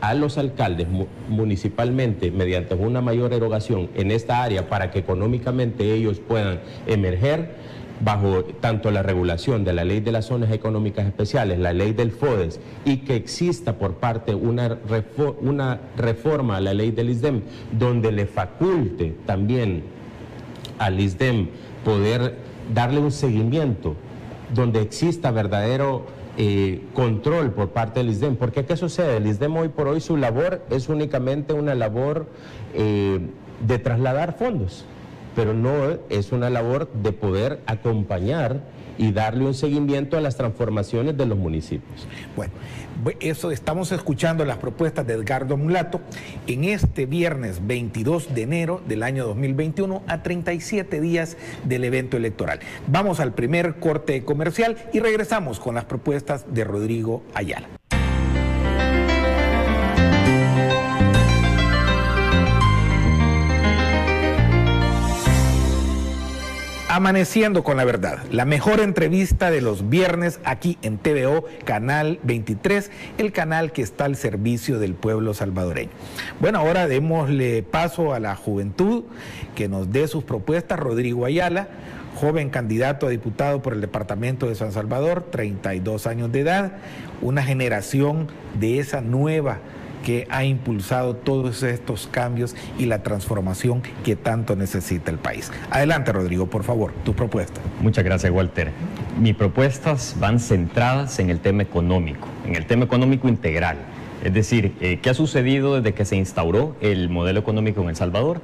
a 0.00 0.14
los 0.14 0.38
alcaldes 0.38 0.86
municipalmente 1.28 2.30
mediante 2.30 2.74
una 2.74 3.00
mayor 3.00 3.32
erogación 3.32 3.90
en 3.94 4.10
esta 4.10 4.42
área 4.42 4.68
para 4.68 4.90
que 4.90 4.98
económicamente 4.98 5.92
ellos 5.94 6.20
puedan 6.20 6.60
emerger 6.86 7.54
bajo 8.00 8.44
tanto 8.60 8.90
la 8.90 9.02
regulación 9.02 9.64
de 9.64 9.72
la 9.72 9.84
ley 9.84 10.00
de 10.00 10.12
las 10.12 10.26
zonas 10.26 10.50
económicas 10.50 11.06
especiales, 11.06 11.58
la 11.58 11.72
ley 11.72 11.92
del 11.92 12.10
FODES, 12.10 12.60
y 12.84 12.98
que 12.98 13.16
exista 13.16 13.78
por 13.78 13.94
parte 13.94 14.34
una, 14.34 14.78
una 15.40 15.80
reforma 15.96 16.56
a 16.56 16.60
la 16.60 16.74
ley 16.74 16.90
del 16.90 17.10
ISDEM, 17.10 17.42
donde 17.72 18.12
le 18.12 18.26
faculte 18.26 19.14
también 19.26 19.84
al 20.78 21.00
ISDEM 21.00 21.48
poder 21.84 22.36
darle 22.74 22.98
un 22.98 23.12
seguimiento, 23.12 23.94
donde 24.54 24.80
exista 24.80 25.30
verdadero 25.30 26.04
eh, 26.36 26.82
control 26.94 27.52
por 27.52 27.70
parte 27.70 28.00
del 28.00 28.10
ISDEM. 28.10 28.36
Porque 28.36 28.64
¿qué 28.64 28.76
sucede? 28.76 29.18
El 29.18 29.26
ISDEM 29.26 29.56
hoy 29.56 29.68
por 29.68 29.88
hoy 29.88 30.00
su 30.00 30.16
labor 30.16 30.62
es 30.70 30.88
únicamente 30.88 31.52
una 31.52 31.74
labor 31.74 32.26
eh, 32.74 33.20
de 33.60 33.78
trasladar 33.78 34.36
fondos 34.36 34.84
pero 35.34 35.52
no 35.52 35.98
es 36.08 36.32
una 36.32 36.50
labor 36.50 36.90
de 36.92 37.12
poder 37.12 37.60
acompañar 37.66 38.60
y 38.98 39.12
darle 39.12 39.44
un 39.44 39.54
seguimiento 39.54 40.16
a 40.16 40.20
las 40.20 40.36
transformaciones 40.36 41.16
de 41.16 41.26
los 41.26 41.38
municipios. 41.38 42.06
Bueno, 42.36 42.52
eso 43.20 43.50
estamos 43.50 43.92
escuchando 43.92 44.44
las 44.44 44.58
propuestas 44.58 45.06
de 45.06 45.14
Edgardo 45.14 45.56
Mulato 45.56 46.00
en 46.46 46.64
este 46.64 47.06
viernes 47.06 47.66
22 47.66 48.34
de 48.34 48.42
enero 48.42 48.82
del 48.86 49.02
año 49.02 49.26
2021 49.26 50.02
a 50.06 50.22
37 50.22 51.00
días 51.00 51.36
del 51.64 51.84
evento 51.84 52.16
electoral. 52.16 52.60
Vamos 52.86 53.20
al 53.20 53.32
primer 53.32 53.76
corte 53.76 54.24
comercial 54.24 54.76
y 54.92 55.00
regresamos 55.00 55.60
con 55.60 55.74
las 55.74 55.84
propuestas 55.84 56.46
de 56.52 56.64
Rodrigo 56.64 57.22
Ayala. 57.34 57.68
Amaneciendo 66.94 67.64
con 67.64 67.76
la 67.76 67.84
verdad, 67.84 68.20
la 68.30 68.44
mejor 68.44 68.78
entrevista 68.78 69.50
de 69.50 69.60
los 69.60 69.90
viernes 69.90 70.38
aquí 70.44 70.78
en 70.82 70.98
TVO, 70.98 71.44
Canal 71.64 72.20
23, 72.22 72.88
el 73.18 73.32
canal 73.32 73.72
que 73.72 73.82
está 73.82 74.04
al 74.04 74.14
servicio 74.14 74.78
del 74.78 74.94
pueblo 74.94 75.34
salvadoreño. 75.34 75.90
Bueno, 76.38 76.60
ahora 76.60 76.86
démosle 76.86 77.64
paso 77.64 78.14
a 78.14 78.20
la 78.20 78.36
juventud 78.36 79.02
que 79.56 79.68
nos 79.68 79.90
dé 79.90 80.06
sus 80.06 80.22
propuestas. 80.22 80.78
Rodrigo 80.78 81.24
Ayala, 81.24 81.66
joven 82.14 82.48
candidato 82.48 83.08
a 83.08 83.10
diputado 83.10 83.60
por 83.60 83.72
el 83.72 83.80
departamento 83.80 84.48
de 84.48 84.54
San 84.54 84.70
Salvador, 84.70 85.24
32 85.32 86.06
años 86.06 86.30
de 86.30 86.42
edad, 86.42 86.74
una 87.22 87.42
generación 87.42 88.28
de 88.60 88.78
esa 88.78 89.00
nueva 89.00 89.58
que 90.04 90.26
ha 90.30 90.44
impulsado 90.44 91.16
todos 91.16 91.62
estos 91.62 92.06
cambios 92.06 92.54
y 92.78 92.86
la 92.86 93.02
transformación 93.02 93.82
que 94.04 94.14
tanto 94.14 94.54
necesita 94.54 95.10
el 95.10 95.18
país. 95.18 95.50
Adelante, 95.70 96.12
Rodrigo, 96.12 96.46
por 96.46 96.62
favor, 96.62 96.92
tu 97.04 97.14
propuesta. 97.14 97.60
Muchas 97.80 98.04
gracias, 98.04 98.30
Walter. 98.32 98.70
Mis 99.18 99.34
propuestas 99.34 100.14
van 100.20 100.38
centradas 100.38 101.18
en 101.18 101.30
el 101.30 101.40
tema 101.40 101.62
económico, 101.62 102.28
en 102.46 102.54
el 102.54 102.66
tema 102.66 102.84
económico 102.84 103.28
integral. 103.28 103.78
Es 104.22 104.32
decir, 104.32 104.74
eh, 104.80 105.00
¿qué 105.02 105.10
ha 105.10 105.14
sucedido 105.14 105.76
desde 105.76 105.94
que 105.94 106.04
se 106.04 106.16
instauró 106.16 106.76
el 106.80 107.08
modelo 107.08 107.40
económico 107.40 107.82
en 107.82 107.88
El 107.88 107.96
Salvador? 107.96 108.40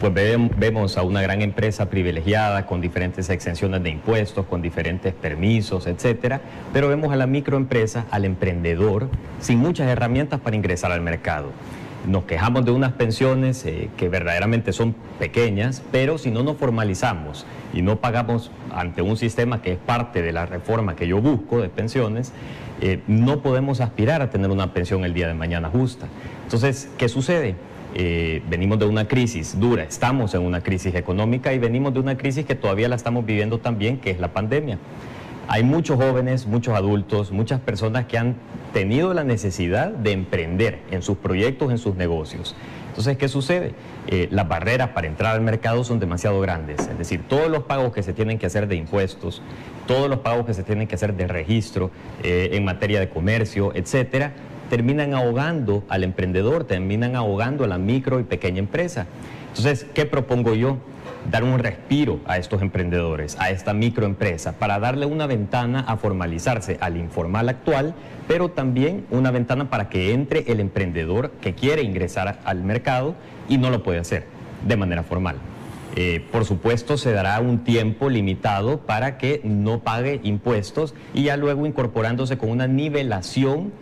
Pues 0.00 0.14
vemos 0.14 0.96
a 0.96 1.02
una 1.02 1.22
gran 1.22 1.42
empresa 1.42 1.90
privilegiada 1.90 2.66
con 2.66 2.80
diferentes 2.80 3.28
exenciones 3.30 3.82
de 3.82 3.90
impuestos, 3.90 4.46
con 4.46 4.62
diferentes 4.62 5.12
permisos, 5.12 5.86
etcétera, 5.86 6.40
pero 6.72 6.88
vemos 6.88 7.12
a 7.12 7.16
la 7.16 7.26
microempresa, 7.26 8.06
al 8.10 8.24
emprendedor, 8.24 9.08
sin 9.40 9.58
muchas 9.58 9.88
herramientas 9.88 10.40
para 10.40 10.54
ingresar 10.54 10.92
al 10.92 11.00
mercado. 11.00 11.50
Nos 12.06 12.24
quejamos 12.24 12.64
de 12.64 12.70
unas 12.70 12.92
pensiones 12.92 13.64
eh, 13.66 13.90
que 13.96 14.08
verdaderamente 14.08 14.72
son 14.72 14.94
pequeñas, 15.18 15.82
pero 15.90 16.16
si 16.16 16.30
no 16.30 16.44
nos 16.44 16.56
formalizamos 16.56 17.44
y 17.74 17.82
no 17.82 17.96
pagamos 17.96 18.52
ante 18.72 19.02
un 19.02 19.16
sistema 19.16 19.62
que 19.62 19.72
es 19.72 19.78
parte 19.78 20.22
de 20.22 20.32
la 20.32 20.46
reforma 20.46 20.94
que 20.94 21.08
yo 21.08 21.20
busco 21.20 21.60
de 21.60 21.68
pensiones, 21.68 22.32
eh, 22.80 23.02
no 23.08 23.42
podemos 23.42 23.80
aspirar 23.80 24.22
a 24.22 24.30
tener 24.30 24.50
una 24.50 24.72
pensión 24.72 25.04
el 25.04 25.12
día 25.12 25.26
de 25.26 25.34
mañana 25.34 25.68
justa. 25.68 26.06
Entonces, 26.44 26.88
¿qué 26.96 27.08
sucede? 27.08 27.56
Eh, 27.94 28.42
venimos 28.48 28.78
de 28.78 28.86
una 28.86 29.08
crisis 29.08 29.58
dura, 29.58 29.82
estamos 29.82 30.34
en 30.34 30.42
una 30.42 30.62
crisis 30.62 30.94
económica 30.94 31.52
y 31.52 31.58
venimos 31.58 31.94
de 31.94 32.00
una 32.00 32.16
crisis 32.16 32.44
que 32.44 32.54
todavía 32.54 32.88
la 32.88 32.96
estamos 32.96 33.24
viviendo 33.24 33.58
también, 33.58 33.98
que 33.98 34.10
es 34.10 34.20
la 34.20 34.32
pandemia. 34.32 34.78
Hay 35.50 35.64
muchos 35.64 35.96
jóvenes, 35.96 36.46
muchos 36.46 36.74
adultos, 36.74 37.32
muchas 37.32 37.60
personas 37.60 38.04
que 38.04 38.18
han 38.18 38.36
tenido 38.74 39.14
la 39.14 39.24
necesidad 39.24 39.88
de 39.88 40.12
emprender 40.12 40.80
en 40.90 41.00
sus 41.00 41.16
proyectos, 41.16 41.70
en 41.70 41.78
sus 41.78 41.96
negocios. 41.96 42.54
Entonces, 42.88 43.16
¿qué 43.16 43.28
sucede? 43.28 43.74
Eh, 44.08 44.28
las 44.30 44.48
barreras 44.48 44.88
para 44.88 45.06
entrar 45.06 45.34
al 45.34 45.40
mercado 45.40 45.84
son 45.84 46.00
demasiado 46.00 46.40
grandes. 46.40 46.80
Es 46.80 46.98
decir, 46.98 47.22
todos 47.28 47.48
los 47.48 47.62
pagos 47.62 47.92
que 47.92 48.02
se 48.02 48.12
tienen 48.12 48.38
que 48.38 48.46
hacer 48.46 48.66
de 48.68 48.74
impuestos, 48.74 49.40
todos 49.86 50.10
los 50.10 50.18
pagos 50.18 50.44
que 50.44 50.52
se 50.52 50.64
tienen 50.64 50.86
que 50.88 50.96
hacer 50.96 51.14
de 51.14 51.28
registro 51.28 51.90
eh, 52.22 52.50
en 52.52 52.64
materia 52.64 53.00
de 53.00 53.08
comercio, 53.08 53.72
etcétera, 53.74 54.32
terminan 54.68 55.14
ahogando 55.14 55.84
al 55.88 56.04
emprendedor, 56.04 56.64
terminan 56.64 57.16
ahogando 57.16 57.64
a 57.64 57.68
la 57.68 57.78
micro 57.78 58.20
y 58.20 58.24
pequeña 58.24 58.58
empresa. 58.58 59.06
Entonces, 59.48 59.86
¿qué 59.94 60.06
propongo 60.06 60.54
yo? 60.54 60.78
Dar 61.30 61.44
un 61.44 61.58
respiro 61.58 62.20
a 62.26 62.38
estos 62.38 62.62
emprendedores, 62.62 63.36
a 63.40 63.50
esta 63.50 63.74
microempresa, 63.74 64.52
para 64.58 64.78
darle 64.78 65.06
una 65.06 65.26
ventana 65.26 65.80
a 65.80 65.96
formalizarse 65.96 66.78
al 66.80 66.96
informal 66.96 67.48
actual, 67.48 67.94
pero 68.26 68.50
también 68.50 69.04
una 69.10 69.30
ventana 69.30 69.68
para 69.68 69.88
que 69.88 70.12
entre 70.12 70.50
el 70.50 70.60
emprendedor 70.60 71.30
que 71.40 71.54
quiere 71.54 71.82
ingresar 71.82 72.40
al 72.44 72.62
mercado 72.62 73.14
y 73.48 73.58
no 73.58 73.70
lo 73.70 73.82
puede 73.82 73.98
hacer 73.98 74.26
de 74.66 74.76
manera 74.76 75.02
formal. 75.02 75.36
Eh, 75.96 76.24
por 76.30 76.44
supuesto, 76.44 76.96
se 76.96 77.12
dará 77.12 77.40
un 77.40 77.64
tiempo 77.64 78.08
limitado 78.08 78.78
para 78.80 79.18
que 79.18 79.40
no 79.42 79.80
pague 79.80 80.20
impuestos 80.22 80.94
y 81.14 81.24
ya 81.24 81.36
luego 81.36 81.66
incorporándose 81.66 82.38
con 82.38 82.50
una 82.50 82.68
nivelación 82.68 83.72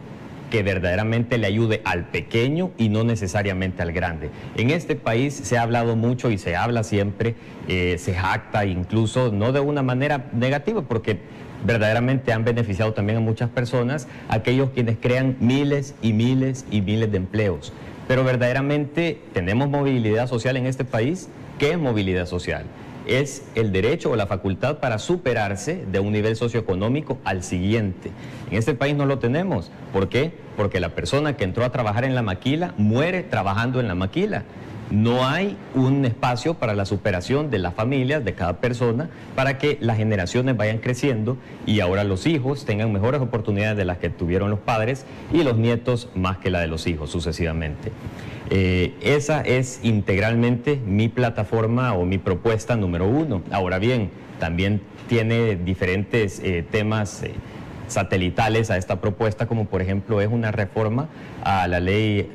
que 0.51 0.63
verdaderamente 0.63 1.39
le 1.39 1.47
ayude 1.47 1.81
al 1.85 2.07
pequeño 2.07 2.71
y 2.79 2.89
no 2.89 3.05
necesariamente 3.05 3.83
al 3.83 3.93
grande. 3.93 4.31
En 4.57 4.71
este 4.71 4.97
país 4.97 5.35
se 5.35 5.59
ha 5.59 5.63
hablado 5.63 5.97
mucho 5.97 6.31
y 6.31 6.39
se 6.39 6.57
habla 6.57 6.85
siempre, 6.85 7.35
eh, 7.69 7.97
se 7.99 8.15
jacta 8.15 8.65
incluso, 8.65 9.33
no 9.33 9.53
de 9.53 9.61
una 9.61 9.83
manera 9.83 10.27
negativa, 10.33 10.83
porque 10.83 11.19
verdaderamente 11.65 12.33
han 12.33 12.45
beneficiado 12.45 12.93
también 12.93 13.19
a 13.19 13.21
muchas 13.21 13.51
personas, 13.51 14.09
aquellos 14.29 14.71
quienes 14.71 14.97
crean 14.99 15.37
miles 15.41 15.95
y 16.03 16.13
miles 16.13 16.65
y 16.71 16.81
miles 16.81 17.11
de 17.11 17.17
empleos. 17.17 17.73
Pero 18.07 18.23
verdaderamente 18.23 19.21
tenemos 19.33 19.69
movilidad 19.69 20.29
social 20.29 20.57
en 20.57 20.67
este 20.67 20.85
país. 20.85 21.29
¿Qué 21.59 21.73
es 21.73 21.79
movilidad 21.79 22.27
social? 22.27 22.67
Es 23.07 23.45
el 23.55 23.73
derecho 23.73 24.11
o 24.11 24.17
la 24.17 24.27
facultad 24.27 24.79
para 24.79 24.99
superarse 24.99 25.85
de 25.91 26.01
un 26.01 26.13
nivel 26.13 26.37
socioeconómico 26.37 27.19
al 27.25 27.43
siguiente. 27.43 28.11
En 28.51 28.59
este 28.59 28.75
país 28.75 28.97
no 28.97 29.07
lo 29.07 29.19
tenemos. 29.19 29.71
¿Por 29.93 30.09
qué? 30.09 30.33
Porque 30.57 30.81
la 30.81 30.91
persona 30.91 31.37
que 31.37 31.45
entró 31.45 31.65
a 31.65 31.71
trabajar 31.71 32.05
en 32.05 32.15
la 32.15 32.23
maquila 32.23 32.75
muere 32.77 33.23
trabajando 33.23 33.81
en 33.81 33.89
la 33.89 33.95
maquila. 33.95 34.45
No 34.91 35.27
hay 35.27 35.57
un 35.75 36.05
espacio 36.05 36.55
para 36.55 36.75
la 36.75 36.85
superación 36.85 37.51
de 37.51 37.59
las 37.59 37.75
familias, 37.75 38.25
de 38.25 38.35
cada 38.35 38.61
persona, 38.61 39.11
para 39.35 39.59
que 39.59 39.79
las 39.81 39.97
generaciones 39.97 40.57
vayan 40.57 40.79
creciendo 40.79 41.37
y 41.67 41.81
ahora 41.81 42.05
los 42.05 42.27
hijos 42.27 42.65
tengan 42.65 42.93
mejores 42.93 43.21
oportunidades 43.21 43.77
de 43.77 43.85
las 43.85 43.99
que 43.99 44.11
tuvieron 44.11 44.49
los 44.49 44.61
padres 44.61 45.05
y 45.33 45.43
los 45.43 45.57
nietos 45.57 46.09
más 46.15 46.39
que 46.39 46.51
la 46.51 46.61
de 46.61 46.69
los 46.69 46.87
hijos 46.87 47.11
sucesivamente. 47.11 47.91
Eh, 48.51 48.95
esa 49.01 49.41
es 49.41 49.81
integralmente 49.83 50.81
mi 50.87 51.09
plataforma 51.09 51.93
o 51.95 52.05
mi 52.05 52.19
propuesta 52.19 52.77
número 52.77 53.09
uno. 53.09 53.43
Ahora 53.51 53.81
bien, 53.81 54.11
también 54.39 54.81
tiene 55.09 55.57
diferentes 55.57 56.41
eh, 56.45 56.65
temas 56.71 57.23
eh, 57.23 57.33
satelitales 57.89 58.71
a 58.71 58.77
esta 58.77 59.01
propuesta, 59.01 59.47
como 59.47 59.67
por 59.67 59.83
ejemplo 59.83 60.21
es 60.21 60.29
una 60.29 60.53
reforma 60.53 61.09
a 61.45 61.67
la 61.69 61.81
ley, 61.81 62.31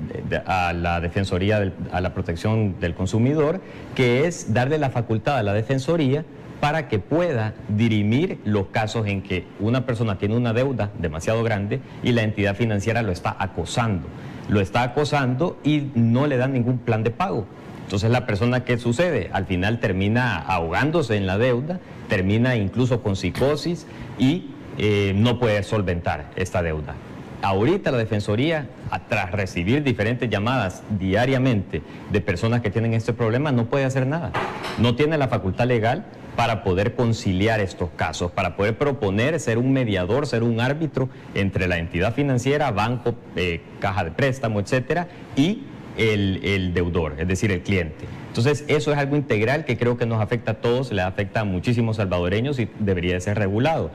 a 0.45 0.73
la 0.73 1.01
Defensoría, 1.01 1.71
a 1.91 2.01
la 2.01 2.13
protección 2.13 2.79
del 2.79 2.93
consumidor, 2.93 3.61
que 3.95 4.25
es 4.27 4.53
darle 4.53 4.77
la 4.77 4.89
facultad 4.89 5.37
a 5.37 5.43
la 5.43 5.53
Defensoría 5.53 6.25
para 6.59 6.87
que 6.87 6.99
pueda 6.99 7.55
dirimir 7.69 8.39
los 8.45 8.67
casos 8.67 9.07
en 9.07 9.23
que 9.23 9.45
una 9.59 9.85
persona 9.85 10.17
tiene 10.17 10.37
una 10.37 10.53
deuda 10.53 10.91
demasiado 10.99 11.43
grande 11.43 11.81
y 12.03 12.11
la 12.11 12.21
entidad 12.21 12.55
financiera 12.55 13.01
lo 13.01 13.11
está 13.11 13.35
acosando 13.39 14.07
lo 14.51 14.59
está 14.59 14.83
acosando 14.83 15.57
y 15.63 15.89
no 15.95 16.27
le 16.27 16.37
dan 16.37 16.53
ningún 16.53 16.77
plan 16.77 17.03
de 17.03 17.09
pago. 17.09 17.45
Entonces 17.83 18.11
la 18.11 18.25
persona 18.25 18.63
que 18.63 18.77
sucede, 18.77 19.29
al 19.33 19.45
final 19.45 19.79
termina 19.79 20.37
ahogándose 20.37 21.15
en 21.15 21.25
la 21.25 21.37
deuda, 21.37 21.79
termina 22.07 22.55
incluso 22.55 23.01
con 23.01 23.15
psicosis 23.15 23.87
y 24.19 24.51
eh, 24.83 25.13
no 25.15 25.37
puede 25.37 25.61
solventar 25.61 26.31
esta 26.35 26.63
deuda. 26.63 26.95
Ahorita 27.43 27.91
la 27.91 27.99
Defensoría, 27.99 28.67
tras 29.07 29.31
recibir 29.31 29.83
diferentes 29.83 30.27
llamadas 30.27 30.81
diariamente 30.99 31.83
de 32.11 32.21
personas 32.21 32.61
que 32.61 32.71
tienen 32.71 32.93
este 32.93 33.13
problema, 33.13 33.51
no 33.51 33.65
puede 33.65 33.85
hacer 33.85 34.07
nada. 34.07 34.31
No 34.79 34.95
tiene 34.95 35.19
la 35.19 35.27
facultad 35.27 35.67
legal 35.67 36.05
para 36.35 36.63
poder 36.63 36.95
conciliar 36.95 37.59
estos 37.59 37.91
casos, 37.95 38.31
para 38.31 38.55
poder 38.55 38.75
proponer 38.77 39.39
ser 39.39 39.59
un 39.59 39.71
mediador, 39.71 40.25
ser 40.25 40.41
un 40.41 40.59
árbitro 40.59 41.09
entre 41.35 41.67
la 41.67 41.77
entidad 41.77 42.15
financiera, 42.15 42.71
banco, 42.71 43.13
eh, 43.35 43.61
caja 43.79 44.03
de 44.03 44.11
préstamo, 44.11 44.59
etcétera, 44.59 45.07
y 45.35 45.63
el, 45.97 46.73
deudor, 46.73 47.15
es 47.19 47.27
decir, 47.27 47.51
el 47.51 47.61
cliente. 47.61 48.05
Entonces, 48.29 48.65
eso 48.67 48.91
es 48.91 48.97
algo 48.97 49.15
integral 49.15 49.65
que 49.65 49.77
creo 49.77 49.97
que 49.97 50.07
nos 50.07 50.21
afecta 50.21 50.53
a 50.53 50.55
todos, 50.55 50.91
le 50.91 51.03
afecta 51.03 51.41
a 51.41 51.43
muchísimos 51.43 51.97
salvadoreños 51.97 52.59
y 52.59 52.69
debería 52.79 53.13
de 53.13 53.21
ser 53.21 53.37
regulado. 53.37 53.91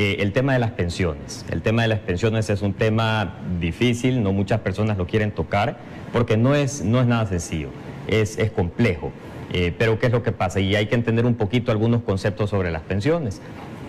Eh, 0.00 0.22
el 0.22 0.30
tema 0.30 0.52
de 0.52 0.60
las 0.60 0.70
pensiones. 0.70 1.44
El 1.50 1.60
tema 1.60 1.82
de 1.82 1.88
las 1.88 1.98
pensiones 1.98 2.48
es 2.50 2.62
un 2.62 2.72
tema 2.72 3.34
difícil, 3.58 4.22
no 4.22 4.32
muchas 4.32 4.60
personas 4.60 4.96
lo 4.96 5.08
quieren 5.08 5.32
tocar, 5.32 5.76
porque 6.12 6.36
no 6.36 6.54
es, 6.54 6.84
no 6.84 7.00
es 7.00 7.08
nada 7.08 7.26
sencillo, 7.26 7.70
es, 8.06 8.38
es 8.38 8.52
complejo. 8.52 9.10
Eh, 9.52 9.74
pero 9.76 9.98
¿qué 9.98 10.06
es 10.06 10.12
lo 10.12 10.22
que 10.22 10.30
pasa? 10.30 10.60
Y 10.60 10.76
hay 10.76 10.86
que 10.86 10.94
entender 10.94 11.26
un 11.26 11.34
poquito 11.34 11.72
algunos 11.72 12.02
conceptos 12.02 12.50
sobre 12.50 12.70
las 12.70 12.82
pensiones. 12.82 13.40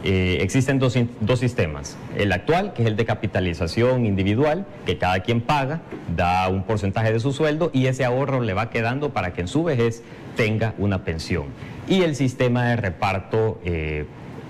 eh, 0.03 0.39
existen 0.41 0.79
dos, 0.79 0.97
dos, 1.19 1.39
sistemas. 1.39 1.95
El 2.17 2.31
actual, 2.31 2.73
que 2.73 2.81
es 2.81 2.87
el 2.87 2.95
de 2.95 3.05
capitalización 3.05 4.07
individual, 4.07 4.65
que 4.87 4.97
cada 4.97 5.19
quien 5.19 5.41
paga, 5.41 5.81
da 6.15 6.49
un 6.49 6.63
porcentaje 6.63 7.13
de 7.13 7.19
su 7.19 7.33
sueldo 7.33 7.69
y 7.71 7.85
ese 7.85 8.03
ahorro 8.03 8.41
le 8.41 8.55
va 8.55 8.71
quedando 8.71 9.11
para 9.11 9.33
que 9.33 9.41
en 9.41 9.47
su 9.47 9.63
vejez 9.63 10.01
tenga 10.35 10.73
una 10.79 11.03
pensión. 11.03 11.49
Y 11.87 12.01
el 12.01 12.15
sistema 12.15 12.65
de 12.69 12.77
reparto 12.77 13.59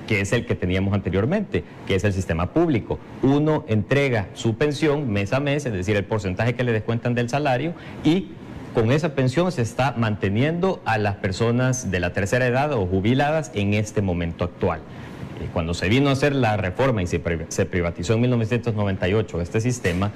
que 0.10 0.22
es 0.22 0.34
el 0.34 0.48
que 0.48 0.56
teníamos 0.56 0.96
anteriormente, 0.96 1.64
que 1.86 1.94
es 1.94 2.04
el 2.04 2.14
sistema 2.14 2.48
público. 2.48 2.98
Uno 3.22 3.64
entrega 3.68 4.30
su 4.34 4.56
pensión 4.56 5.14
mes 5.14 5.34
a 5.34 5.40
mes, 5.40 5.68
es 5.68 5.72
decir, 5.72 5.96
el 5.96 6.04
porcentaje 6.04 6.56
que 6.56 6.64
le 6.64 6.72
descuentan 6.72 7.14
del 7.14 7.30
salario, 7.30 7.76
y 8.04 8.30
con 8.74 8.92
esa 8.92 9.14
pensión 9.14 9.52
se 9.52 9.62
está 9.62 9.94
manteniendo 9.96 10.82
a 10.84 10.98
las 10.98 11.18
personas 11.18 11.92
de 11.92 12.00
la 12.00 12.12
tercera 12.12 12.48
edad 12.48 12.74
o 12.74 12.88
jubiladas 12.88 13.52
en 13.54 13.76
este 13.76 14.02
momento 14.02 14.46
actual. 14.46 14.80
Eh, 15.40 15.48
cuando 15.54 15.76
se 15.76 15.90
vino 15.90 16.10
a 16.10 16.14
hacer 16.14 16.34
la 16.34 16.58
reforma 16.58 17.04
y 17.04 17.06
se, 17.06 17.20
privatizó 17.20 18.16
en 18.16 18.22
1998 18.22 19.42
este 19.42 19.62
sistema, 19.62 20.12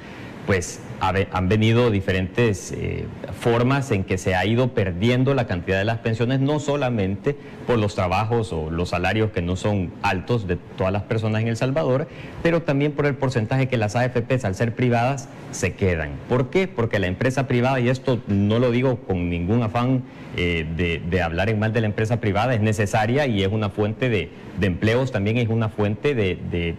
pues 0.45 0.79
han 0.99 1.49
venido 1.49 1.91
diferentes 1.91 2.71
eh, 2.71 3.05
formas 3.39 3.91
en 3.91 4.05
que 4.05 4.17
se 4.17 4.35
ha 4.35 4.45
ido 4.45 4.69
perdiendo 4.69 5.33
la 5.33 5.47
cantidad 5.47 5.77
de 5.77 5.83
las 5.83 5.99
pensiones, 5.99 6.39
no 6.39 6.59
solamente 6.59 7.35
por 7.67 7.77
los 7.77 7.95
trabajos 7.95 8.53
o 8.53 8.69
los 8.69 8.89
salarios 8.89 9.31
que 9.31 9.41
no 9.41 9.55
son 9.55 9.91
altos 10.01 10.47
de 10.47 10.57
todas 10.77 10.93
las 10.93 11.03
personas 11.03 11.41
en 11.41 11.49
El 11.49 11.57
Salvador, 11.57 12.07
pero 12.41 12.61
también 12.61 12.93
por 12.93 13.05
el 13.05 13.15
porcentaje 13.15 13.67
que 13.67 13.77
las 13.77 13.95
AFPs 13.95 14.45
al 14.45 14.55
ser 14.55 14.75
privadas 14.75 15.27
se 15.51 15.73
quedan. 15.73 16.11
¿Por 16.29 16.49
qué? 16.49 16.67
Porque 16.67 16.99
la 16.99 17.07
empresa 17.07 17.47
privada, 17.47 17.79
y 17.81 17.89
esto 17.89 18.21
no 18.27 18.59
lo 18.59 18.71
digo 18.71 18.99
con 18.99 19.29
ningún 19.29 19.61
afán 19.61 20.03
eh, 20.37 20.65
de, 21.09 21.21
hablar 21.21 21.49
en 21.49 21.59
mal 21.59 21.73
de 21.73 21.81
la 21.81 21.87
empresa 21.87 22.21
privada, 22.21 22.53
es 22.53 22.61
necesaria 22.61 23.27
y 23.27 23.43
es 23.43 23.51
una 23.51 23.69
fuente 23.69 24.09
de, 24.09 24.29
empleos, 24.61 25.11
también 25.11 25.37
es 25.37 25.49
una 25.49 25.67
fuente 25.67 26.15
de 26.15 26.75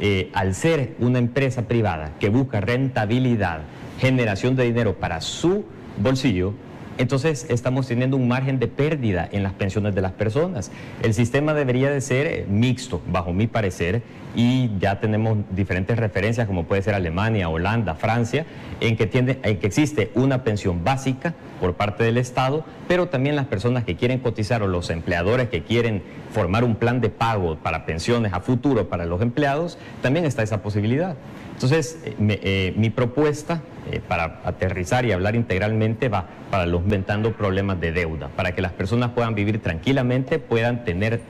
eh, 0.00 0.30
al 0.32 0.54
ser 0.54 0.94
una 0.98 1.18
empresa 1.18 1.62
privada 1.68 2.12
que 2.20 2.28
busca 2.28 2.60
rentabilidad, 2.60 3.60
generación 3.98 4.56
de 4.56 4.64
dinero 4.64 4.94
para 4.94 5.20
su 5.20 5.64
bolsillo, 6.00 6.54
entonces 6.98 7.46
estamos 7.48 7.86
teniendo 7.86 8.16
un 8.16 8.28
margen 8.28 8.58
de 8.58 8.68
pérdida 8.68 9.28
en 9.30 9.42
las 9.42 9.52
pensiones 9.54 9.94
de 9.94 10.02
las 10.02 10.12
personas. 10.12 10.70
El 11.02 11.14
sistema 11.14 11.54
debería 11.54 11.90
de 11.90 12.00
ser 12.00 12.26
eh, 12.26 12.46
mixto, 12.48 13.00
bajo 13.10 13.32
mi 13.32 13.46
parecer, 13.46 14.02
y 14.34 14.70
ya 14.78 15.00
tenemos 15.00 15.38
diferentes 15.50 15.98
referencias 15.98 16.46
como 16.46 16.64
puede 16.64 16.82
ser 16.82 16.94
Alemania, 16.94 17.48
Holanda, 17.48 17.94
Francia, 17.94 18.46
en 18.80 18.96
que, 18.96 19.06
tiende, 19.06 19.38
en 19.42 19.58
que 19.58 19.66
existe 19.66 20.10
una 20.14 20.44
pensión 20.44 20.84
básica 20.84 21.34
por 21.60 21.74
parte 21.74 22.04
del 22.04 22.18
Estado, 22.18 22.64
pero 22.86 23.08
también 23.08 23.36
las 23.36 23.46
personas 23.46 23.84
que 23.84 23.96
quieren 23.96 24.18
cotizar 24.18 24.62
o 24.62 24.68
los 24.68 24.90
empleadores 24.90 25.48
que 25.48 25.62
quieren 25.62 26.02
formar 26.30 26.62
un 26.62 26.76
plan 26.76 27.00
de 27.00 27.08
pago 27.08 27.56
para 27.56 27.86
pensiones 27.86 28.32
a 28.32 28.40
futuro 28.40 28.88
para 28.88 29.06
los 29.06 29.22
empleados, 29.22 29.78
también 30.02 30.24
está 30.24 30.42
esa 30.42 30.62
posibilidad. 30.62 31.16
Entonces, 31.54 31.98
eh, 32.04 32.14
eh, 32.18 32.74
mi 32.76 32.90
propuesta 32.90 33.62
eh, 33.90 34.00
para 34.06 34.40
aterrizar 34.44 35.04
y 35.04 35.12
hablar 35.12 35.36
integralmente 35.36 36.08
va 36.08 36.26
para 36.50 36.66
los 36.66 36.82
inventando 36.82 37.32
problemas 37.32 37.80
de 37.80 37.92
deuda, 37.92 38.28
para 38.28 38.54
que 38.54 38.62
las 38.62 38.72
personas 38.72 39.10
puedan 39.10 39.34
vivir 39.34 39.60
tranquilamente, 39.60 40.38
puedan 40.38 40.84
tener 40.84 41.20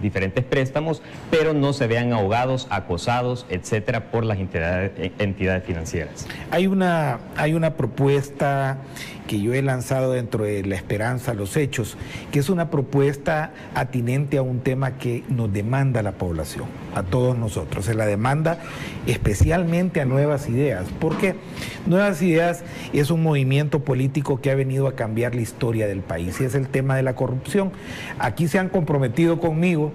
diferentes 0.00 0.44
préstamos, 0.44 1.02
pero 1.32 1.52
no 1.52 1.72
se 1.72 1.88
vean 1.88 2.12
ahogados, 2.12 2.68
acosados, 2.70 3.44
etcétera, 3.48 4.10
por 4.12 4.24
las 4.24 4.38
entidades, 4.38 4.92
entidades 5.18 5.64
financieras. 5.64 6.28
Hay 6.52 6.68
una, 6.68 7.18
hay 7.36 7.54
una 7.54 7.74
propuesta 7.74 8.78
que 9.28 9.40
yo 9.40 9.54
he 9.54 9.62
lanzado 9.62 10.12
dentro 10.12 10.44
de 10.44 10.64
La 10.64 10.74
Esperanza, 10.74 11.34
los 11.34 11.56
hechos, 11.56 11.96
que 12.32 12.40
es 12.40 12.48
una 12.48 12.70
propuesta 12.70 13.52
atinente 13.74 14.38
a 14.38 14.42
un 14.42 14.60
tema 14.60 14.92
que 14.92 15.22
nos 15.28 15.52
demanda 15.52 16.02
la 16.02 16.12
población, 16.12 16.64
a 16.96 17.04
todos 17.04 17.38
nosotros. 17.38 17.84
Se 17.84 17.94
la 17.94 18.06
demanda 18.06 18.58
especialmente 19.06 20.00
a 20.00 20.06
Nuevas 20.06 20.48
Ideas, 20.48 20.86
porque 20.98 21.36
Nuevas 21.98 22.22
Ideas 22.22 22.62
es 22.92 23.10
un 23.10 23.24
movimiento 23.24 23.80
político 23.80 24.40
que 24.40 24.52
ha 24.52 24.54
venido 24.54 24.86
a 24.86 24.94
cambiar 24.94 25.34
la 25.34 25.40
historia 25.40 25.88
del 25.88 26.02
país 26.02 26.40
y 26.40 26.44
es 26.44 26.54
el 26.54 26.68
tema 26.68 26.94
de 26.94 27.02
la 27.02 27.16
corrupción. 27.16 27.72
Aquí 28.20 28.46
se 28.46 28.60
han 28.60 28.68
comprometido 28.68 29.40
conmigo 29.40 29.90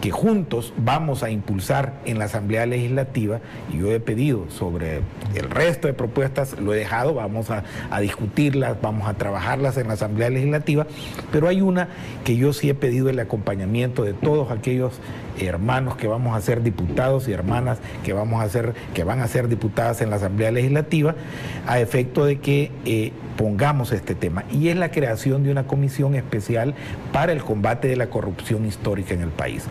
que 0.00 0.10
juntos 0.10 0.72
vamos 0.78 1.22
a 1.22 1.30
impulsar 1.30 2.00
en 2.06 2.18
la 2.18 2.24
Asamblea 2.24 2.66
Legislativa, 2.66 3.40
y 3.72 3.78
yo 3.78 3.92
he 3.92 4.00
pedido 4.00 4.50
sobre 4.50 5.02
el 5.34 5.48
resto 5.48 5.86
de 5.86 5.94
propuestas, 5.94 6.58
lo 6.58 6.74
he 6.74 6.78
dejado, 6.78 7.14
vamos 7.14 7.50
a, 7.50 7.62
discutirlas, 8.00 8.80
vamos 8.82 9.06
a 9.06 9.14
trabajarlas 9.14 9.76
en 9.76 9.86
la 9.86 9.94
Asamblea 9.94 10.30
Legislativa, 10.30 10.88
pero 11.30 11.46
hay 11.46 11.60
una 11.60 11.88
que 12.24 12.36
yo 12.36 12.52
sí 12.52 12.68
he 12.68 12.74
pedido 12.74 13.10
el 13.10 13.18
acompañamiento 13.20 14.02
de 14.02 14.14
todos 14.14 14.50
aquellos 14.50 14.94
hermanos 15.38 15.96
que 15.96 16.06
vamos 16.06 16.36
a 16.36 16.40
ser 16.40 16.62
diputados 16.62 17.28
y 17.28 17.32
hermanas 17.32 17.78
que 18.04 18.12
vamos 18.12 18.42
a 18.42 18.48
ser, 18.48 18.74
que 18.94 19.04
van 19.04 19.20
a 19.20 19.28
ser 19.28 19.48
diputadas 19.48 20.00
en 20.00 20.10
la 20.10 20.16
Asamblea 20.16 20.50
Legislativa, 20.50 21.14
a 21.66 21.80
efecto 21.80 22.24
de 22.24 22.38
que 22.38 22.70
eh, 22.84 23.12
pongamos 23.36 23.92
este 23.92 24.14
tema. 24.14 24.44
Y 24.52 24.68
es 24.68 24.76
la 24.76 24.90
creación 24.90 25.42
de 25.42 25.50
una 25.50 25.66
comisión 25.66 26.14
especial 26.14 26.74
para 27.12 27.32
el 27.32 27.42
combate 27.42 27.88
de 27.88 27.96
la 27.96 28.08
corrupción 28.08 28.66
histórica 28.66 29.14
en 29.14 29.22
el 29.22 29.30
país. 29.30 29.64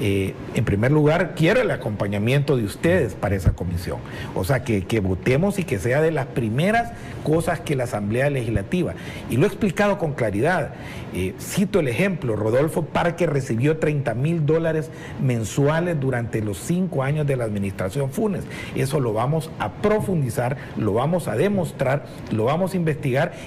Eh, 0.00 0.34
en 0.54 0.64
primer 0.64 0.90
lugar, 0.90 1.34
quiero 1.36 1.60
el 1.60 1.70
acompañamiento 1.70 2.56
de 2.56 2.64
ustedes 2.64 3.14
para 3.14 3.36
esa 3.36 3.52
comisión. 3.52 3.98
O 4.34 4.44
sea, 4.44 4.64
que, 4.64 4.84
que 4.84 5.00
votemos 5.00 5.58
y 5.58 5.64
que 5.64 5.78
sea 5.78 6.00
de 6.00 6.10
las 6.10 6.26
primeras 6.26 6.92
cosas 7.22 7.60
que 7.60 7.76
la 7.76 7.84
Asamblea 7.84 8.30
Legislativa. 8.30 8.94
Y 9.30 9.36
lo 9.36 9.44
he 9.44 9.48
explicado 9.48 9.98
con 9.98 10.12
claridad. 10.14 10.72
Eh, 11.14 11.34
cito 11.38 11.80
el 11.80 11.88
ejemplo, 11.88 12.36
Rodolfo 12.36 12.86
Parque 12.86 13.26
recibió 13.26 13.76
30 13.76 14.14
mil 14.14 14.46
dólares 14.46 14.90
mensuales 15.22 16.00
durante 16.00 16.40
los 16.40 16.56
cinco 16.58 17.02
años 17.02 17.26
de 17.26 17.36
la 17.36 17.44
administración 17.44 18.10
Funes. 18.10 18.44
Eso 18.74 18.98
lo 18.98 19.12
vamos 19.12 19.50
a 19.58 19.70
profundizar, 19.72 20.56
lo 20.76 20.94
vamos 20.94 21.28
a 21.28 21.36
demostrar, 21.36 22.06
lo 22.30 22.44
vamos 22.44 22.72
a 22.72 22.76
investigar 22.76 23.01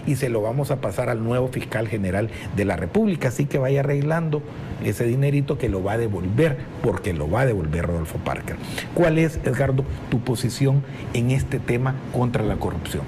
y 0.06 0.16
se 0.16 0.30
lo 0.30 0.42
vamos 0.42 0.72
a 0.72 0.82
pasar 0.82 1.10
al 1.10 1.24
nuevo 1.24 1.48
fiscal 1.48 1.88
general 1.88 2.30
de 2.56 2.66
la 2.66 2.76
República. 2.76 3.30
Así 3.30 3.46
que 3.46 3.58
vaya 3.58 3.80
arreglando 3.82 4.42
ese 4.84 5.06
dinerito 5.06 5.58
que 5.58 5.70
lo 5.70 5.84
va 5.84 5.94
a 5.94 5.98
devolver, 5.98 6.58
porque 6.84 7.14
lo 7.14 7.30
va 7.30 7.42
a 7.42 7.46
devolver 7.46 7.86
Rodolfo 7.86 8.18
Parker. 8.20 8.58
¿Cuál 8.94 9.18
es, 9.18 9.40
Edgardo, 9.44 9.86
tu 10.10 10.20
posición 10.20 10.84
en 11.14 11.32
este 11.32 11.60
tema 11.60 11.96
contra 12.14 12.44
la 12.44 12.56
corrupción? 12.56 13.04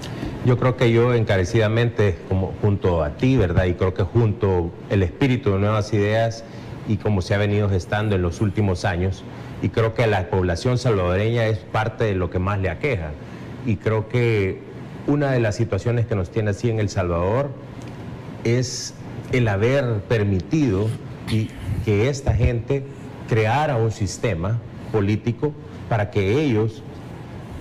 Yo 0.46 0.58
creo 0.58 0.78
que 0.78 0.92
yo 0.92 1.14
encarecidamente, 1.14 2.18
como 2.30 2.54
junto 2.62 3.04
a 3.04 3.12
ti, 3.12 3.36
¿verdad? 3.36 3.66
Y 3.66 3.74
creo 3.74 3.94
que 3.94 4.04
junto 4.04 4.72
el 4.90 5.04
espíritu 5.04 5.52
de 5.52 5.60
nuevas 5.60 5.92
ideas 5.94 6.44
y 6.88 6.98
como 6.98 7.22
se 7.22 7.36
ha 7.36 7.38
venido 7.38 7.70
gestando 7.70 8.16
en 8.16 8.22
los 8.22 8.40
últimos 8.40 8.86
años, 8.86 9.24
y 9.62 9.70
creo 9.70 9.94
que 9.94 10.08
la 10.08 10.30
población 10.30 10.78
salvadoreña 10.78 11.48
es 11.48 11.58
parte 11.58 12.06
de 12.06 12.14
lo 12.14 12.30
que 12.30 12.40
más 12.40 12.60
le 12.60 12.70
aqueja. 12.70 13.12
Y 13.66 13.76
creo 13.78 14.08
que 14.08 14.62
una 15.08 15.32
de 15.32 15.40
las 15.40 15.56
situaciones 15.56 16.06
que 16.06 16.16
nos 16.16 16.30
tiene 16.30 16.52
así 16.52 16.70
en 16.70 16.80
El 16.80 16.90
Salvador 16.90 17.50
es 18.44 18.94
el 19.32 19.48
haber 19.48 20.02
permitido 20.02 20.88
y 21.30 21.50
que 21.86 22.10
esta 22.10 22.34
gente 22.34 22.84
creara 23.28 23.78
un 23.78 23.92
sistema 23.92 24.60
político 24.92 25.54
para 25.90 26.12
que 26.12 26.42
ellos 26.42 26.84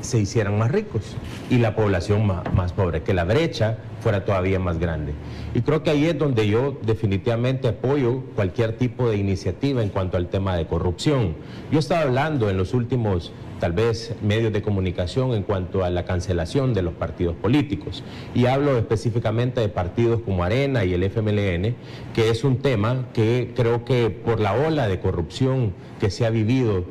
se 0.01 0.19
hicieran 0.19 0.59
más 0.59 0.71
ricos 0.71 1.17
y 1.51 1.59
la 1.59 1.75
población 1.75 2.27
más, 2.27 2.73
pobre, 2.73 3.03
que 3.03 3.15
la 3.15 3.25
brecha 3.25 3.79
fuera 4.01 4.25
todavía 4.25 4.59
más 4.59 4.79
grande. 4.79 5.13
Y 5.55 5.63
creo 5.63 5.83
que 5.83 5.91
ahí 5.91 6.07
es 6.07 6.19
donde 6.19 6.47
yo 6.47 6.77
definitivamente 6.85 7.69
apoyo 7.69 8.23
cualquier 8.35 8.77
tipo 8.77 9.09
de 9.09 9.17
iniciativa 9.17 9.83
en 9.83 9.89
cuanto 9.89 10.17
al 10.17 10.29
tema 10.29 10.57
de 10.57 10.67
corrupción. 10.67 11.35
Yo 11.73 11.79
estaba 11.79 12.03
hablando 12.03 12.51
en 12.51 12.57
los 12.57 12.75
últimos 12.75 13.33
tal 13.61 13.73
vez 13.73 14.15
medios 14.23 14.53
de 14.53 14.63
comunicación 14.63 15.33
en 15.33 15.43
cuanto 15.43 15.85
a 15.85 15.91
la 15.91 16.05
cancelación 16.05 16.75
de 16.75 16.83
los 16.83 16.95
partidos 16.95 17.37
políticos. 17.37 18.03
Y 18.35 18.47
hablo 18.47 18.77
específicamente 18.77 19.61
de 19.61 19.69
partidos 19.69 20.21
como 20.21 20.45
Arena 20.45 20.85
y 20.85 20.95
el 20.95 21.03
FMLN, 21.03 21.75
que 22.15 22.31
es 22.31 22.45
un 22.45 22.59
tema 22.59 23.07
que 23.13 23.53
creo 23.55 23.85
que 23.85 24.11
por 24.11 24.41
la 24.41 24.55
ola 24.55 24.89
de 24.89 25.01
corrupción 25.01 25.73
que 26.01 26.11
se 26.11 26.27
ha 26.27 26.31
vivido, 26.31 26.85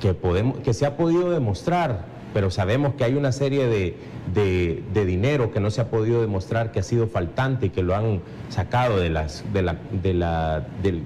que, 0.00 0.14
podemos, 0.14 0.58
que 0.60 0.74
se 0.74 0.86
ha 0.86 0.96
podido 0.96 1.30
demostrar, 1.30 2.04
pero 2.32 2.50
sabemos 2.50 2.94
que 2.94 3.04
hay 3.04 3.14
una 3.14 3.32
serie 3.32 3.66
de, 3.66 3.96
de, 4.34 5.04
dinero 5.04 5.50
que 5.50 5.60
no 5.60 5.70
se 5.70 5.80
ha 5.80 5.90
podido 5.90 6.20
demostrar 6.20 6.70
que 6.70 6.80
ha 6.80 6.82
sido 6.82 7.08
faltante 7.08 7.66
y 7.66 7.70
que 7.70 7.82
lo 7.82 7.94
han 7.96 8.20
sacado 8.48 8.98
de 8.98 9.10
las, 9.10 9.44
de 9.52 9.62
la, 9.62 9.76
de 10.02 10.14
la, 10.14 10.66
del, 10.82 11.02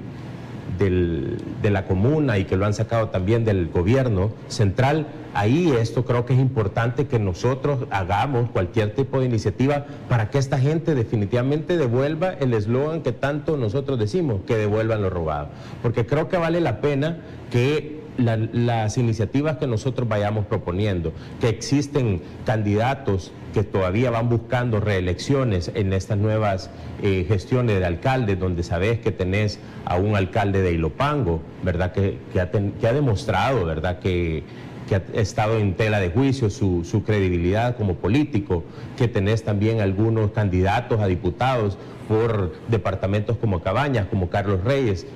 de 0.78 1.70
la 1.70 1.87
comuna 1.87 2.38
y 2.38 2.44
que 2.44 2.56
lo 2.56 2.66
han 2.66 2.74
sacado 2.74 3.08
también 3.08 3.44
del 3.44 3.68
gobierno 3.68 4.32
central, 4.48 5.06
ahí 5.34 5.70
esto 5.70 6.04
creo 6.04 6.24
que 6.24 6.34
es 6.34 6.40
importante 6.40 7.06
que 7.06 7.18
nosotros 7.18 7.80
hagamos 7.90 8.50
cualquier 8.50 8.94
tipo 8.94 9.20
de 9.20 9.26
iniciativa 9.26 9.87
para 10.08 10.30
que 10.30 10.38
esta 10.38 10.58
gente 10.58 10.94
definitivamente 10.94 11.76
devuelva 11.76 12.32
el 12.32 12.54
eslogan 12.54 13.02
que 13.02 13.12
tanto 13.12 13.56
nosotros 13.56 13.98
decimos, 13.98 14.40
que 14.46 14.56
devuelvan 14.56 15.02
lo 15.02 15.10
robado. 15.10 15.48
Porque 15.82 16.06
creo 16.06 16.28
que 16.28 16.37
vale 16.37 16.60
la 16.60 16.80
pena 16.80 17.18
que 17.50 18.04
las 18.16 18.96
iniciativas 18.98 19.57
que 19.57 19.66
nosotros 19.66 20.09
vayamos 20.09 20.46
proponiendo, 20.46 21.12
que 21.40 21.48
existen 21.48 22.22
candidatos 22.44 23.33
que 23.53 23.62
todavía 23.62 24.11
van 24.11 24.29
buscando 24.29 24.81
reelecciones 24.81 25.70
en 25.74 25.92
estas 25.92 26.18
nuevas 26.18 26.70
eh, 27.03 27.24
gestiones 27.29 27.79
de 27.79 27.87
alcaldes, 27.87 28.38
donde 28.38 28.62
sabes 28.62 28.98
que 28.98 29.12
tenés 29.12 29.61
a 29.85 29.96
un 29.96 30.16
alcalde 30.16 30.62
de 30.62 30.72
Ilopango, 30.72 31.40
¿verdad? 31.62 31.92
Que, 31.92 32.18
ha, 32.40 32.92
demostrado, 32.92 33.64
¿verdad? 33.64 34.00
Que, 34.00 34.42
ha 34.90 35.18
estado 35.18 35.59
en 35.59 35.74
tela 35.74 35.98
de 35.98 36.11
juicio 36.11 36.50
su, 36.50 36.85
su 36.85 37.05
credibilidad 37.05 37.77
como 37.77 37.94
político, 37.94 38.64
que 38.98 39.09
tenés 39.09 39.42
también 39.42 39.81
algunos 39.81 40.33
candidatos 40.33 41.00
a 41.00 41.07
diputados 41.07 41.79
por 42.07 42.53
departamentos 42.68 43.38
como 43.38 43.62
Cabañas, 43.62 44.07
como 44.09 44.29
Carlos 44.29 44.62
Reyes, 44.62 45.07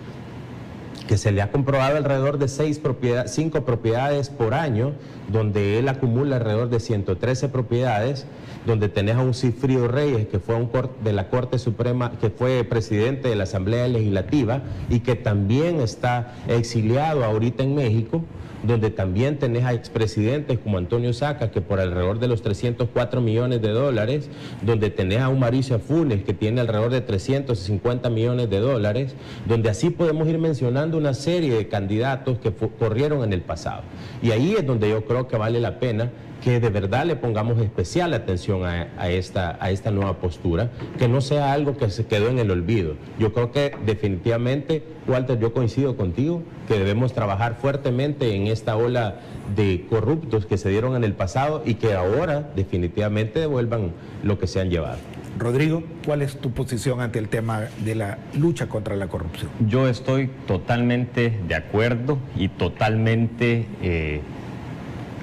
que 1.09 1.17
se 1.17 1.33
le 1.33 1.43
ha 1.43 1.51
comprobado 1.51 1.97
alrededor 1.97 2.39
de 2.39 2.47
seis 2.47 2.79
propiedades, 2.79 3.33
cinco 3.33 3.65
propiedades 3.65 4.29
por 4.29 4.55
año, 4.55 4.93
donde 5.33 5.79
él 5.79 5.89
acumula 5.89 6.37
alrededor 6.37 6.69
de 6.69 6.79
113 6.79 7.49
propiedades, 7.49 8.27
donde 8.67 8.89
tenés 8.89 9.17
a 9.17 9.21
un 9.21 9.33
Cifrido 9.35 9.89
Reyes, 9.89 10.29
que 10.29 10.39
fue 10.39 10.55
un 10.55 10.71
de 11.03 11.13
la 11.13 11.31
Corte 11.31 11.59
Suprema, 11.59 12.13
que 12.21 12.29
fue 12.29 12.63
presidente 12.63 13.29
de 13.29 13.37
la 13.37 13.45
Asamblea 13.45 13.89
Legislativa 13.89 14.63
y 14.91 15.01
que 15.01 15.17
también 15.17 15.81
está 15.81 16.35
exiliado 16.47 17.25
ahorita 17.25 17.63
en 17.63 17.75
México, 17.75 18.23
donde 18.63 18.91
también 18.91 19.39
tenés 19.39 19.65
a 19.65 19.73
expresidentes 19.73 20.59
como 20.59 20.79
Antonio 20.79 21.13
Saca, 21.13 21.51
que 21.51 21.61
por 21.61 21.81
alrededor 21.81 22.19
de 22.19 22.29
los 22.29 22.43
304 22.43 23.21
millones 23.21 23.63
de 23.63 23.71
dólares, 23.71 24.29
donde 24.63 24.91
tenés 24.91 25.21
a 25.21 25.29
un 25.29 25.39
Mauricio 25.39 25.79
Funes, 25.79 26.25
que 26.25 26.35
tiene 26.35 26.61
alrededor 26.61 26.91
de 26.91 27.01
350 27.01 28.11
millones 28.11 28.51
de 28.51 28.59
dólares, 28.59 29.15
donde 29.47 29.71
así 29.71 29.91
podemos 29.91 30.29
ir 30.29 30.39
mencionando 30.39 30.99
una 30.99 31.15
serie 31.15 31.55
de 31.55 31.69
candidatos 31.69 32.39
que 32.39 32.53
corrieron 32.53 33.23
en 33.25 33.33
el 33.33 33.43
pasado. 33.43 33.83
Y 34.23 34.31
ahí 34.31 34.55
es 34.59 34.67
donde 34.67 34.91
yo 34.91 35.05
creo 35.05 35.29
que 35.29 35.37
vale 35.37 35.61
la 35.61 35.79
pena 35.79 36.11
que 36.49 36.61
de 36.61 36.71
verdad 36.71 37.05
le 37.05 37.15
pongamos 37.15 37.61
especial 37.61 38.15
atención 38.15 38.65
a, 38.65 39.11
esta, 39.11 39.59
a 39.61 39.71
esta 39.71 39.91
nueva 39.91 40.15
postura, 40.15 40.71
que 40.99 41.07
no 41.07 41.21
sea 41.21 41.53
algo 41.53 41.77
que 41.77 41.91
se 41.91 42.07
quedó 42.07 42.31
en 42.31 42.39
el 42.39 42.51
olvido. 42.51 42.95
Yo 43.19 43.35
creo 43.35 43.53
que 43.53 43.77
definitivamente, 43.85 44.83
Walter, 45.07 45.39
yo 45.39 45.53
coincido 45.53 45.99
contigo, 45.99 46.43
que 46.67 46.79
debemos 46.79 47.13
trabajar 47.13 47.59
fuertemente 47.61 48.35
en 48.35 48.47
esta 48.47 48.79
ola 48.79 49.17
de 49.55 49.87
corruptos 49.91 50.47
que 50.47 50.57
se 50.57 50.71
dieron 50.71 50.97
en 50.97 51.05
el 51.05 51.13
pasado 51.13 51.63
y 51.67 51.75
que 51.75 51.93
ahora 51.93 52.49
definitivamente 52.57 53.41
devuelvan 53.41 53.93
lo 54.23 54.39
que 54.39 54.47
se 54.47 54.59
han 54.59 54.71
llevado. 54.71 54.97
Rodrigo, 55.39 55.83
¿cuál 56.07 56.23
es 56.23 56.39
tu 56.39 56.53
posición 56.53 57.03
ante 57.03 57.19
el 57.19 57.29
tema 57.29 57.67
de 57.85 57.95
la 57.95 58.17
lucha 58.35 58.71
contra 58.71 58.97
la 58.97 59.09
corrupción? 59.09 59.51
Yo 59.69 59.87
estoy 59.87 60.31
totalmente 60.47 61.41
de 61.47 61.55
acuerdo 61.55 62.17
y 62.39 62.49
totalmente... 62.49 63.67
Eh, 63.83 64.23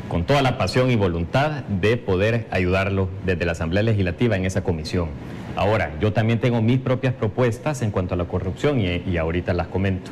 con 0.10 0.24
toda 0.24 0.42
la 0.42 0.58
pasión 0.58 0.92
y 0.92 0.96
voluntad 0.96 1.64
de 1.64 1.98
poder 1.98 2.48
ayudarlo 2.52 3.10
desde 3.26 3.46
la 3.46 3.54
Asamblea 3.54 3.84
Legislativa 3.84 4.36
en 4.36 4.46
esa 4.46 4.64
comisión. 4.64 5.10
Ahora, 5.56 5.94
yo 6.02 6.14
también 6.14 6.40
tengo 6.40 6.62
mis 6.62 6.80
propias 6.80 7.14
propuestas 7.14 7.82
en 7.82 7.92
cuanto 7.92 8.14
a 8.14 8.18
la 8.18 8.26
corrupción 8.26 8.80
y, 8.82 9.18
ahorita 9.18 9.54
las 9.54 9.68
comento. 9.68 10.12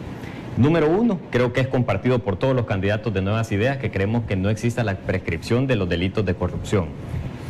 Número 0.58 0.89
uno, 0.89 1.19
creo 1.32 1.51
que 1.51 1.62
es 1.62 1.67
compartido 1.67 2.19
por 2.19 2.38
todos 2.38 2.56
los 2.56 2.65
candidatos 2.65 3.13
de 3.13 3.21
Nuevas 3.21 3.51
Ideas 3.51 3.77
que 3.77 3.91
creemos 3.91 4.23
que 4.25 4.36
no 4.36 4.49
exista 4.49 4.84
la 4.84 4.95
prescripción 4.95 5.67
de 5.67 5.75
los 5.75 5.89
delitos 5.89 6.25
de 6.25 6.36
corrupción. 6.36 6.88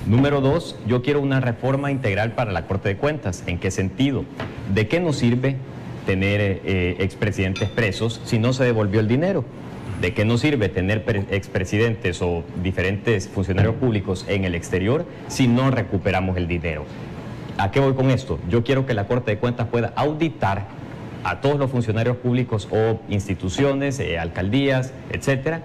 Número 0.08 0.42
dos, 0.42 0.78
yo 0.88 1.02
quiero 1.02 1.22
una 1.22 1.40
reforma 1.40 1.92
integral 1.92 2.32
para 2.32 2.52
la 2.52 2.66
Corte 2.66 2.90
de 2.90 2.98
Cuentas. 2.98 3.44
¿En 3.46 3.60
qué 3.60 3.72
sentido? 3.72 4.26
¿De 4.74 4.88
qué 4.88 5.00
nos 5.00 5.18
sirve 5.18 5.58
tener 6.06 6.42
eh, 6.42 6.96
expresidentes 7.00 7.70
presos 7.70 8.22
si 8.26 8.40
no 8.40 8.54
se 8.54 8.64
devolvió 8.64 9.00
el 9.00 9.08
dinero? 9.08 9.46
¿De 10.04 10.14
qué 10.14 10.26
nos 10.26 10.42
sirve 10.42 10.68
tener 10.68 11.06
expresidentes 11.32 12.22
o 12.22 12.44
diferentes 12.62 13.30
funcionarios 13.30 13.76
públicos 13.76 14.26
en 14.28 14.44
el 14.44 14.54
exterior 14.54 15.06
si 15.30 15.48
no 15.48 15.72
recuperamos 15.72 16.36
el 16.36 16.46
dinero? 16.46 16.84
¿A 17.58 17.72
qué 17.72 17.80
voy 17.80 17.94
con 17.94 18.12
esto? 18.12 18.38
Yo 18.50 18.66
quiero 18.66 18.86
que 18.86 18.94
la 18.94 19.08
Corte 19.08 19.32
de 19.32 19.38
Cuentas 19.38 19.70
pueda 19.70 19.94
auditar 19.96 20.66
a 21.24 21.40
todos 21.40 21.58
los 21.58 21.72
funcionarios 21.72 22.18
públicos 22.18 22.68
o 22.70 23.00
instituciones, 23.08 23.98
eh, 24.02 24.20
alcaldías, 24.20 24.92
etcétera, 25.10 25.62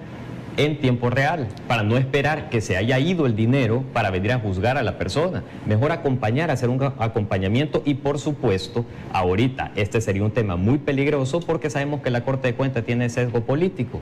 en 0.57 0.79
tiempo 0.79 1.11
real, 1.11 1.49
para 1.67 1.83
no 1.83 1.97
esperar 1.97 2.49
que 2.49 2.61
se 2.61 2.77
haya 2.77 2.97
ido 3.01 3.27
el 3.27 3.35
dinero 3.35 3.83
para 3.93 4.11
venir 4.11 4.31
a 4.31 4.39
juzgar 4.39 4.79
a 4.79 4.85
la 4.85 4.99
persona. 4.99 5.43
Mejor 5.67 5.91
acompañar, 5.91 6.53
hacer 6.53 6.69
un 6.69 6.81
acompañamiento 6.83 7.83
y 7.85 7.95
por 7.95 8.21
supuesto, 8.21 8.85
ahorita 9.13 9.73
este 9.75 10.01
sería 10.01 10.23
un 10.23 10.31
tema 10.31 10.55
muy 10.55 10.79
peligroso 10.79 11.41
porque 11.41 11.71
sabemos 11.71 12.03
que 12.03 12.11
la 12.11 12.25
Corte 12.25 12.47
de 12.47 12.55
Cuentas 12.55 12.85
tiene 12.85 13.09
sesgo 13.09 13.41
político. 13.41 14.01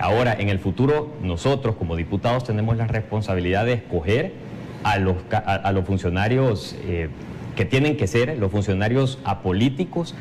Ahora, 0.00 0.34
en 0.38 0.48
el 0.48 0.58
futuro, 0.58 1.12
nosotros 1.22 1.76
como 1.76 1.94
diputados 1.94 2.44
tenemos 2.44 2.76
la 2.76 2.86
responsabilidad 2.86 3.66
de 3.66 3.74
escoger 3.74 4.32
a 4.82 4.98
los, 4.98 5.16
a, 5.30 5.72
los 5.72 5.84
funcionarios 5.84 6.74
eh, 6.86 7.08
que 7.54 7.66
tienen 7.66 7.98
que 7.98 8.06
ser, 8.06 8.38
los 8.38 8.50
funcionarios 8.50 9.18
apolíticos, 9.24 10.14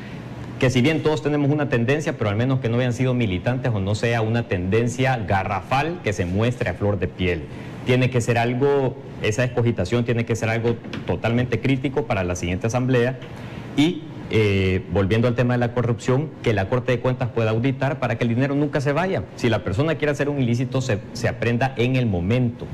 que 0.60 0.70
si 0.70 0.82
bien 0.82 1.02
todos 1.02 1.24
tenemos 1.24 1.50
una 1.50 1.70
tendencia, 1.70 2.18
pero 2.18 2.30
al 2.30 2.36
menos 2.36 2.60
que 2.60 2.68
no 2.68 2.78
hayan 2.78 2.92
sido 2.92 3.14
militantes 3.14 3.72
o 3.74 3.80
no 3.80 3.96
sea 3.96 4.22
una 4.22 4.50
tendencia 4.50 5.16
garrafal 5.16 6.02
que 6.04 6.12
se 6.12 6.26
muestre 6.26 6.70
a 6.70 6.74
flor 6.74 7.00
de 7.00 7.08
piel. 7.08 7.44
Tiene 7.86 8.10
que 8.10 8.20
ser 8.20 8.38
algo, 8.38 8.98
esa 9.22 9.46
escogitación 9.46 10.04
tiene 10.04 10.26
que 10.26 10.36
ser 10.36 10.50
algo 10.50 10.76
totalmente 11.08 11.62
crítico 11.62 12.06
para 12.06 12.26
la 12.26 12.36
siguiente 12.36 12.68
asamblea 12.68 13.18
y 13.78 14.04
eh, 14.32 14.86
volviendo 14.92 15.28
al 15.28 15.36
tema 15.36 15.54
de 15.56 15.60
la 15.60 15.74
corrupción, 15.74 16.30
que 16.44 16.54
la 16.54 16.70
Corte 16.70 16.92
de 16.92 17.00
Cuentas 17.00 17.30
pueda 17.30 17.50
auditar 17.50 18.00
para 18.00 18.18
que 18.18 18.26
el 18.26 18.30
dinero 18.30 18.54
nunca 18.56 18.80
se 18.82 18.94
vaya. 18.94 19.24
Si 19.36 19.50
la 19.50 19.64
persona 19.64 19.96
quiere 19.96 20.12
hacer 20.12 20.30
un 20.30 20.40
ilícito, 20.40 20.82
se, 20.82 21.28
aprenda 21.28 21.74
en 21.78 21.96
el 21.96 22.06
momento. 22.06 22.66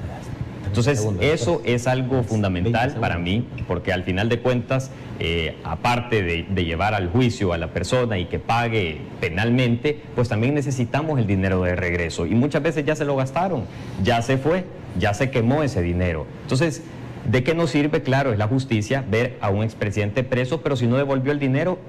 Entonces, 0.66 1.08
eso 1.22 1.62
es 1.64 1.88
algo 1.88 2.24
fundamental 2.24 2.96
para 3.00 3.18
mí, 3.18 3.48
porque 3.66 3.94
al 3.94 4.04
final 4.04 4.28
de 4.28 4.40
cuentas, 4.40 4.92
eh, 5.22 5.56
aparte 5.64 6.22
de, 6.22 6.66
llevar 6.66 6.94
al 6.94 7.10
juicio 7.10 7.54
a 7.54 7.58
la 7.58 7.68
persona 7.68 8.18
y 8.18 8.26
que 8.26 8.40
pague 8.40 8.98
penalmente, 9.22 10.02
pues 10.16 10.28
también 10.28 10.54
necesitamos 10.54 11.18
el 11.18 11.28
dinero 11.28 11.62
de 11.64 11.78
regreso. 11.78 12.26
Y 12.26 12.36
muchas 12.36 12.62
veces 12.62 12.84
ya 12.84 12.98
se 12.98 13.06
lo 13.06 13.16
gastaron, 13.16 13.64
ya 14.04 14.22
se 14.22 14.38
fue, 14.38 14.66
ya 15.00 15.14
se 15.14 15.30
quemó 15.30 15.64
ese 15.64 15.82
dinero. 15.82 16.28
Entonces, 16.42 16.84
¿De 17.30 17.44
qué 17.44 17.56
nos 17.56 17.72
sirve? 17.72 18.02
Claro, 18.04 18.32
es 18.32 18.38
la 18.38 18.48
justicia 18.48 19.04
ver 19.10 19.38
a 19.42 19.50
un 19.50 19.64
expresidente 19.64 20.24
preso, 20.24 20.62
pero 20.62 20.76
si 20.76 20.86
no 20.86 20.98
devolvió 20.98 21.32
el 21.32 21.40
dinero, 21.40 21.80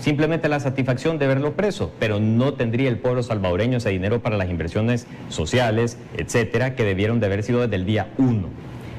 simplemente 0.00 0.48
la 0.48 0.58
satisfacción 0.58 1.18
de 1.18 1.26
verlo 1.26 1.52
preso, 1.52 1.92
pero 1.98 2.18
no 2.18 2.54
tendría 2.54 2.88
el 2.88 2.98
pueblo 2.98 3.22
salvadoreño 3.22 3.78
ese 3.78 3.90
dinero 3.90 4.20
para 4.20 4.38
las 4.38 4.48
inversiones 4.48 5.06
sociales, 5.28 5.98
etcétera, 6.16 6.74
que 6.74 6.84
debieron 6.84 7.20
de 7.20 7.26
haber 7.26 7.42
sido 7.42 7.60
desde 7.60 7.76
el 7.76 7.84
día 7.84 8.08
uno. 8.16 8.48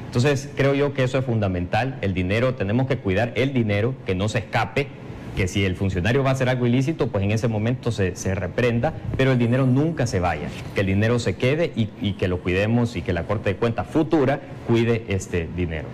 Entonces, 0.06 0.50
creo 0.56 0.74
yo 0.74 0.94
que 0.94 1.02
eso 1.02 1.18
es 1.18 1.24
fundamental. 1.24 1.98
El 2.00 2.14
dinero, 2.14 2.54
tenemos 2.54 2.86
que 2.86 2.98
cuidar 2.98 3.32
el 3.34 3.52
dinero, 3.52 3.94
que 4.06 4.14
no 4.14 4.28
se 4.28 4.38
escape, 4.38 4.88
que 5.36 5.46
si 5.46 5.64
el 5.64 5.76
funcionario 5.76 6.24
va 6.24 6.30
a 6.30 6.32
hacer 6.32 6.48
algo 6.48 6.66
ilícito, 6.66 7.08
pues 7.08 7.22
en 7.22 7.30
ese 7.30 7.46
momento 7.46 7.92
se, 7.92 8.34
reprenda, 8.34 8.94
pero 9.16 9.32
el 9.32 9.38
dinero 9.38 9.66
nunca 9.66 10.06
se 10.06 10.18
vaya, 10.18 10.48
que 10.74 10.80
el 10.80 10.86
dinero 10.88 11.20
se 11.20 11.36
quede 11.36 11.72
y, 11.76 12.14
que 12.14 12.26
lo 12.26 12.40
cuidemos 12.40 12.96
y 12.96 13.02
que 13.02 13.12
la 13.12 13.24
Corte 13.24 13.50
de 13.50 13.56
Cuentas 13.56 13.86
futura 13.86 14.40
cuide 14.66 15.04
este 15.08 15.48
dinero. 15.54 15.86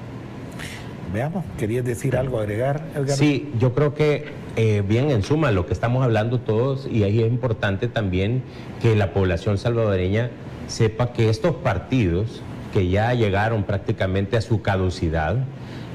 Veamos, 1.13 1.45
¿querías 1.59 1.85
decir 1.85 2.17
algo, 2.17 2.41
agregar, 2.41 2.81
Sí, 3.09 3.51
yo 3.59 3.75
creo 3.75 3.93
que 3.93 4.25
eh, 4.57 4.83
bien, 4.87 5.11
en 5.11 5.23
suma, 5.23 5.51
lo 5.51 5.67
que 5.67 5.75
estamos 5.75 6.03
hablando 6.03 6.41
todos, 6.41 6.89
y 6.91 7.03
ahí 7.03 7.21
es 7.21 7.31
importante 7.31 7.89
también 7.89 8.43
que 8.81 8.97
la 8.97 9.13
población 9.13 9.59
salvadoreña 9.59 10.31
sepa 10.69 11.13
que 11.13 11.29
estos 11.29 11.57
partidos 11.57 12.41
que 12.73 12.89
ya 12.89 13.13
llegaron 13.13 13.65
prácticamente 13.65 14.39
a 14.39 14.41
su 14.41 14.63
caducidad, 14.63 15.37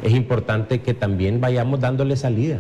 es 0.03 0.13
importante 0.13 0.81
que 0.81 0.93
también 0.93 1.41
vayamos 1.41 1.79
dándole 1.79 2.15
salida 2.15 2.59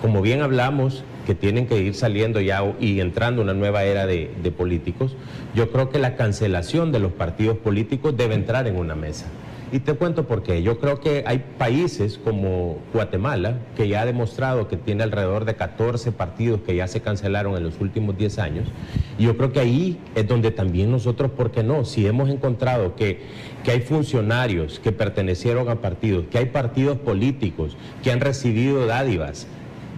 como 0.00 0.22
bien 0.22 0.40
hablamos, 0.40 1.04
que 1.26 1.34
tienen 1.34 1.66
que 1.66 1.80
ir 1.80 1.94
saliendo 1.94 2.40
ya 2.40 2.62
y 2.80 3.00
entrando 3.00 3.42
una 3.42 3.54
nueva 3.54 3.84
era 3.84 4.06
de, 4.06 4.28
políticos, 4.56 5.14
yo 5.54 5.70
creo 5.70 5.90
que 5.90 5.98
la 5.98 6.16
cancelación 6.16 6.90
de 6.90 6.98
los 6.98 7.12
partidos 7.12 7.58
políticos 7.58 8.16
debe 8.16 8.34
entrar 8.34 8.66
en 8.66 8.76
una 8.76 8.94
mesa. 8.94 9.26
Y 9.72 9.78
te 9.78 9.94
cuento 9.94 10.26
por 10.26 10.42
qué. 10.42 10.64
Yo 10.64 10.80
creo 10.80 10.98
que 10.98 11.22
hay 11.24 11.44
países 11.56 12.18
como 12.18 12.78
Guatemala, 12.92 13.58
que 13.76 13.86
ya 13.86 14.00
ha 14.00 14.06
demostrado 14.06 14.66
que 14.66 14.76
tiene 14.76 15.04
alrededor 15.04 15.44
de 15.44 15.54
14 15.54 16.10
partidos 16.10 16.62
que 16.62 16.74
ya 16.74 16.88
se 16.88 17.00
cancelaron 17.00 17.56
en 17.56 17.62
los 17.62 17.80
últimos 17.80 18.18
10 18.18 18.40
años. 18.40 18.68
Y 19.16 19.26
yo 19.26 19.36
creo 19.36 19.52
que 19.52 19.60
ahí 19.60 20.00
es 20.16 20.26
donde 20.26 20.50
también 20.50 20.90
nosotros, 20.90 21.30
¿por 21.30 21.52
qué 21.52 21.62
no? 21.62 21.84
Si 21.84 22.04
hemos 22.04 22.28
encontrado 22.30 22.96
que, 22.96 23.20
que 23.62 23.70
hay 23.70 23.80
funcionarios 23.82 24.80
que 24.80 24.90
pertenecieron 24.90 25.68
a 25.68 25.76
partidos, 25.76 26.24
que 26.32 26.38
hay 26.38 26.46
partidos 26.46 26.98
políticos 26.98 27.76
que 28.02 28.10
han 28.10 28.18
recibido 28.18 28.86
dádivas, 28.86 29.46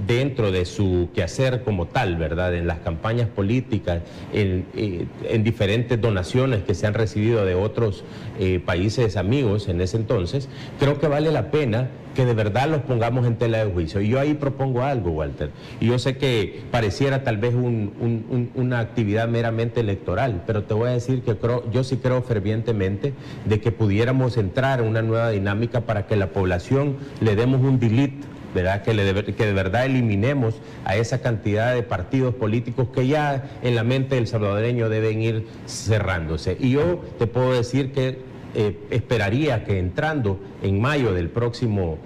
dentro 0.06 0.52
de 0.52 0.64
su 0.64 1.08
quehacer 1.14 1.62
como 1.62 1.86
tal, 1.86 2.16
¿verdad? 2.16 2.54
En 2.54 2.66
las 2.66 2.78
campañas 2.78 3.28
políticas, 3.28 4.02
en, 4.32 4.66
eh, 4.74 5.06
diferentes 5.42 6.00
donaciones 6.00 6.62
que 6.62 6.74
se 6.74 6.86
han 6.86 6.94
recibido 6.94 7.44
de 7.44 7.54
otros 7.54 8.04
eh, 8.38 8.60
países 8.64 9.16
amigos 9.16 9.68
en 9.68 9.80
ese 9.80 9.96
entonces, 9.96 10.48
creo 10.78 10.98
que 10.98 11.08
vale 11.08 11.30
la 11.32 11.50
pena 11.50 11.90
que 12.14 12.24
de 12.24 12.34
verdad 12.34 12.68
los 12.68 12.82
pongamos 12.82 13.26
en 13.26 13.36
tela 13.36 13.64
de 13.64 13.72
juicio. 13.72 14.00
Y 14.00 14.08
yo 14.08 14.20
ahí 14.20 14.34
propongo 14.34 14.82
algo, 14.82 15.10
Walter. 15.10 15.50
Y 15.80 15.86
yo 15.86 15.98
sé 15.98 16.16
que 16.16 16.62
pareciera 16.70 17.24
tal 17.24 17.38
vez 17.38 17.54
una 17.54 18.80
actividad 18.80 19.28
meramente 19.28 19.80
electoral, 19.80 20.42
pero 20.46 20.64
te 20.64 20.74
voy 20.74 20.88
a 20.88 20.92
decir 20.92 21.22
que 21.22 21.36
creo, 21.36 21.64
yo 21.70 21.84
sí 21.84 21.96
creo 21.96 22.22
fervientemente 22.22 23.14
de 23.46 23.60
que 23.60 23.72
pudiéramos 23.72 24.36
entrar 24.36 24.80
en 24.80 24.86
una 24.88 25.02
nueva 25.02 25.30
dinámica 25.30 25.82
para 25.82 26.06
que 26.06 26.16
la 26.16 26.28
población 26.28 26.96
le 27.20 27.36
demos 27.36 27.62
un 27.62 27.78
delete 27.78 28.21
¿verdad? 28.54 28.82
Que, 28.82 29.34
que 29.34 29.46
de 29.46 29.52
verdad 29.52 29.86
eliminemos 29.86 30.54
a 30.84 30.96
esa 30.96 31.20
cantidad 31.20 31.74
de 31.74 31.82
partidos 31.82 32.34
políticos 32.34 32.88
que 32.94 33.06
ya 33.06 33.44
en 33.62 33.74
la 33.74 33.84
mente 33.84 34.16
del 34.16 34.26
salvadoreño 34.26 34.88
deben 34.88 35.22
ir 35.22 35.46
cerrándose. 35.66 36.56
Y 36.60 36.70
yo 36.70 37.02
te 37.18 37.26
puedo 37.26 37.52
decir 37.52 37.92
que 37.92 38.18
eh, 38.54 38.76
esperaría 38.90 39.64
que 39.64 39.78
entrando 39.78 40.38
en 40.62 40.80
mayo 40.80 41.14
del 41.14 41.30
próximo 41.30 41.98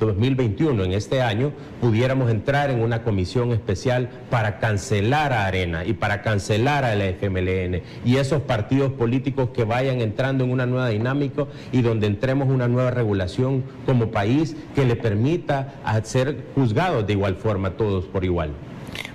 2021, 0.00 0.82
eh, 0.82 0.86
en 0.86 0.92
este 0.92 1.22
año, 1.22 1.52
pudiéramos 1.80 2.30
entrar 2.30 2.70
en 2.70 2.80
una 2.80 3.02
comisión 3.02 3.52
especial 3.52 4.08
para 4.30 4.58
cancelar 4.58 5.32
a 5.32 5.46
Arena 5.46 5.84
y 5.84 5.92
para 5.92 6.22
cancelar 6.22 6.84
a 6.84 6.94
la 6.94 7.06
FMLN 7.06 7.82
y 8.04 8.16
esos 8.16 8.42
partidos 8.42 8.92
políticos 8.92 9.50
que 9.50 9.64
vayan 9.64 10.00
entrando 10.00 10.44
en 10.44 10.50
una 10.50 10.66
nueva 10.66 10.88
dinámica 10.88 11.46
y 11.72 11.82
donde 11.82 12.06
entremos 12.06 12.48
una 12.48 12.68
nueva 12.68 12.90
regulación 12.90 13.64
como 13.86 14.10
país 14.10 14.56
que 14.74 14.84
le 14.84 14.96
permita 14.96 15.74
ser 16.04 16.44
juzgados 16.54 17.06
de 17.06 17.12
igual 17.12 17.36
forma 17.36 17.70
todos 17.70 18.04
por 18.06 18.24
igual. 18.24 18.50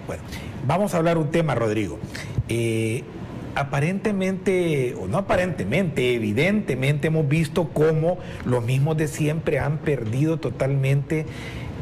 Bueno, 0.07 0.24
vamos 0.68 0.93
a 0.93 0.97
hablar 0.97 1.18
un 1.18 1.32
tema, 1.32 1.55
Rodrigo. 1.55 1.99
Eh, 2.49 3.03
aparentemente, 3.56 4.95
o 4.99 5.08
no 5.08 5.18
aparentemente, 5.18 6.16
evidentemente 6.16 7.08
hemos 7.08 7.28
visto 7.28 7.70
cómo 7.70 8.18
los 8.45 8.64
mismos 8.64 8.97
de 8.97 9.08
siempre 9.08 9.60
han 9.60 9.78
perdido 9.80 10.38
totalmente 10.38 11.26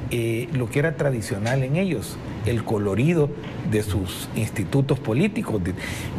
eh, 0.10 0.50
lo 0.54 0.70
que 0.70 0.80
era 0.80 0.98
tradicional 0.98 1.64
en 1.64 1.78
ellos, 1.78 2.18
el 2.46 2.64
colorido 2.64 3.30
de 3.70 3.84
sus 3.84 4.30
institutos 4.36 5.00
políticos. 5.00 5.62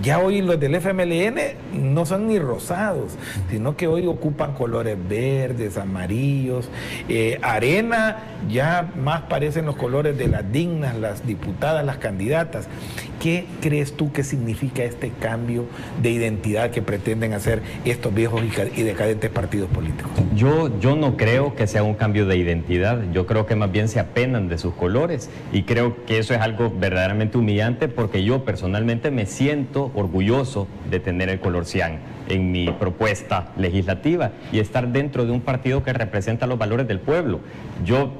Ya 0.02 0.18
hoy 0.18 0.40
los 0.42 0.58
del 0.58 0.74
FMLN 0.74 1.92
no 1.92 2.06
son 2.06 2.28
ni 2.28 2.38
rosados, 2.38 3.12
sino 3.50 3.76
que 3.76 3.86
hoy 3.86 4.06
ocupan 4.06 4.54
colores 4.54 4.96
verdes, 5.08 5.76
amarillos. 5.76 6.68
Eh, 7.08 7.38
arena 7.42 8.18
ya 8.48 8.90
más 8.96 9.22
parecen 9.22 9.66
los 9.66 9.76
colores 9.76 10.16
de 10.16 10.28
las 10.28 10.50
dignas, 10.50 10.96
las 10.96 11.26
diputadas, 11.26 11.84
las 11.84 11.98
candidatas. 11.98 12.68
¿Qué 13.20 13.46
crees 13.60 13.92
tú 13.96 14.12
que 14.12 14.24
significa 14.24 14.82
este 14.82 15.10
cambio 15.10 15.66
de 16.02 16.10
identidad 16.10 16.70
que 16.70 16.82
pretenden 16.82 17.34
hacer 17.34 17.62
estos 17.84 18.12
viejos 18.12 18.42
y 18.74 18.82
decadentes 18.82 19.30
partidos 19.30 19.70
políticos? 19.70 20.10
Yo, 20.34 20.76
yo 20.80 20.96
no 20.96 21.16
creo 21.16 21.54
que 21.54 21.68
sea 21.68 21.84
un 21.84 21.94
cambio 21.94 22.26
de 22.26 22.36
identidad, 22.36 23.00
yo 23.12 23.26
creo 23.26 23.46
que 23.46 23.54
más 23.54 23.70
bien 23.70 23.88
se 23.88 24.00
apenan 24.00 24.48
de 24.48 24.58
sus 24.58 24.74
colores 24.74 25.30
y 25.52 25.62
creo 25.62 26.04
que 26.12 26.18
eso 26.18 26.34
es 26.34 26.42
algo 26.42 26.70
verdaderamente 26.70 27.38
humillante 27.38 27.88
porque 27.88 28.22
yo 28.22 28.44
personalmente 28.44 29.10
me 29.10 29.24
siento 29.24 29.90
orgulloso 29.94 30.68
de 30.90 31.00
tener 31.00 31.30
el 31.30 31.40
color 31.40 31.64
cian 31.64 32.00
en 32.28 32.52
mi 32.52 32.66
propuesta 32.68 33.52
legislativa 33.56 34.32
y 34.52 34.58
estar 34.58 34.88
dentro 34.88 35.24
de 35.24 35.32
un 35.32 35.40
partido 35.40 35.82
que 35.82 35.94
representa 35.94 36.46
los 36.46 36.58
valores 36.58 36.86
del 36.86 37.00
pueblo. 37.00 37.40
Yo 37.82 38.12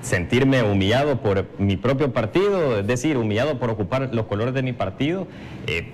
sentirme 0.00 0.64
humillado 0.64 1.20
por 1.20 1.46
mi 1.58 1.76
propio 1.76 2.12
partido, 2.12 2.80
es 2.80 2.86
decir, 2.88 3.16
humillado 3.18 3.60
por 3.60 3.70
ocupar 3.70 4.12
los 4.12 4.26
colores 4.26 4.52
de 4.52 4.64
mi 4.64 4.72
partido, 4.72 5.28
eh, 5.68 5.92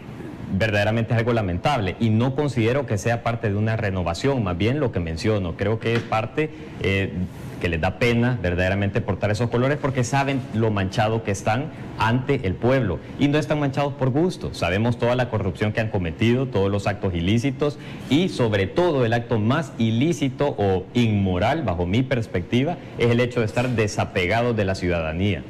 verdaderamente 0.50 1.12
es 1.12 1.18
algo 1.18 1.34
lamentable 1.34 1.96
y 2.00 2.08
no 2.08 2.34
considero 2.34 2.86
que 2.86 2.96
sea 2.96 3.22
parte 3.22 3.50
de 3.50 3.56
una 3.56 3.76
renovación, 3.76 4.42
más 4.42 4.56
bien 4.56 4.80
lo 4.80 4.92
que 4.92 5.00
menciono, 5.00 5.58
creo 5.58 5.78
que 5.78 5.92
es 5.92 6.00
parte 6.00 6.48
eh, 6.80 7.12
que 7.60 7.68
les 7.68 7.80
da 7.80 7.98
pena 7.98 8.38
verdaderamente 8.42 9.00
portar 9.00 9.30
esos 9.30 9.50
colores 9.50 9.78
porque 9.80 10.04
saben 10.04 10.40
lo 10.54 10.70
manchado 10.70 11.22
que 11.22 11.30
están 11.30 11.70
ante 11.98 12.46
el 12.46 12.54
pueblo 12.54 12.98
y 13.18 13.28
no 13.28 13.38
están 13.38 13.60
manchados 13.60 13.94
por 13.94 14.10
gusto. 14.10 14.52
Sabemos 14.54 14.98
toda 14.98 15.16
la 15.16 15.30
corrupción 15.30 15.72
que 15.72 15.80
han 15.80 15.88
cometido, 15.88 16.46
todos 16.46 16.70
los 16.70 16.86
actos 16.86 17.14
ilícitos 17.14 17.78
y 18.10 18.28
sobre 18.28 18.66
todo 18.66 19.04
el 19.04 19.12
acto 19.12 19.38
más 19.38 19.72
ilícito 19.78 20.54
o 20.58 20.84
inmoral, 20.94 21.62
bajo 21.62 21.86
mi 21.86 22.02
perspectiva, 22.02 22.76
es 22.98 23.10
el 23.10 23.20
hecho 23.20 23.40
de 23.40 23.46
estar 23.46 23.70
desapegados 23.70 24.56
de 24.56 24.64
la 24.64 24.74
ciudadanía. 24.74 25.42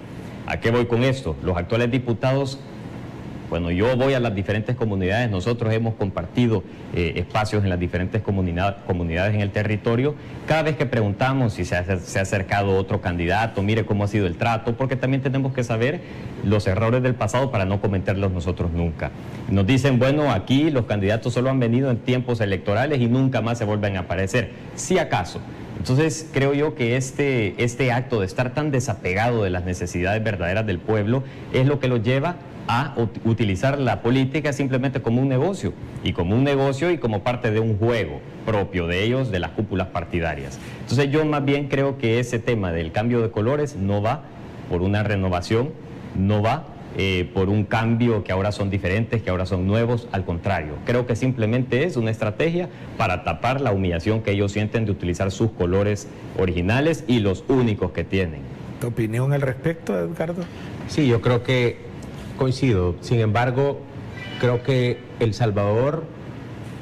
¿A 0.47 0.61
qué 0.61 0.71
voy 0.71 0.87
con 0.87 1.03
esto? 1.03 1.37
Los 1.43 1.57
actuales 1.57 1.91
diputados 1.91 2.61
bueno, 3.49 3.71
yo 3.71 3.97
voy 3.97 4.15
a 4.15 4.21
las 4.21 4.35
diferentes 4.35 4.75
comunidades, 4.77 5.31
nosotros 5.31 5.73
hemos 5.73 5.95
compartido 5.95 6.65
eh, 6.95 7.15
espacios 7.17 7.63
en 7.63 7.71
las 7.71 7.79
diferentes 7.79 8.23
comunidades 8.23 9.35
en 9.35 9.41
el 9.41 9.51
territorio. 9.51 10.15
Cada 10.47 10.63
vez 10.63 10.77
que 10.77 10.87
preguntamos 10.87 11.55
si 11.55 11.65
se 11.65 11.77
ha, 11.77 11.81
acercado 11.81 12.77
otro 12.77 13.01
candidato, 13.01 13.63
mire 13.63 13.87
cómo 13.87 14.05
ha 14.05 14.09
sido 14.09 14.27
el 14.27 14.37
trato, 14.37 14.77
porque 14.77 14.97
también 14.97 15.23
tenemos 15.23 15.53
que 15.53 15.63
saber 15.63 16.01
los 16.45 16.67
errores 16.67 17.03
del 17.03 17.15
pasado 17.15 17.51
para 17.51 17.65
no 17.65 17.81
cometerlos 17.81 18.33
nosotros 18.33 18.73
nunca. 18.73 19.11
Nos 19.49 19.67
dicen, 19.67 19.99
bueno, 19.99 20.33
aquí 20.33 20.71
los 20.71 20.87
candidatos 20.87 21.33
solo 21.33 21.51
han 21.51 21.61
venido 21.61 21.91
en 21.91 21.99
tiempos 21.99 22.41
electorales 22.41 23.01
y 23.01 23.07
nunca 23.07 23.43
más 23.43 23.59
se 23.59 23.65
vuelven 23.65 23.97
a 23.97 24.01
aparecer. 24.01 24.51
Si 24.75 24.99
acaso. 24.99 25.41
Entonces 25.79 26.29
creo 26.33 26.55
yo 26.55 26.75
que 26.75 26.97
este, 26.97 27.63
este 27.63 27.93
acto 27.93 28.21
de 28.21 28.27
estar 28.27 28.55
tan 28.55 28.71
desapegado 28.71 29.45
de 29.45 29.51
las 29.51 29.65
necesidades 29.65 30.25
verdaderas 30.25 30.67
del 30.67 30.79
pueblo 30.79 31.23
es 31.53 31.67
lo 31.67 31.79
que 31.81 31.89
lo 31.89 31.99
lleva 31.99 32.37
a 32.69 32.95
utilizar 33.25 33.79
la 33.79 34.03
política 34.03 34.53
simplemente 34.53 35.01
como 35.03 35.23
un 35.23 35.29
negocio 35.29 35.73
y 36.03 36.13
como 36.13 36.35
un 36.35 36.45
negocio 36.45 36.91
y 36.91 36.99
como 36.99 37.23
parte 37.23 37.51
de 37.51 37.61
un 37.61 37.79
juego 37.79 38.21
propio 38.45 38.87
de 38.87 39.05
ellos, 39.05 39.31
de 39.31 39.39
las 39.39 39.51
cúpulas 39.51 39.89
partidarias. 39.89 40.59
Entonces 40.81 41.11
yo 41.11 41.25
más 41.25 41.45
bien 41.45 41.69
creo 41.69 41.99
que 41.99 42.21
ese 42.21 42.39
tema 42.39 42.73
del 42.73 42.93
cambio 42.93 43.21
de 43.23 43.31
colores 43.31 43.77
no 43.77 44.03
va 44.03 44.23
por 44.69 44.83
una 44.83 45.03
renovación, 45.03 45.71
no 46.17 46.43
va 46.43 46.67
eh, 46.99 47.31
por 47.35 47.51
un 47.51 47.65
cambio 47.65 48.25
que 48.25 48.33
ahora 48.33 48.53
son 48.53 48.71
diferentes, 48.71 49.23
que 49.23 49.29
ahora 49.29 49.45
son 49.45 49.67
nuevos, 49.67 50.09
al 50.13 50.25
contrario, 50.25 50.77
creo 50.87 51.07
que 51.07 51.15
simplemente 51.15 51.85
es 51.85 51.97
una 51.97 52.11
estrategia 52.11 52.71
para 52.97 53.23
tapar 53.23 53.61
la 53.61 53.73
humillación 53.73 54.23
que 54.23 54.31
ellos 54.31 54.53
sienten 54.53 54.87
de 54.87 54.93
utilizar 54.93 55.31
sus 55.31 55.51
colores 55.51 56.09
originales 56.39 57.05
y 57.07 57.19
los 57.19 57.45
únicos 57.49 57.93
que 57.93 58.05
tienen. 58.05 58.41
¿Tu 58.81 58.87
opinión 58.87 59.33
al 59.35 59.43
respecto, 59.43 59.99
Edgardo? 59.99 60.43
Sí, 60.89 61.07
yo 61.07 61.21
creo 61.21 61.43
que 61.43 61.86
coincido. 62.37 62.95
Sin 63.01 63.21
embargo, 63.21 63.81
creo 64.41 64.63
que 64.63 64.99
El 65.21 65.35
Salvador, 65.35 66.05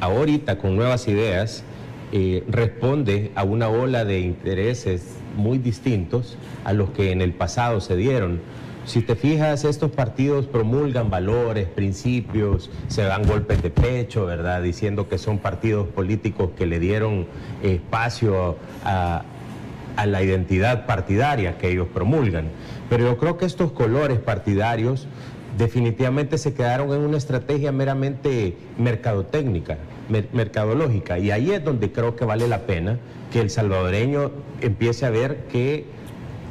ahorita 0.00 0.58
con 0.58 0.76
nuevas 0.76 1.08
ideas, 1.08 1.64
eh, 2.12 2.44
responde 2.48 3.32
a 3.34 3.44
una 3.44 3.68
ola 3.68 4.04
de 4.04 4.20
intereses 4.20 5.16
muy 5.36 5.58
distintos 5.58 6.36
a 6.64 6.72
los 6.72 6.90
que 6.90 7.10
en 7.10 7.20
el 7.20 7.32
pasado 7.32 7.80
se 7.80 7.96
dieron. 7.96 8.40
Si 8.86 9.00
te 9.00 9.16
fijas, 9.16 9.64
estos 9.64 9.90
partidos 9.90 10.46
promulgan 10.46 11.08
valores, 11.08 11.66
principios, 11.66 12.70
se 12.88 13.02
dan 13.02 13.26
golpes 13.26 13.62
de 13.62 13.70
pecho, 13.70 14.26
¿verdad? 14.26 14.62
Diciendo 14.62 15.08
que 15.08 15.16
son 15.16 15.38
partidos 15.38 15.88
políticos 15.88 16.50
que 16.56 16.66
le 16.66 16.78
dieron 16.78 17.26
espacio 17.62 18.56
a, 18.84 19.22
a 19.96 20.06
la 20.06 20.22
identidad 20.22 20.86
partidaria 20.86 21.56
que 21.58 21.70
ellos 21.70 21.88
promulgan. 21.92 22.48
Pero 22.90 23.04
yo 23.04 23.16
creo 23.16 23.38
que 23.38 23.46
estos 23.46 23.72
colores 23.72 24.18
partidarios 24.18 25.08
definitivamente 25.58 26.38
se 26.38 26.54
quedaron 26.54 26.92
en 26.92 27.00
una 27.00 27.16
estrategia 27.16 27.72
meramente 27.72 28.56
mercadotécnica, 28.78 29.78
mercadológica. 30.32 31.18
Y 31.18 31.30
ahí 31.30 31.52
es 31.52 31.64
donde 31.64 31.92
creo 31.92 32.16
que 32.16 32.24
vale 32.24 32.48
la 32.48 32.66
pena 32.66 32.98
que 33.32 33.40
el 33.40 33.50
salvadoreño 33.50 34.30
empiece 34.60 35.06
a 35.06 35.10
ver 35.10 35.44
que 35.50 35.84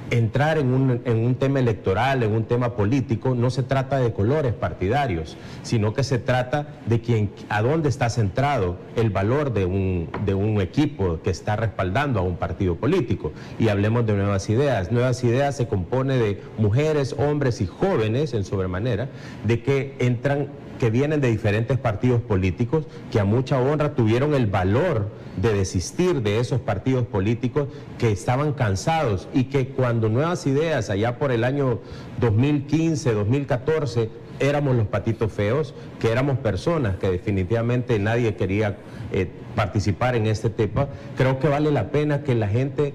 entrar 0.10 0.58
en 0.58 0.68
un, 0.74 1.36
tema 1.36 1.60
electoral, 1.60 2.24
en 2.24 2.32
un 2.32 2.44
tema 2.46 2.76
político, 2.76 3.36
no 3.36 3.50
se 3.50 3.64
trata 3.64 4.00
de 4.00 4.14
colores 4.14 4.54
partidarios, 4.54 5.38
sino 5.64 5.94
que 5.94 6.04
se 6.04 6.20
trata 6.20 6.68
de 6.86 7.02
quién, 7.02 7.32
a 7.50 7.62
dónde 7.62 7.90
está 7.90 8.10
centrado 8.10 8.78
el 8.96 9.10
valor 9.10 9.54
de 9.54 9.66
un, 9.66 10.10
de 10.26 10.34
un 10.34 10.62
equipo 10.62 11.20
que 11.24 11.30
está 11.30 11.56
respaldando 11.56 12.20
a 12.20 12.24
un 12.24 12.38
partido 12.38 12.76
político. 12.76 13.32
Y 13.60 13.70
hablemos 13.70 14.06
de 14.06 14.14
nuevas 14.14 14.50
ideas. 14.50 14.92
Nuevas 14.92 15.24
ideas 15.24 15.56
se 15.56 15.68
compone 15.68 16.18
de 16.18 16.42
mujeres, 16.58 17.16
hombres 17.18 17.62
y 17.62 17.68
jóvenes 17.68 18.34
en 18.34 18.44
sobremanera, 18.46 19.10
de 19.46 19.64
que 19.64 19.96
entran 20.00 20.48
que 20.84 20.90
vienen 20.90 21.22
de 21.22 21.30
diferentes 21.30 21.78
partidos 21.78 22.22
políticos 22.22 22.84
que 23.10 23.18
a 23.18 23.24
mucha 23.24 23.58
honra 23.58 23.96
tuvieron 23.96 24.34
el 24.34 24.48
valor 24.48 25.12
de 25.42 25.54
desistir 25.54 26.22
de 26.22 26.42
esos 26.42 26.60
partidos 26.60 27.08
políticos 27.08 27.70
que 27.98 28.12
estaban 28.12 28.52
cansados 28.52 29.30
y 29.34 29.46
que 29.46 29.70
cuando 29.70 30.10
nuevas 30.10 30.46
ideas 30.46 30.90
allá 30.90 31.18
por 31.18 31.32
el 31.32 31.46
año 31.46 31.80
2015, 32.20 33.14
2014, 33.14 34.10
éramos 34.42 34.76
los 34.76 34.88
patitos 34.88 35.32
feos, 35.32 35.74
que 36.02 36.12
éramos 36.12 36.38
personas 36.40 36.98
que 36.98 37.10
definitivamente 37.10 37.98
nadie 37.98 38.36
quería 38.36 38.76
eh, 39.14 39.30
participar 39.56 40.18
en 40.18 40.28
este 40.28 40.50
tema, 40.50 40.90
creo 41.16 41.40
que 41.40 41.48
vale 41.48 41.72
la 41.72 41.92
pena 41.92 42.24
que 42.24 42.36
la 42.36 42.50
gente 42.50 42.94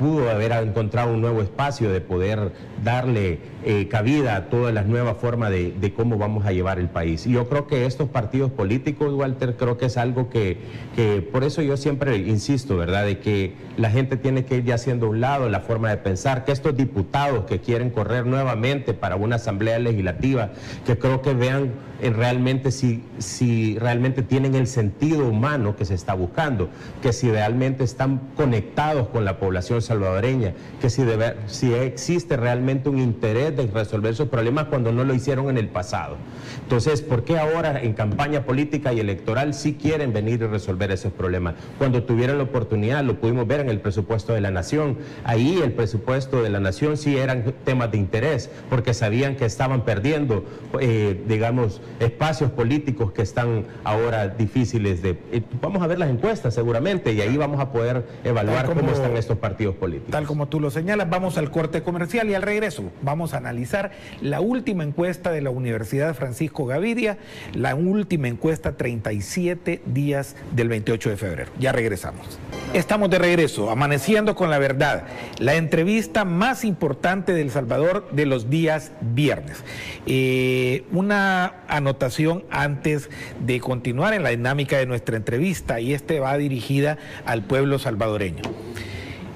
pudo 0.00 0.30
haber 0.30 0.52
encontrado 0.52 1.12
un 1.12 1.20
nuevo 1.20 1.42
espacio 1.42 1.92
de 1.92 2.00
poder 2.00 2.52
darle 2.82 3.38
eh, 3.62 3.86
cabida 3.88 4.34
a 4.34 4.48
todas 4.48 4.72
las 4.72 4.86
nuevas 4.86 5.18
formas 5.18 5.50
de, 5.50 5.92
cómo 5.94 6.16
vamos 6.16 6.46
a 6.46 6.52
llevar 6.52 6.78
el 6.78 6.88
país. 6.88 7.26
Y 7.26 7.32
yo 7.32 7.46
creo 7.50 7.66
que 7.66 7.84
estos 7.84 8.08
partidos 8.08 8.50
políticos, 8.50 9.12
Walter, 9.12 9.56
creo 9.58 9.76
que 9.76 9.86
es 9.86 9.98
algo 9.98 10.30
que, 10.30 10.56
que, 10.96 11.20
por 11.20 11.44
eso 11.44 11.60
yo 11.60 11.76
siempre 11.76 12.16
insisto, 12.16 12.78
¿verdad?, 12.78 13.04
de 13.04 13.18
que 13.18 13.52
la 13.76 13.90
gente 13.90 14.16
tiene 14.16 14.46
que 14.46 14.56
ir 14.56 14.64
ya 14.64 14.76
haciendo 14.76 15.06
a 15.06 15.10
un 15.10 15.20
lado 15.20 15.50
la 15.50 15.60
forma 15.60 15.90
de 15.90 15.98
pensar, 15.98 16.46
que 16.46 16.52
estos 16.52 16.74
diputados 16.74 17.44
que 17.44 17.60
quieren 17.60 17.90
correr 17.90 18.24
nuevamente 18.24 18.94
para 18.94 19.16
una 19.16 19.36
asamblea 19.36 19.78
legislativa, 19.78 20.52
que 20.86 20.98
creo 20.98 21.20
que 21.20 21.34
vean 21.34 21.72
realmente 22.08 22.70
si, 22.70 23.04
si 23.18 23.78
realmente 23.78 24.22
tienen 24.22 24.54
el 24.54 24.66
sentido 24.66 25.28
humano 25.28 25.76
que 25.76 25.84
se 25.84 25.92
está 25.92 26.14
buscando, 26.14 26.70
que 27.02 27.12
si 27.12 27.30
realmente 27.30 27.84
están 27.84 28.20
conectados 28.36 29.08
con 29.08 29.26
la 29.26 29.38
población 29.38 29.82
salvadoreña, 29.90 30.54
que 30.80 30.88
si, 30.88 31.02
debe, 31.02 31.34
si 31.46 31.74
existe 31.74 32.36
realmente 32.36 32.88
un 32.88 32.98
interés 32.98 33.56
de 33.56 33.66
resolver 33.66 34.12
esos 34.12 34.28
problemas 34.28 34.66
cuando 34.66 34.92
no 34.92 35.04
lo 35.04 35.14
hicieron 35.14 35.50
en 35.50 35.58
el 35.58 35.68
pasado. 35.68 36.16
Entonces, 36.62 37.02
¿por 37.02 37.24
qué 37.24 37.38
ahora 37.38 37.82
en 37.82 37.92
campaña 37.94 38.44
política 38.44 38.92
y 38.92 39.00
electoral 39.00 39.52
sí 39.52 39.74
quieren 39.74 40.12
venir 40.12 40.42
y 40.42 40.46
resolver 40.46 40.92
esos 40.92 41.12
problemas? 41.12 41.54
Cuando 41.78 42.04
tuvieron 42.04 42.38
la 42.38 42.44
oportunidad, 42.44 43.02
lo 43.02 43.16
pudimos 43.16 43.48
ver 43.48 43.60
en 43.60 43.68
el 43.68 43.80
presupuesto 43.80 44.32
de 44.32 44.40
la 44.40 44.52
Nación, 44.52 44.98
ahí 45.24 45.60
el 45.62 45.72
presupuesto 45.72 46.40
de 46.40 46.50
la 46.50 46.60
Nación 46.60 46.96
sí 46.96 47.16
eran 47.16 47.52
temas 47.64 47.90
de 47.90 47.98
interés, 47.98 48.48
porque 48.68 48.94
sabían 48.94 49.34
que 49.34 49.44
estaban 49.44 49.84
perdiendo, 49.84 50.44
eh, 50.80 51.20
digamos, 51.26 51.80
espacios 51.98 52.52
políticos 52.52 53.10
que 53.10 53.22
están 53.22 53.64
ahora 53.82 54.28
difíciles 54.28 55.02
de... 55.02 55.18
Eh, 55.32 55.42
vamos 55.60 55.82
a 55.82 55.88
ver 55.88 55.98
las 55.98 56.10
encuestas 56.10 56.54
seguramente 56.54 57.12
y 57.12 57.20
ahí 57.20 57.36
vamos 57.36 57.58
a 57.58 57.72
poder 57.72 58.04
evaluar 58.22 58.66
cómo 58.72 58.92
están 58.92 59.16
estos 59.16 59.38
partidos 59.38 59.74
Tal 60.10 60.26
como 60.26 60.48
tú 60.48 60.60
lo 60.60 60.70
señalas, 60.70 61.08
vamos 61.08 61.38
al 61.38 61.50
corte 61.50 61.82
comercial 61.82 62.28
y 62.28 62.34
al 62.34 62.42
regreso 62.42 62.92
vamos 63.02 63.32
a 63.32 63.38
analizar 63.38 63.92
la 64.20 64.40
última 64.40 64.84
encuesta 64.84 65.30
de 65.30 65.40
la 65.40 65.50
Universidad 65.50 66.14
Francisco 66.14 66.66
Gavidia, 66.66 67.16
la 67.54 67.74
última 67.74 68.28
encuesta 68.28 68.76
37 68.76 69.80
días 69.86 70.36
del 70.52 70.68
28 70.68 71.10
de 71.10 71.16
febrero. 71.16 71.52
Ya 71.58 71.72
regresamos. 71.72 72.38
Estamos 72.74 73.08
de 73.10 73.18
regreso, 73.18 73.70
amaneciendo 73.70 74.34
con 74.34 74.50
la 74.50 74.58
verdad, 74.58 75.04
la 75.38 75.54
entrevista 75.54 76.24
más 76.24 76.64
importante 76.64 77.32
de 77.32 77.40
El 77.40 77.50
Salvador 77.50 78.08
de 78.12 78.26
los 78.26 78.50
días 78.50 78.92
viernes. 79.00 79.64
Eh, 80.06 80.84
una 80.92 81.54
anotación 81.68 82.44
antes 82.50 83.08
de 83.40 83.60
continuar 83.60 84.12
en 84.12 84.22
la 84.22 84.30
dinámica 84.30 84.76
de 84.76 84.86
nuestra 84.86 85.16
entrevista 85.16 85.80
y 85.80 85.94
este 85.94 86.20
va 86.20 86.36
dirigida 86.36 86.98
al 87.24 87.42
pueblo 87.42 87.78
salvadoreño. 87.78 88.42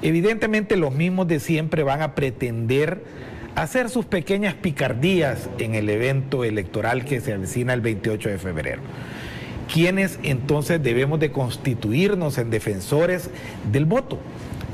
Evidentemente 0.05 0.76
los 0.76 0.94
mismos 0.94 1.26
de 1.26 1.40
siempre 1.40 1.82
van 1.82 2.02
a 2.02 2.14
pretender 2.14 3.02
hacer 3.57 3.88
sus 3.88 4.05
pequeñas 4.05 4.55
picardías 4.55 5.48
en 5.59 5.74
el 5.74 5.88
evento 5.88 6.44
electoral 6.44 7.05
que 7.05 7.20
se 7.20 7.32
avecina 7.32 7.72
el 7.72 7.80
28 7.80 8.28
de 8.28 8.38
febrero 8.38 8.82
quienes 9.72 10.18
entonces 10.22 10.82
debemos 10.82 11.20
de 11.20 11.32
constituirnos 11.32 12.38
en 12.38 12.50
defensores 12.50 13.30
del 13.72 13.86
voto. 13.86 14.18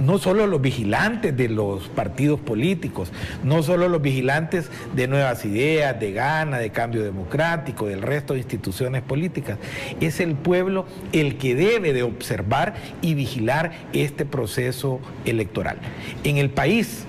No 0.01 0.19
solo 0.19 0.47
los 0.47 0.61
vigilantes 0.61 1.37
de 1.37 1.49
los 1.49 1.89
partidos 1.89 2.41
políticos, 2.41 3.13
no 3.45 3.63
solo 3.63 3.89
los 3.89 4.03
vigilantes 4.03 4.71
de 4.95 5.07
nuevas 5.07 5.45
ideas, 5.45 5.99
de 6.01 6.13
gana, 6.13 6.59
de 6.59 6.71
cambio 6.71 7.03
democrático, 7.03 7.87
del 7.87 8.03
resto 8.03 8.35
de 8.35 8.41
instituciones 8.41 9.03
políticas. 9.03 9.59
Es 10.01 10.21
el 10.21 10.35
pueblo 10.35 10.87
el 11.13 11.37
que 11.37 11.55
debe 11.55 11.93
de 11.93 12.03
observar 12.03 12.75
y 13.03 13.15
vigilar 13.15 13.73
este 13.93 14.25
proceso 14.25 15.01
electoral. 15.25 15.79
En 16.25 16.39
el 16.39 16.51
país 16.51 17.05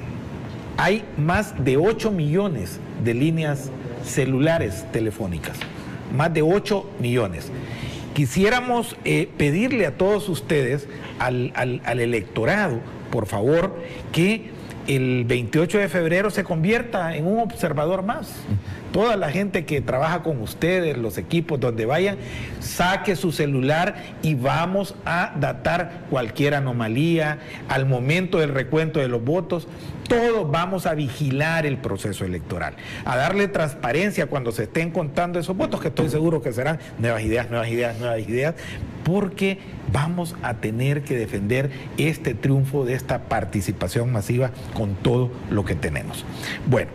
hay 0.78 1.04
más 1.18 1.64
de 1.64 1.78
8 1.78 2.12
millones 2.12 2.80
de 3.04 3.14
líneas 3.14 3.70
celulares 4.04 4.86
telefónicas 4.92 5.58
más 6.16 6.34
de 6.34 6.42
8 6.42 6.90
millones. 7.00 7.52
Quisiéramos 8.14 8.96
eh, 9.06 9.30
pedirle 9.38 9.86
a 9.86 9.98
todos 9.98 10.28
ustedes, 10.30 10.88
al, 11.20 11.54
al 11.56 12.00
electorado, 12.00 12.80
por 13.10 13.26
favor, 13.26 13.82
que 14.12 14.50
el 14.88 15.26
28 15.26 15.78
de 15.78 15.90
febrero 15.90 16.30
se 16.30 16.44
convierta 16.44 17.16
en 17.16 17.28
un 17.28 17.40
observador 17.40 18.04
más. 18.04 18.34
Toda 18.92 19.16
la 19.16 19.32
gente 19.32 19.66
que 19.66 19.80
trabaja 19.80 20.22
con 20.22 20.42
ustedes, 20.42 20.98
los 20.98 21.18
equipos 21.18 21.60
donde 21.60 21.86
vayan, 21.86 22.18
saque 22.60 23.16
su 23.16 23.32
celular 23.32 23.96
y 24.22 24.36
vamos 24.36 24.96
a 25.06 25.34
datar 25.40 26.02
cualquier 26.10 26.56
anomalía 26.56 27.40
al 27.70 27.86
momento 27.86 28.40
del 28.40 28.50
recuento 28.50 29.00
de 29.00 29.08
los 29.08 29.24
votos. 29.24 29.68
Todos 30.10 30.52
vamos 30.52 30.86
a 30.86 30.94
vigilar 30.94 31.66
el 31.66 31.78
proceso 31.78 32.26
electoral, 32.26 32.74
a 33.06 33.16
darle 33.16 33.48
transparencia 33.48 34.28
cuando 34.28 34.52
se 34.52 34.64
estén 34.64 34.92
contando 34.92 35.40
esos 35.40 35.56
votos, 35.56 35.80
que 35.80 35.88
estoy 35.88 36.10
seguro 36.10 36.42
que 36.42 36.52
serán 36.52 36.80
nuevas 37.00 37.24
ideas, 37.24 37.50
nuevas 37.50 37.70
ideas, 37.70 37.98
nuevas 37.98 38.20
ideas, 38.20 38.56
porque 39.04 39.60
vamos 39.92 40.36
a 40.42 40.56
tener 40.56 41.04
que 41.04 41.18
defender 41.18 41.70
este 41.98 42.34
triunfo 42.34 42.86
de 42.86 42.94
esta 42.94 43.24
participación 43.24 44.12
masiva 44.12 44.52
con 44.74 44.96
todo 44.96 45.32
lo 45.50 45.66
que 45.66 45.76
tenemos. 45.76 46.26
Bueno, 46.68 46.92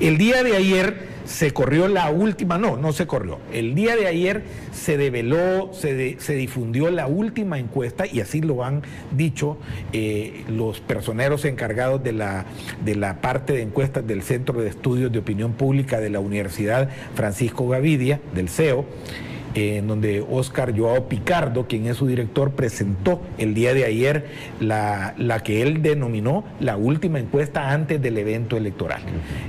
el 0.00 0.18
día 0.18 0.42
de 0.42 0.56
ayer 0.56 1.14
se 1.24 1.52
corrió 1.52 1.88
la 1.88 2.10
última, 2.10 2.58
no, 2.58 2.76
no 2.76 2.92
se 2.92 3.06
corrió. 3.06 3.38
El 3.52 3.74
día 3.74 3.96
de 3.96 4.06
ayer 4.06 4.42
se 4.72 4.96
develó, 4.96 5.70
se, 5.72 5.94
difundió 6.34 6.90
la 6.90 7.06
última 7.06 7.58
encuesta 7.58 8.04
y 8.06 8.20
así 8.20 8.40
lo 8.40 8.64
han 8.64 8.82
dicho 9.10 9.56
eh, 9.92 10.44
los 10.48 10.80
personeros 10.80 11.44
encargados 11.44 12.02
de 12.02 12.12
la, 12.12 12.44
de 12.84 12.94
la 12.94 13.20
parte 13.20 13.54
de 13.54 13.62
encuestas 13.62 14.06
del 14.06 14.22
Centro 14.22 14.60
de 14.60 14.68
Estudios 14.68 15.10
de 15.12 15.18
Opinión 15.18 15.52
Pública 15.52 15.98
de 16.00 16.10
la 16.10 16.20
Universidad 16.20 16.90
Francisco 17.14 17.68
Gavidia, 17.68 18.20
del 18.34 18.48
CEO 18.48 18.84
en 19.54 19.86
donde 19.86 20.24
Oscar 20.28 20.76
Joao 20.76 21.08
Picardo, 21.08 21.66
quien 21.66 21.86
es 21.86 21.96
su 21.96 22.06
director, 22.06 22.52
presentó 22.52 23.20
el 23.38 23.54
día 23.54 23.72
de 23.74 23.84
ayer 23.84 24.26
la, 24.60 25.14
que 25.44 25.62
él 25.62 25.82
denominó 25.82 26.44
la 26.60 26.76
última 26.76 27.18
encuesta 27.18 27.70
antes 27.70 28.02
del 28.02 28.18
evento 28.18 28.56
electoral. 28.56 29.02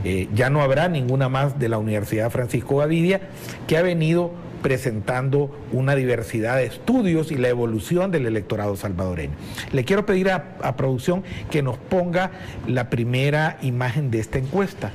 Eh, 0.04 0.28
ya 0.34 0.50
no 0.50 0.62
habrá 0.62 0.88
ninguna 0.88 1.30
más 1.30 1.60
de 1.60 1.70
la 1.70 1.78
Universidad 1.78 2.30
Francisco 2.30 2.78
Gavidia 2.78 3.22
que 3.68 3.78
ha 3.78 3.82
venido 3.82 4.32
presentando 4.62 5.56
una 5.72 5.96
diversidad 5.96 6.58
de 6.58 6.66
estudios 6.66 7.32
y 7.32 7.36
la 7.36 7.50
evolución 7.50 8.10
del 8.10 8.26
electorado 8.26 8.76
salvadoreño. 8.76 9.34
Le 9.72 9.86
quiero 9.86 10.06
pedir 10.08 10.32
a, 10.32 10.56
a 10.62 10.76
producción 10.76 11.24
que 11.52 11.62
nos 11.62 11.78
ponga 11.78 12.32
la 12.68 12.90
primera 12.90 13.58
imagen 13.62 14.10
de 14.10 14.20
esta 14.20 14.40
encuesta 14.40 14.92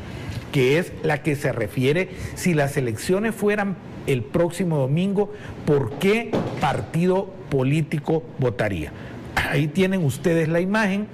que 0.53 0.79
es 0.79 0.93
la 1.05 1.23
que 1.23 1.37
se 1.37 1.53
refiere 1.53 2.11
si 2.35 2.55
las 2.55 2.77
elecciones 2.77 3.35
fueran 3.35 3.77
el 4.13 4.23
próximo 4.23 4.79
domingo, 4.79 5.33
¿por 5.67 5.93
qué 5.93 6.31
partido 6.61 7.27
político 7.49 8.23
votaría? 8.39 8.93
Ahí 9.35 9.69
tienen 9.69 10.05
ustedes 10.05 10.49
la 10.49 10.61
imagen 10.61 11.07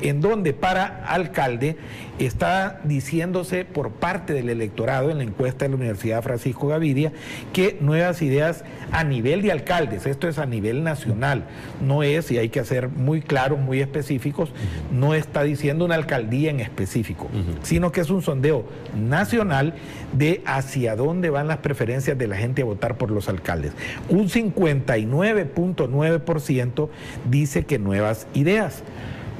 en 0.00 0.20
donde 0.20 0.52
para 0.52 1.04
alcalde 1.06 1.76
está 2.18 2.80
diciéndose 2.84 3.64
por 3.64 3.90
parte 3.90 4.32
del 4.32 4.48
electorado 4.48 5.10
en 5.10 5.18
la 5.18 5.24
encuesta 5.24 5.64
de 5.64 5.70
la 5.70 5.76
Universidad 5.76 6.22
Francisco 6.22 6.68
Gavidia 6.68 7.12
que 7.52 7.76
nuevas 7.80 8.22
ideas 8.22 8.64
a 8.92 9.02
nivel 9.04 9.42
de 9.42 9.52
alcaldes, 9.52 10.06
esto 10.06 10.28
es 10.28 10.38
a 10.38 10.46
nivel 10.46 10.84
nacional, 10.84 11.44
no 11.84 12.02
es, 12.02 12.30
y 12.30 12.38
hay 12.38 12.48
que 12.50 12.64
ser 12.64 12.88
muy 12.88 13.20
claros, 13.20 13.58
muy 13.58 13.80
específicos, 13.80 14.52
no 14.92 15.14
está 15.14 15.42
diciendo 15.42 15.84
una 15.84 15.96
alcaldía 15.96 16.50
en 16.50 16.60
específico, 16.60 17.28
sino 17.62 17.92
que 17.92 18.00
es 18.00 18.08
un 18.10 18.22
sondeo 18.22 18.64
nacional 18.96 19.74
de 20.12 20.42
hacia 20.46 20.96
dónde 20.96 21.30
van 21.30 21.48
las 21.48 21.58
preferencias 21.58 22.16
de 22.16 22.28
la 22.28 22.36
gente 22.36 22.62
a 22.62 22.66
votar 22.66 22.96
por 22.96 23.10
los 23.10 23.28
alcaldes. 23.28 23.72
Un 24.08 24.28
59.9% 24.28 26.88
dice 27.28 27.64
que 27.64 27.78
nuevas 27.78 28.26
ideas. 28.34 28.82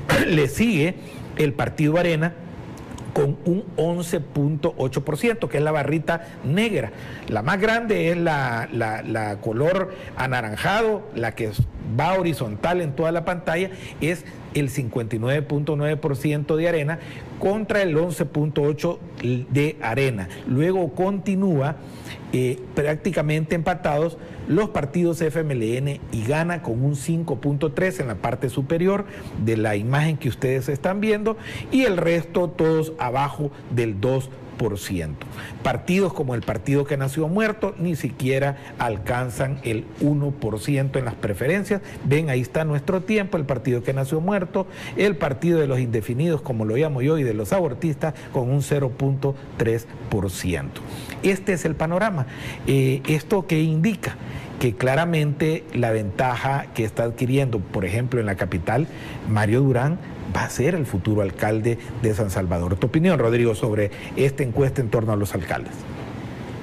Le 0.26 0.48
sigue 0.48 0.94
el 1.36 1.52
Partido 1.52 1.98
Arena 1.98 2.34
con 3.14 3.38
un 3.44 3.64
11.8%, 3.76 5.48
que 5.48 5.56
es 5.56 5.62
la 5.62 5.70
barrita 5.70 6.26
negra. 6.44 6.90
La 7.28 7.42
más 7.42 7.60
grande 7.60 8.10
es 8.10 8.16
la, 8.16 8.68
la, 8.72 9.36
color 9.40 9.94
anaranjado, 10.16 11.08
la 11.14 11.32
que 11.32 11.52
va 11.98 12.18
horizontal 12.18 12.80
en 12.80 12.94
toda 12.96 13.12
la 13.12 13.24
pantalla, 13.24 13.70
es 14.00 14.24
el 14.54 14.68
59.9% 14.68 16.56
de 16.56 16.68
arena 16.68 16.98
contra 17.44 17.82
el 17.82 17.94
11.8% 17.94 18.98
de 19.50 19.76
arena. 19.82 20.30
Luego 20.48 20.94
continúa 20.94 21.76
eh, 22.32 22.58
prácticamente 22.74 23.54
empatados 23.54 24.16
los 24.48 24.70
partidos 24.70 25.20
FMLN 25.20 26.00
y 26.10 26.24
gana 26.26 26.62
con 26.62 26.82
un 26.82 26.94
5.3 26.94 28.00
en 28.00 28.08
la 28.08 28.14
parte 28.14 28.48
superior 28.48 29.04
de 29.44 29.58
la 29.58 29.76
imagen 29.76 30.16
que 30.16 30.30
ustedes 30.30 30.70
están 30.70 31.02
viendo 31.02 31.36
y 31.70 31.82
el 31.82 31.98
resto 31.98 32.48
todos 32.48 32.94
abajo 32.98 33.50
del 33.70 34.00
2%. 34.00 34.28
Partidos 35.62 36.12
como 36.12 36.34
el 36.34 36.42
partido 36.42 36.84
que 36.84 36.96
nació 36.96 37.28
muerto 37.28 37.74
ni 37.78 37.96
siquiera 37.96 38.56
alcanzan 38.78 39.58
el 39.62 39.84
1% 40.00 40.96
en 40.96 41.04
las 41.04 41.14
preferencias. 41.14 41.80
Ven, 42.04 42.30
ahí 42.30 42.40
está 42.40 42.64
nuestro 42.64 43.02
tiempo, 43.02 43.36
el 43.36 43.44
partido 43.44 43.82
que 43.82 43.92
nació 43.92 44.20
muerto, 44.20 44.66
el 44.96 45.16
partido 45.16 45.60
de 45.60 45.66
los 45.66 45.80
indefinidos, 45.80 46.42
como 46.42 46.64
lo 46.64 46.76
llamo 46.76 47.02
yo, 47.02 47.18
y 47.18 47.22
de 47.22 47.34
los 47.34 47.52
abortistas, 47.52 48.14
con 48.32 48.50
un 48.50 48.60
0.3%. 48.60 50.68
Este 51.22 51.52
es 51.52 51.64
el 51.64 51.74
panorama. 51.74 52.26
Eh, 52.66 53.02
¿Esto 53.06 53.46
qué 53.46 53.60
indica? 53.60 54.16
que 54.60 54.76
claramente 54.76 55.64
la 55.74 55.90
ventaja 55.90 56.66
que 56.74 56.84
está 56.84 57.02
adquiriendo, 57.02 57.58
por 57.58 57.84
ejemplo, 57.84 58.20
en 58.20 58.26
la 58.26 58.36
capital, 58.36 58.86
Mario 59.28 59.60
Durán 59.60 59.98
va 60.34 60.44
a 60.44 60.50
ser 60.50 60.74
el 60.74 60.86
futuro 60.86 61.22
alcalde 61.22 61.78
de 62.02 62.14
San 62.14 62.30
Salvador. 62.30 62.76
¿Tu 62.76 62.86
opinión, 62.86 63.18
Rodrigo, 63.18 63.54
sobre 63.54 63.90
esta 64.16 64.42
encuesta 64.42 64.80
en 64.80 64.90
torno 64.90 65.12
a 65.12 65.16
los 65.16 65.34
alcaldes? 65.34 65.72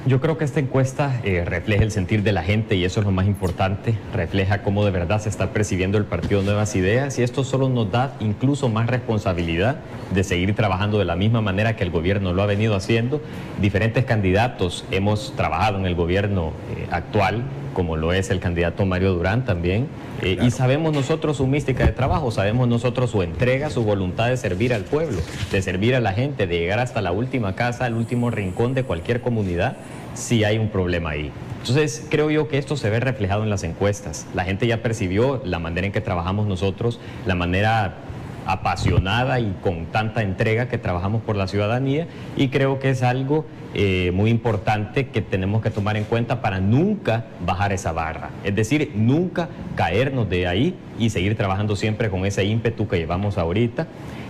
Yo 0.08 0.20
creo 0.20 0.36
que 0.36 0.46
esta 0.46 0.60
encuesta 0.60 1.22
eh, 1.24 1.46
refleja 1.46 1.84
el 1.84 1.92
sentir 1.92 2.24
de 2.24 2.32
la 2.32 2.42
gente 2.42 2.76
y 2.76 2.86
eso 2.86 3.02
es 3.02 3.06
lo 3.06 3.12
más 3.12 3.28
importante, 3.28 3.94
refleja 4.16 4.64
cómo 4.64 4.84
de 4.84 4.90
verdad 4.90 5.22
se 5.22 5.30
está 5.30 5.52
percibiendo 5.54 6.00
el 6.00 6.06
Partido 6.06 6.42
Nuevas 6.42 6.76
Ideas 6.76 7.20
y 7.20 7.24
esto 7.24 7.44
solo 7.44 7.70
nos 7.70 7.92
da 7.92 8.16
incluso 8.20 8.68
más 8.68 8.88
responsabilidad 8.88 9.78
de 10.12 10.24
seguir 10.24 10.56
trabajando 10.56 10.98
de 10.98 11.06
la 11.06 11.16
misma 11.16 11.42
manera 11.42 11.76
que 11.76 11.84
el 11.84 11.92
gobierno 11.92 12.34
lo 12.34 12.42
ha 12.42 12.48
venido 12.48 12.76
haciendo. 12.76 13.22
Diferentes 13.62 14.04
candidatos 14.04 14.86
hemos 14.90 15.36
trabajado 15.36 15.78
en 15.78 15.86
el 15.86 15.94
gobierno 15.94 16.54
eh, 16.76 16.88
actual, 16.90 17.44
como 17.74 17.98
lo 17.98 18.14
es 18.14 18.30
el 18.30 18.40
candidato 18.40 18.86
Mario 18.86 19.14
Durán 19.14 19.46
también, 19.46 19.88
eh, 20.22 20.38
y 20.42 20.52
sabemos 20.52 20.94
nosotros 20.94 21.38
su 21.38 21.48
mística 21.48 21.86
de 21.86 21.92
trabajo, 21.92 22.32
sabemos 22.32 22.68
nosotros 22.68 23.12
su 23.12 23.22
entrega, 23.22 23.70
su 23.70 23.84
voluntad 23.84 24.30
de 24.30 24.38
servir 24.38 24.74
al 24.74 24.84
pueblo, 24.84 25.20
de 25.52 25.62
servir 25.62 25.96
a 25.96 26.00
la 26.00 26.14
gente, 26.14 26.48
de 26.48 26.60
llegar 26.60 26.80
hasta 26.80 27.02
la 27.02 27.12
última 27.12 27.56
casa, 27.56 27.86
al 27.86 27.96
último 27.96 28.30
rincón 28.30 28.74
de 28.74 28.84
cualquier 28.84 29.22
comunidad, 29.22 29.78
si 30.14 30.44
hay 30.44 30.58
un 30.58 30.70
problema 30.70 31.12
ahí. 31.12 31.32
Entonces, 31.60 32.08
creo 32.10 32.32
yo 32.32 32.48
que 32.48 32.58
esto 32.58 32.76
se 32.76 32.90
ve 32.90 33.00
reflejado 33.00 33.44
en 33.44 33.50
las 33.50 33.64
encuestas. 33.64 34.26
La 34.34 34.44
gente 34.44 34.66
ya 34.66 34.82
percibió 34.82 35.42
la 35.46 35.60
manera 35.60 35.86
en 35.86 35.94
que 35.94 36.02
trabajamos 36.02 36.48
nosotros, 36.48 37.00
la 37.28 37.36
manera 37.36 37.98
apasionada 38.46 39.40
y 39.40 39.56
con 39.62 39.86
tanta 39.88 40.22
entrega 40.22 40.68
que 40.68 40.78
trabajamos 40.78 41.22
por 41.22 41.36
la 41.36 41.48
ciudadanía 41.48 42.08
y 42.36 42.50
creo 42.50 42.80
que 42.80 42.90
es 42.90 43.04
algo 43.04 43.46
eh, 43.74 44.12
muy 44.14 44.30
importante 44.30 45.08
que 45.08 45.22
tenemos 45.22 45.62
que 45.62 45.70
tomar 45.70 45.96
en 45.96 46.04
cuenta 46.04 46.42
para 46.42 46.60
nunca 46.60 47.26
bajar 47.46 47.72
esa 47.72 47.94
barra, 47.94 48.30
es 48.44 48.54
decir, 48.54 48.92
nunca 48.96 49.48
caernos 49.76 50.30
de 50.30 50.48
ahí 50.48 50.76
y 51.00 51.10
seguir 51.10 51.38
trabajando 51.38 51.76
siempre 51.76 52.10
con 52.10 52.26
ese 52.26 52.44
ímpetu 52.44 52.88
que 52.88 52.98
llevamos 52.98 53.38
ahorita. 53.38 53.88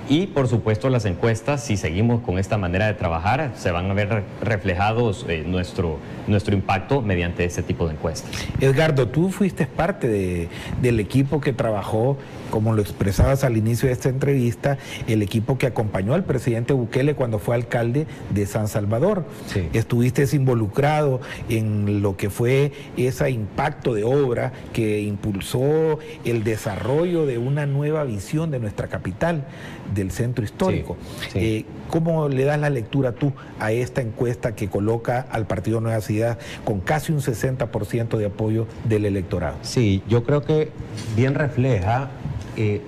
Y 0.09 0.27
por 0.27 0.47
supuesto 0.47 0.89
las 0.89 1.05
encuestas, 1.05 1.63
si 1.63 1.77
seguimos 1.77 2.21
con 2.21 2.37
esta 2.37 2.57
manera 2.57 2.87
de 2.87 2.95
trabajar, 2.95 3.51
se 3.55 3.71
van 3.71 3.89
a 3.89 3.93
ver 3.93 4.23
reflejados 4.41 5.25
eh, 5.29 5.43
nuestro, 5.47 5.99
nuestro 6.27 6.53
impacto 6.53 7.01
mediante 7.01 7.45
este 7.45 7.63
tipo 7.63 7.87
de 7.87 7.93
encuestas. 7.93 8.29
Edgardo, 8.59 9.07
tú 9.07 9.29
fuiste 9.29 9.67
parte 9.67 10.07
de, 10.07 10.49
del 10.81 10.99
equipo 10.99 11.39
que 11.39 11.53
trabajó, 11.53 12.17
como 12.51 12.73
lo 12.73 12.81
expresabas 12.81 13.43
al 13.43 13.57
inicio 13.57 13.87
de 13.87 13.93
esta 13.93 14.09
entrevista, 14.09 14.77
el 15.07 15.23
equipo 15.23 15.57
que 15.57 15.65
acompañó 15.65 16.13
al 16.13 16.23
presidente 16.23 16.73
Bukele 16.73 17.15
cuando 17.15 17.39
fue 17.39 17.55
alcalde 17.55 18.05
de 18.29 18.45
San 18.45 18.67
Salvador. 18.67 19.25
Estuviste 19.73 20.21
involucrado 20.33 21.21
en 21.49 22.01
lo 22.01 22.15
que 22.15 22.29
fue 22.29 22.71
ese 22.97 23.31
impacto 23.31 23.93
de 23.93 24.03
obra 24.03 24.51
que 24.73 25.01
impulsó 25.01 25.99
el 26.25 26.43
desarrollo 26.43 27.25
de 27.25 27.37
una 27.37 27.65
nueva 27.65 28.03
visión 28.03 28.51
de 28.51 28.59
nuestra 28.59 28.87
capital 28.87 29.45
del 29.93 30.11
centro 30.11 30.43
histórico. 30.43 30.97
Eh, 31.33 31.65
¿Cómo 31.89 32.29
le 32.29 32.45
das 32.45 32.59
la 32.59 32.69
lectura 32.69 33.13
tú 33.13 33.33
a 33.59 33.71
esta 33.71 34.01
encuesta 34.01 34.55
que 34.55 34.69
coloca 34.69 35.25
al 35.31 35.45
Partido 35.45 35.81
Nueva 35.81 35.99
Ciudad 36.01 36.37
con 36.63 36.79
casi 36.79 37.11
un 37.11 37.19
60% 37.19 38.17
de 38.17 38.25
apoyo 38.25 38.67
del 38.85 39.05
electorado? 39.05 39.57
Sí, 39.61 40.01
yo 40.07 40.23
creo 40.23 40.43
que 40.43 40.71
bien 41.15 41.35
refleja, 41.35 42.09
eh, 42.57 42.81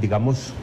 digamos, 0.00 0.54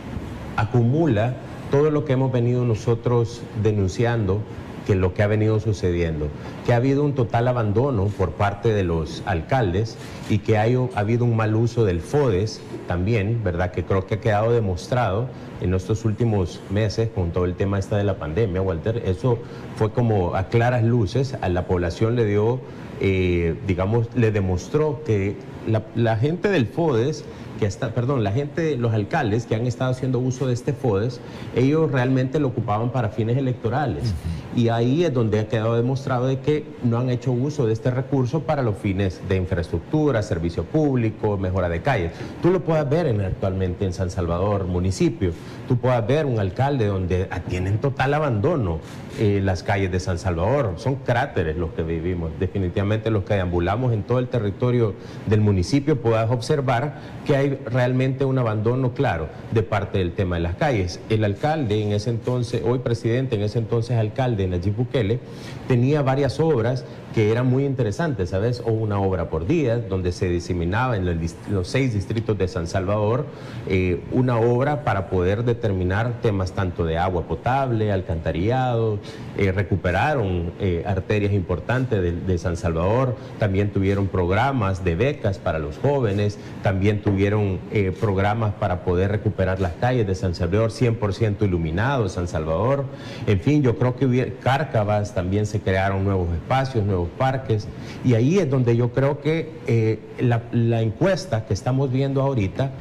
acumula 0.58 1.36
todo 1.72 1.92
lo 1.92 2.06
que 2.06 2.14
hemos 2.14 2.32
venido 2.32 2.66
nosotros 2.66 3.42
denunciando 3.62 4.42
que 4.90 4.96
lo 4.96 5.14
que 5.14 5.22
ha 5.22 5.28
venido 5.28 5.60
sucediendo, 5.60 6.30
que 6.66 6.74
ha 6.74 6.78
habido 6.78 7.04
un 7.04 7.14
total 7.14 7.48
abandono 7.48 8.06
por 8.06 8.32
parte 8.32 8.74
de 8.74 8.84
los 8.84 9.22
alcaldes 9.28 9.96
y 10.32 10.40
que 10.40 10.58
ha 10.58 10.64
habido 10.96 11.26
un 11.26 11.36
mal 11.36 11.54
uso 11.54 11.86
del 11.86 12.00
FODES 12.02 12.60
también, 12.88 13.44
¿verdad? 13.44 13.70
Que 13.70 13.84
creo 13.84 14.08
que 14.08 14.16
ha 14.16 14.20
quedado 14.20 14.52
demostrado 14.52 15.28
en 15.62 15.76
estos 15.76 16.06
últimos 16.06 16.60
meses 16.72 17.10
con 17.14 17.30
todo 17.30 17.46
el 17.46 17.54
tema 17.54 17.78
esta 17.78 17.98
de 17.98 18.04
la 18.04 18.16
pandemia, 18.16 18.64
Walter. 18.64 19.04
Eso 19.06 19.38
fue 19.76 19.92
como 19.92 20.34
a 20.34 20.48
claras 20.48 20.84
luces, 20.84 21.38
a 21.40 21.50
la 21.50 21.68
población 21.68 22.16
le 22.16 22.26
dio, 22.26 22.60
eh, 23.00 23.54
digamos, 23.68 24.08
le 24.16 24.32
demostró 24.32 25.04
que 25.06 25.38
la, 25.68 25.84
la 25.94 26.18
gente 26.18 26.50
del 26.50 26.66
FODES 26.66 27.26
que 27.60 27.66
está, 27.66 27.94
perdón, 27.94 28.24
la 28.24 28.32
gente, 28.32 28.78
los 28.78 28.94
alcaldes 28.94 29.46
que 29.46 29.56
han 29.56 29.68
estado 29.68 29.92
haciendo 29.92 30.20
uso 30.20 30.48
de 30.48 30.54
este 30.54 30.74
FODES, 30.74 31.20
ellos 31.56 31.92
realmente 31.92 32.40
lo 32.40 32.48
ocupaban 32.48 32.92
para 32.92 33.10
fines 33.10 33.38
electorales. 33.38 34.14
Y 34.56 34.70
ahí 34.70 35.04
es 35.04 35.14
donde 35.14 35.40
ha 35.40 35.48
quedado 35.48 35.76
demostrado 35.76 36.26
de 36.26 36.40
que 36.40 36.66
no 36.84 36.98
han 36.98 37.10
hecho 37.10 37.32
uso 37.32 37.68
de 37.68 37.74
este 37.74 37.92
recurso 37.92 38.42
para 38.42 38.64
los 38.64 38.78
fines 38.78 39.22
de 39.28 39.36
infraestructura, 39.36 40.24
servicio 40.24 40.64
público, 40.64 41.38
mejora 41.38 41.70
de 41.70 41.82
calles. 41.82 42.14
Tú 42.42 42.50
lo 42.50 42.62
puedes 42.62 42.90
ver 42.90 43.08
en, 43.08 43.22
actualmente 43.22 43.86
en 43.86 43.94
San 43.94 44.10
Salvador, 44.10 44.66
municipio. 44.66 45.32
Tú 45.68 45.78
puedes 45.78 46.06
ver 46.08 46.26
un 46.26 46.40
alcalde 46.40 46.88
donde 46.88 47.30
tienen 47.48 47.78
total 47.78 48.14
abandono 48.14 48.80
eh, 49.20 49.42
las 49.44 49.64
calles 49.64 49.92
de 49.92 50.00
San 50.00 50.18
Salvador. 50.18 50.74
Son 50.78 50.96
cráteres 50.96 51.58
los 51.58 51.72
que 51.72 51.84
vivimos. 51.84 52.32
Definitivamente 52.40 53.12
los 53.12 53.24
que 53.24 53.34
deambulamos 53.34 53.94
en 53.94 54.04
todo 54.04 54.20
el 54.20 54.30
territorio 54.30 54.94
del 55.28 55.42
municipio 55.42 56.00
puedes 56.00 56.30
observar 56.30 56.96
que 57.26 57.36
hay 57.36 57.49
realmente 57.66 58.26
un 58.26 58.38
abandono 58.38 58.94
claro 58.94 59.28
de 59.52 59.64
parte 59.64 59.98
del 59.98 60.14
tema 60.14 60.36
de 60.36 60.42
las 60.42 60.56
calles. 60.56 61.00
El 61.10 61.24
alcalde 61.24 61.82
en 61.82 61.92
ese 61.92 62.10
entonces, 62.10 62.62
hoy 62.66 62.80
presidente, 62.80 63.36
en 63.36 63.42
ese 63.42 63.60
entonces 63.60 63.98
alcalde, 63.98 64.48
Nayib 64.48 64.76
Bukele, 64.76 65.20
tenía 65.68 66.02
varias 66.02 66.40
obras 66.40 66.86
que 67.20 67.34
eran 67.34 67.48
muy 67.48 67.66
interesantes, 67.66 68.30
¿sabes? 68.30 68.64
O 68.66 68.72
una 68.72 68.98
obra 69.02 69.30
por 69.30 69.46
día, 69.46 69.78
donde 69.78 70.14
se 70.14 70.30
diseminaba 70.30 70.96
en 70.96 71.20
los 71.52 71.68
seis 71.68 71.94
distritos 71.94 72.38
de 72.38 72.48
San 72.48 72.66
Salvador 72.66 73.26
eh, 73.68 74.02
una 74.14 74.40
obra 74.40 74.86
para 74.86 75.10
poder 75.10 75.44
determinar 75.44 76.22
temas 76.22 76.54
tanto 76.54 76.86
de 76.86 76.98
agua 76.98 77.24
potable, 77.24 77.92
alcantarillado, 77.92 79.00
eh, 79.38 79.52
recuperaron 79.52 80.54
eh, 80.62 80.86
arterias 80.88 81.34
importantes 81.34 82.26
de, 82.26 82.38
San 82.38 82.56
Salvador, 82.56 83.18
también 83.38 83.72
tuvieron 83.72 84.08
programas 84.08 84.86
de 84.86 84.96
becas 84.96 85.40
para 85.40 85.60
los 85.60 85.78
jóvenes, 85.78 86.40
también 86.64 87.02
tuvieron 87.02 87.60
programas 88.00 88.54
para 88.54 88.86
poder 88.86 89.12
recuperar 89.12 89.60
las 89.60 89.74
calles 89.74 90.08
de 90.08 90.16
San 90.16 90.36
Salvador 90.36 90.72
100% 90.72 91.42
iluminados, 91.42 92.14
San 92.14 92.30
Salvador, 92.30 92.86
en 93.28 93.42
fin, 93.42 93.62
yo 93.62 93.78
creo 93.78 93.98
que 93.98 94.06
hubiera, 94.06 94.32
Cárcavas 94.42 95.14
también 95.14 95.46
se 95.46 95.60
crearon 95.60 96.06
nuevos 96.06 96.34
espacios, 96.34 96.86
nuevos 96.86 97.09
parques. 97.10 97.68
Y 98.04 98.14
ahí 98.14 98.40
es 98.40 98.50
donde 98.50 98.76
yo 98.76 98.92
creo 98.92 99.22
que 99.22 99.52
eh, 99.68 100.00
la, 100.20 100.82
encuesta 100.82 101.46
que 101.46 101.54
estamos 101.54 101.92
viendo 101.92 102.22
ahorita 102.22 102.72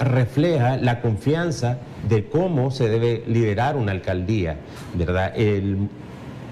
refleja 0.00 0.76
la 0.76 1.00
confianza 1.00 1.78
de 2.08 2.26
cómo 2.26 2.70
se 2.70 2.88
debe 2.88 3.24
liderar 3.26 3.76
una 3.76 3.92
alcaldía, 3.92 4.56
¿verdad? 4.94 5.32
El 5.36 5.88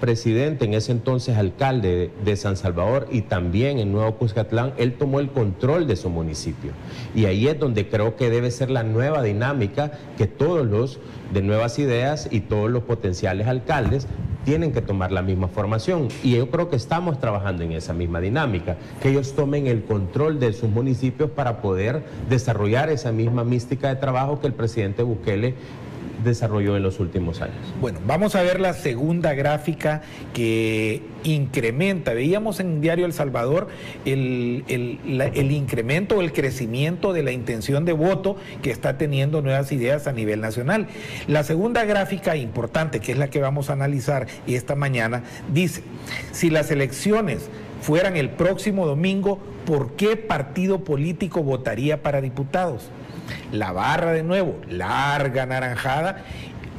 presidente, 0.05 0.65
en 0.65 0.75
ese 0.75 0.91
entonces 0.91 1.35
alcalde 1.35 2.11
de 2.23 2.35
San 2.35 2.57
Salvador 2.57 3.07
y 3.09 3.21
también 3.21 3.79
en 3.79 3.91
Nuevo 3.91 4.13
Cuscatlán, 4.17 4.75
él 4.77 4.93
tomó 4.93 5.19
el 5.19 5.31
control 5.31 5.87
de 5.87 5.95
su 5.95 6.11
municipio. 6.11 6.73
Y 7.15 7.25
ahí 7.25 7.47
es 7.47 7.59
donde 7.59 7.89
creo 7.89 8.15
que 8.15 8.29
debe 8.29 8.51
ser 8.51 8.69
la 8.69 8.83
nueva 8.83 9.23
dinámica 9.23 9.93
que 10.15 10.27
todos 10.27 10.63
los 10.63 10.99
de 11.33 11.41
nuevas 11.41 11.79
ideas 11.79 12.27
y 12.29 12.41
todos 12.41 12.69
los 12.69 12.83
potenciales 12.83 13.47
alcaldes 13.47 14.05
tienen 14.43 14.73
que 14.73 14.83
tomar 14.83 15.11
la 15.11 15.23
misma 15.23 15.47
formación. 15.47 16.09
Y 16.21 16.35
yo 16.35 16.51
creo 16.51 16.69
que 16.69 16.75
estamos 16.75 17.19
trabajando 17.19 17.63
en 17.63 17.71
esa 17.71 17.93
misma 17.93 18.21
dinámica, 18.21 18.77
que 19.01 19.09
ellos 19.09 19.33
tomen 19.33 19.65
el 19.65 19.85
control 19.85 20.39
de 20.39 20.53
sus 20.53 20.69
municipios 20.69 21.31
para 21.31 21.63
poder 21.63 22.03
desarrollar 22.29 22.91
esa 22.91 23.11
misma 23.11 23.43
mística 23.43 23.89
de 23.89 23.95
trabajo 23.95 24.39
que 24.39 24.45
el 24.45 24.53
presidente 24.53 25.01
Bukele 25.01 25.55
desarrolló 26.23 26.77
en 26.77 26.83
los 26.83 26.99
últimos 26.99 27.41
años. 27.41 27.55
Bueno, 27.81 27.99
vamos 28.05 28.35
a 28.35 28.41
ver 28.41 28.59
la 28.59 28.73
segunda 28.73 29.33
gráfica 29.33 30.01
que 30.33 31.01
incrementa. 31.23 32.13
Veíamos 32.13 32.59
en 32.59 32.81
Diario 32.81 33.05
El 33.05 33.13
Salvador 33.13 33.67
el, 34.05 34.63
el, 34.67 35.51
incremento 35.51 36.17
o 36.17 36.21
el 36.21 36.31
crecimiento 36.31 37.13
de 37.13 37.23
la 37.23 37.31
intención 37.31 37.85
de 37.85 37.93
voto 37.93 38.37
que 38.61 38.71
está 38.71 38.97
teniendo 38.97 39.41
nuevas 39.41 39.71
ideas 39.71 40.07
a 40.07 40.11
nivel 40.11 40.41
nacional. 40.41 40.87
La 41.27 41.43
segunda 41.43 41.85
gráfica 41.85 42.35
importante, 42.35 42.99
que 42.99 43.11
es 43.11 43.17
la 43.17 43.29
que 43.29 43.39
vamos 43.39 43.69
a 43.69 43.73
analizar 43.73 44.27
esta 44.47 44.75
mañana, 44.75 45.23
dice, 45.51 45.83
si 46.31 46.49
las 46.49 46.71
elecciones 46.71 47.49
fueran 47.81 48.17
el 48.17 48.29
próximo 48.29 48.85
domingo, 48.87 49.39
¿por 49.65 49.91
qué 49.91 50.15
partido 50.17 50.83
político 50.83 51.43
votaría 51.43 52.01
para 52.01 52.21
diputados? 52.21 52.89
La 53.51 53.71
barra 53.71 54.11
de 54.11 54.23
nuevo, 54.23 54.59
larga, 54.69 55.45
naranjada, 55.45 56.23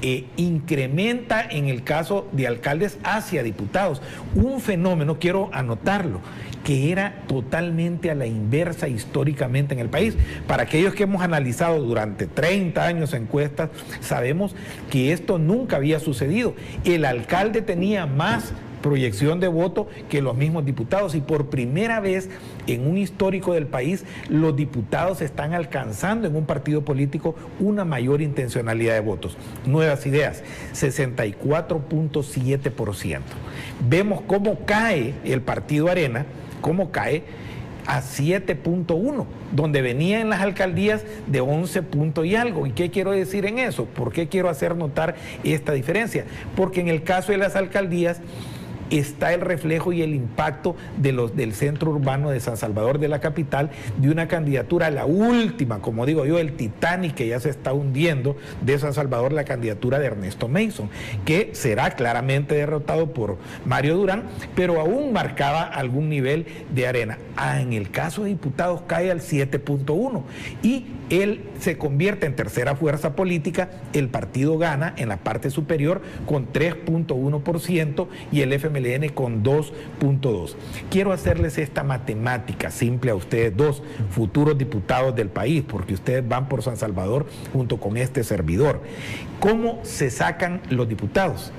eh, 0.03 0.27
incrementa 0.37 1.41
en 1.49 1.69
el 1.69 1.83
caso 1.83 2.29
de 2.33 2.47
alcaldes 2.47 2.99
hacia 3.03 3.43
diputados. 3.43 4.03
Un 4.35 4.61
fenómeno, 4.61 5.19
quiero 5.19 5.49
anotarlo, 5.55 6.21
que 6.65 6.93
era 6.93 7.23
totalmente 7.29 8.11
a 8.11 8.15
la 8.15 8.27
inversa 8.27 8.89
históricamente 8.89 9.73
en 9.73 9.81
el 9.81 9.89
país. 9.89 10.15
Para 10.47 10.65
aquellos 10.65 10.95
que 10.95 11.05
hemos 11.05 11.23
analizado 11.23 11.81
durante 11.81 12.27
30 12.27 12.85
años 12.85 13.15
encuestas, 13.15 13.71
sabemos 14.01 14.55
que 14.91 15.13
esto 15.13 15.39
nunca 15.39 15.77
había 15.77 15.99
sucedido. 15.99 16.55
El 16.85 17.07
alcalde 17.07 17.63
tenía 17.63 18.07
más 18.07 18.53
proyección 18.83 19.41
de 19.41 19.49
voto 19.49 19.89
que 20.09 20.22
los 20.22 20.37
mismos 20.37 20.64
diputados. 20.64 21.14
Y 21.14 21.20
por 21.20 21.47
primera 21.47 22.01
vez 22.01 22.29
en 22.66 22.87
un 22.87 22.97
histórico 22.99 23.55
del 23.55 23.66
país, 23.66 24.05
los 24.29 24.55
diputados 24.57 25.22
están 25.22 25.55
alcanzando 25.55 26.29
en 26.29 26.37
un 26.37 26.45
partido 26.47 26.85
político 26.85 27.35
una 27.61 27.85
mayor 27.85 28.22
intencionalidad 28.22 28.95
de 28.95 29.01
votos. 29.01 29.37
Nuevas 29.66 30.07
ideas, 30.07 30.43
64.7%. 30.74 33.20
Vemos 33.89 34.22
cómo 34.27 34.64
cae 34.64 35.14
el 35.24 35.43
partido 35.43 35.89
Arena, 35.89 36.27
cómo 36.61 36.91
cae 36.91 37.22
a 37.87 38.03
7.1, 38.03 39.27
donde 39.53 39.83
venía 39.83 40.20
en 40.20 40.29
las 40.29 40.41
alcaldías 40.41 41.05
de 41.27 41.41
11 41.41 41.83
puntos 41.83 42.27
y 42.27 42.35
algo. 42.35 42.66
¿Y 42.66 42.72
qué 42.72 42.91
quiero 42.91 43.12
decir 43.12 43.47
en 43.47 43.59
eso? 43.59 43.85
¿Por 43.85 44.12
qué 44.12 44.29
quiero 44.29 44.49
hacer 44.49 44.77
notar 44.77 45.14
esta 45.45 45.72
diferencia? 45.72 46.24
Porque 46.57 46.81
en 46.81 46.89
el 46.89 47.05
caso 47.05 47.33
de 47.33 47.39
las 47.39 47.57
alcaldías, 47.57 48.20
está 48.91 49.34
el 49.34 49.41
reflejo 49.41 49.93
y 49.93 50.03
el 50.03 50.14
impacto 50.14 50.76
de 50.97 51.12
los, 51.12 51.37
del 51.37 51.55
centro 51.55 51.91
urbano 51.91 52.30
de 52.30 52.41
San 52.41 52.57
Salvador 52.57 52.99
de 52.99 53.09
la 53.09 53.20
capital, 53.20 53.70
de 53.99 54.11
una 54.11 54.28
candidatura, 54.28 54.91
la 54.91 55.07
última, 55.07 55.80
como 55.80 56.07
digo 56.07 56.24
yo, 56.26 56.39
el 56.39 56.53
Titanic 56.53 57.14
que 57.14 57.28
ya 57.28 57.41
se 57.41 57.51
está 57.51 57.72
hundiendo 57.72 58.37
de 58.61 58.78
San 58.78 58.95
Salvador, 58.95 59.32
la 59.32 59.45
candidatura 59.45 59.99
de 59.99 60.07
Ernesto 60.07 60.49
Mason, 60.49 60.89
que 61.24 61.51
será 61.53 61.91
claramente 61.91 62.55
derrotado 62.55 63.12
por 63.12 63.39
Mario 63.64 63.97
Durán, 63.97 64.24
pero 64.55 64.80
aún 64.80 65.12
marcaba 65.12 65.62
algún 65.62 66.09
nivel 66.09 66.47
de 66.74 66.87
arena. 66.87 67.18
Ah, 67.37 67.61
en 67.61 67.72
el 67.72 67.91
caso 67.91 68.24
de 68.24 68.30
diputados 68.30 68.82
cae 68.87 69.11
al 69.11 69.20
7.1 69.20 70.22
y 70.62 70.87
él 71.11 71.43
se 71.61 71.79
convierte 71.79 72.27
en 72.27 72.37
tercera 72.37 72.77
fuerza 72.77 73.17
política, 73.17 73.71
el 73.93 74.09
partido 74.09 74.59
gana 74.59 74.95
en 74.97 75.09
la 75.09 75.19
parte 75.19 75.51
superior 75.51 76.03
con 76.27 76.53
3.1% 76.53 78.09
y 78.33 78.41
el 78.41 78.53
FMLN 78.53 79.09
con 79.11 79.43
2.2%. 79.43 80.55
Quiero 80.91 81.13
hacerles 81.13 81.59
esta 81.59 81.83
matemática 81.83 82.71
simple 82.71 83.11
a 83.11 83.15
ustedes 83.15 83.57
dos, 83.57 83.83
futuros 84.11 84.59
diputados 84.59 85.15
del 85.15 85.29
país, 85.29 85.65
porque 85.67 85.95
ustedes 85.95 86.27
van 86.27 86.49
por 86.49 86.63
San 86.63 86.77
Salvador 86.77 87.27
junto 87.53 87.79
con 87.79 87.97
este 87.97 88.25
servidor. 88.25 88.83
¿Cómo 89.41 89.81
se 89.83 90.11
sacan 90.11 90.61
los 90.71 90.89
diputados? 90.89 91.53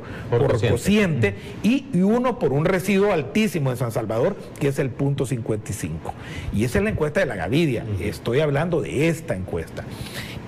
cociente, 0.69 1.35
y, 1.63 1.87
uno 2.03 2.39
por 2.39 2.53
un 2.53 2.65
residuo 2.65 3.13
altísimo 3.13 3.71
en 3.71 3.77
San 3.77 3.93
Salvador, 3.93 4.37
que 4.61 4.69
es 4.69 4.79
el 4.79 4.91
punto 4.91 5.27
55. 5.27 6.15
Y 6.53 6.65
esa 6.65 6.79
es 6.79 6.85
la 6.85 6.91
encuesta 6.91 7.21
de 7.21 7.27
la 7.27 7.37
Gavidia. 7.37 7.85
Estoy 8.01 8.41
hablando 8.41 8.81
de 8.81 9.09
esta 9.09 9.35
encuesta. 9.35 9.85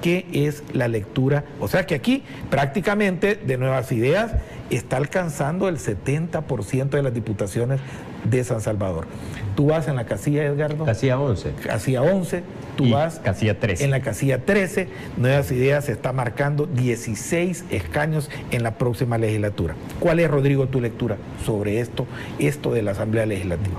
¿Qué 0.03 0.27
es 0.33 0.63
la 0.73 0.89
lectura? 0.89 1.45
O 1.59 1.69
sea 1.69 1.87
que 1.87 1.95
aquí 1.95 2.23
prácticamente 2.51 3.35
de 3.35 3.57
Nuevas 3.57 3.91
Ideas 3.93 4.33
está 4.71 4.97
alcanzando 4.99 5.69
el 5.69 5.79
70% 5.79 6.91
de 6.91 7.03
las 7.03 7.15
diputaciones 7.15 7.81
de 8.25 8.45
San 8.45 8.61
Salvador. 8.61 9.07
Tú 9.55 9.67
vas 9.67 9.89
en 9.89 9.97
la 9.97 10.05
casilla, 10.05 10.45
Edgardo. 10.45 10.85
Casilla 10.85 11.19
11. 11.19 11.53
Casilla 11.67 12.03
11. 12.03 12.43
Tú 12.77 12.91
vas. 12.91 13.21
Casilla 13.21 13.59
13. 13.59 13.85
En 13.85 13.91
la 13.91 14.01
casilla 14.01 14.45
13. 14.45 14.89
Nuevas 15.17 15.51
Ideas 15.51 15.89
está 15.89 16.13
marcando 16.13 16.67
16 16.67 17.65
escaños 17.71 18.31
en 18.51 18.63
la 18.63 18.77
próxima 18.77 19.06
legislatura. 19.17 19.75
¿Cuál 20.01 20.21
es, 20.21 20.31
Rodrigo, 20.31 20.67
tu 20.67 20.81
lectura 20.81 21.17
sobre 21.45 21.81
esto, 21.81 22.07
esto 22.39 22.73
de 22.73 22.83
la 22.83 22.91
Asamblea 22.91 23.27
Legislativa? 23.27 23.77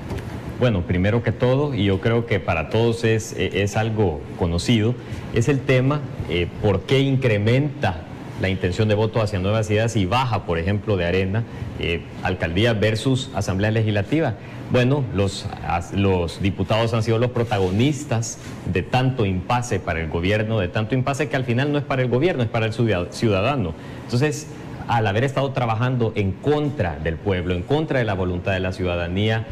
Bueno, 0.59 0.81
primero 0.81 1.21
que 1.21 1.31
todo, 1.31 1.75
y 1.75 1.83
yo 1.83 2.01
creo 2.01 2.25
que 2.25 2.39
para 2.39 2.69
todos 2.69 3.03
es, 3.03 3.35
es 3.37 3.77
algo 3.77 4.21
conocido, 4.39 4.95
es 5.35 5.49
el 5.49 5.59
tema 5.59 6.01
eh, 6.29 6.47
por 6.63 6.81
qué 6.81 6.99
incrementa 7.01 8.07
la 8.41 8.49
intención 8.49 8.87
de 8.87 8.95
voto 8.95 9.21
hacia 9.21 9.39
nuevas 9.39 9.69
ideas 9.69 9.95
y 9.95 10.05
baja, 10.05 10.45
por 10.45 10.57
ejemplo, 10.57 10.97
de 10.97 11.05
arena, 11.05 11.43
eh, 11.79 12.01
alcaldía 12.23 12.73
versus 12.73 13.29
asamblea 13.35 13.71
legislativa. 13.71 14.35
Bueno, 14.71 15.03
los, 15.15 15.47
los 15.93 16.41
diputados 16.41 16.93
han 16.93 17.01
sido 17.01 17.19
los 17.19 17.31
protagonistas 17.31 18.37
de 18.71 18.83
tanto 18.83 19.25
impasse 19.25 19.79
para 19.79 20.01
el 20.01 20.09
gobierno, 20.09 20.59
de 20.59 20.67
tanto 20.67 20.93
impasse 20.93 21.29
que 21.29 21.35
al 21.35 21.45
final 21.45 21.71
no 21.71 21.77
es 21.77 21.85
para 21.85 22.01
el 22.01 22.09
gobierno, 22.09 22.43
es 22.43 22.49
para 22.49 22.65
el 22.65 22.73
ciudadano. 22.73 23.73
Entonces, 24.03 24.47
al 24.87 25.05
haber 25.07 25.23
estado 25.23 25.51
trabajando 25.51 26.13
en 26.15 26.31
contra 26.31 26.97
del 26.97 27.17
pueblo, 27.17 27.53
en 27.53 27.63
contra 27.63 27.99
de 27.99 28.05
la 28.05 28.13
voluntad 28.13 28.53
de 28.53 28.59
la 28.59 28.71
ciudadanía, 28.71 29.45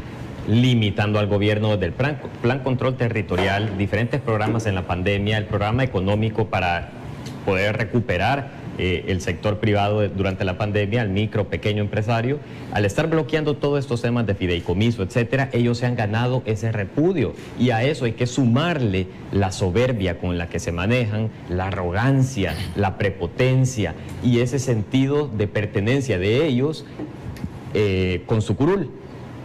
limitando 0.48 1.18
al 1.18 1.26
gobierno 1.26 1.76
del 1.76 1.92
plan, 1.92 2.18
plan 2.40 2.60
control 2.60 2.96
territorial, 2.96 3.76
diferentes 3.76 4.20
programas 4.20 4.66
en 4.66 4.74
la 4.74 4.82
pandemia, 4.82 5.38
el 5.38 5.44
programa 5.44 5.84
económico 5.84 6.46
para 6.46 6.90
poder 7.44 7.76
recuperar 7.76 8.50
eh, 8.78 9.04
el 9.08 9.20
sector 9.20 9.58
privado 9.58 10.06
durante 10.08 10.44
la 10.44 10.58
pandemia, 10.58 11.02
el 11.02 11.08
micro, 11.08 11.48
pequeño 11.48 11.82
empresario, 11.82 12.38
al 12.72 12.84
estar 12.84 13.08
bloqueando 13.08 13.56
todos 13.56 13.78
estos 13.78 14.02
temas 14.02 14.26
de 14.26 14.34
fideicomiso, 14.34 15.02
etcétera, 15.02 15.48
ellos 15.52 15.78
se 15.78 15.86
han 15.86 15.96
ganado 15.96 16.42
ese 16.46 16.72
repudio. 16.72 17.34
Y 17.58 17.70
a 17.70 17.82
eso 17.84 18.04
hay 18.04 18.12
que 18.12 18.26
sumarle 18.26 19.06
la 19.32 19.52
soberbia 19.52 20.18
con 20.18 20.38
la 20.38 20.48
que 20.48 20.58
se 20.58 20.72
manejan, 20.72 21.30
la 21.48 21.68
arrogancia, 21.68 22.54
la 22.76 22.98
prepotencia 22.98 23.94
y 24.22 24.40
ese 24.40 24.58
sentido 24.58 25.28
de 25.28 25.46
pertenencia 25.46 26.18
de 26.18 26.46
ellos 26.46 26.84
eh, 27.74 28.22
con 28.26 28.42
su 28.42 28.56
curul 28.56 28.90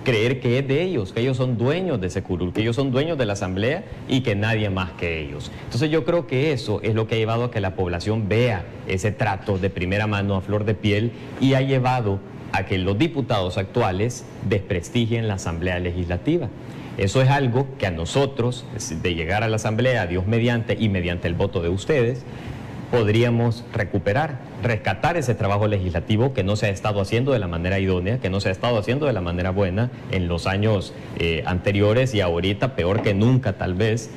creer 0.03 0.39
que 0.39 0.59
es 0.59 0.67
de 0.67 0.81
ellos, 0.81 1.13
que 1.13 1.21
ellos 1.21 1.37
son 1.37 1.57
dueños 1.57 2.01
de 2.01 2.07
ese 2.07 2.23
curul, 2.23 2.53
que 2.53 2.61
ellos 2.61 2.75
son 2.75 2.91
dueños 2.91 3.17
de 3.17 3.25
la 3.25 3.33
asamblea 3.33 3.83
y 4.07 4.21
que 4.21 4.35
nadie 4.35 4.69
más 4.69 4.91
que 4.91 5.21
ellos. 5.21 5.51
Entonces 5.65 5.89
yo 5.89 6.05
creo 6.05 6.27
que 6.27 6.51
eso 6.53 6.81
es 6.81 6.95
lo 6.95 7.07
que 7.07 7.15
ha 7.15 7.17
llevado 7.17 7.45
a 7.45 7.51
que 7.51 7.61
la 7.61 7.75
población 7.75 8.27
vea 8.27 8.65
ese 8.87 9.11
trato 9.11 9.57
de 9.57 9.69
primera 9.69 10.07
mano 10.07 10.35
a 10.35 10.41
flor 10.41 10.65
de 10.65 10.73
piel 10.73 11.11
y 11.39 11.53
ha 11.53 11.61
llevado 11.61 12.19
a 12.51 12.65
que 12.65 12.77
los 12.77 12.97
diputados 12.97 13.57
actuales 13.57 14.25
desprestigien 14.47 15.27
la 15.27 15.35
asamblea 15.35 15.79
legislativa. 15.79 16.49
Eso 16.97 17.21
es 17.21 17.29
algo 17.29 17.67
que 17.77 17.87
a 17.87 17.91
nosotros, 17.91 18.65
de 19.01 19.15
llegar 19.15 19.43
a 19.43 19.47
la 19.47 19.55
asamblea, 19.55 20.07
Dios 20.07 20.27
mediante 20.27 20.75
y 20.77 20.89
mediante 20.89 21.27
el 21.27 21.35
voto 21.35 21.61
de 21.61 21.69
ustedes, 21.69 22.25
podríamos 22.91 23.63
recuperar, 23.73 24.39
rescatar 24.61 25.15
ese 25.17 25.33
trabajo 25.33 25.67
legislativo 25.67 26.33
que 26.33 26.43
no 26.43 26.57
se 26.57 26.67
ha 26.67 26.69
estado 26.69 27.01
haciendo 27.01 27.31
de 27.31 27.39
la 27.39 27.47
manera 27.47 27.79
idónea, 27.79 28.19
que 28.19 28.29
no 28.29 28.41
se 28.41 28.49
ha 28.49 28.51
estado 28.51 28.77
haciendo 28.77 29.05
de 29.05 29.13
la 29.13 29.21
manera 29.21 29.51
buena 29.51 29.89
en 30.11 30.27
los 30.27 30.45
años 30.45 30.93
eh, 31.17 31.43
anteriores 31.45 32.13
y 32.13 32.21
ahorita 32.21 32.75
peor 32.75 33.01
que 33.01 33.13
nunca 33.13 33.53
tal 33.53 33.73
vez. 33.73 34.09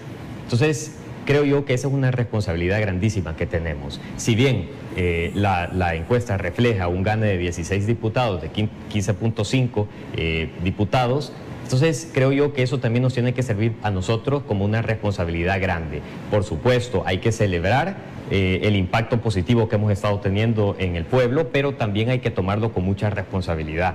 Entonces, 0.43 0.99
creo 1.25 1.45
yo 1.45 1.65
que 1.65 1.75
esa 1.75 1.89
es 1.89 1.95
una 1.95 2.11
responsabilidad 2.11 2.81
grandísima 2.81 3.37
que 3.37 3.47
tenemos. 3.47 4.01
Si 4.17 4.35
bien 4.35 4.69
eh, 4.97 5.31
la, 5.35 5.95
encuesta 5.95 6.37
refleja 6.37 6.89
un 6.89 7.05
gane 7.05 7.27
de 7.27 7.39
16 7.39 7.87
diputados, 7.87 8.43
de 8.43 8.51
15.5 8.53 9.87
eh, 10.17 10.51
diputados, 10.63 11.33
entonces 11.63 12.11
creo 12.13 12.31
yo 12.33 12.53
que 12.53 12.63
eso 12.63 12.79
también 12.79 13.03
nos 13.03 13.15
tiene 13.15 13.33
que 13.33 13.43
servir 13.43 13.73
a 13.83 13.91
nosotros 13.91 14.43
como 14.43 14.65
una 14.65 14.83
responsabilidad 14.83 15.61
grande. 15.61 16.03
Por 16.31 16.45
supuesto, 16.45 17.05
hay 17.07 17.19
que 17.19 17.33
celebrar 17.33 17.97
eh, 18.37 18.67
el 18.67 18.75
impacto 18.75 19.21
positivo 19.21 19.69
que 19.69 19.77
hemos 19.77 19.93
estado 19.93 20.19
teniendo 20.19 20.75
en 20.81 20.97
el 20.97 21.05
pueblo, 21.05 21.51
pero 21.53 21.75
también 21.75 22.11
hay 22.11 22.19
que 22.19 22.33
tomarlo 22.33 22.73
con 22.73 22.85
mucha 22.85 23.09
responsabilidad. 23.09 23.95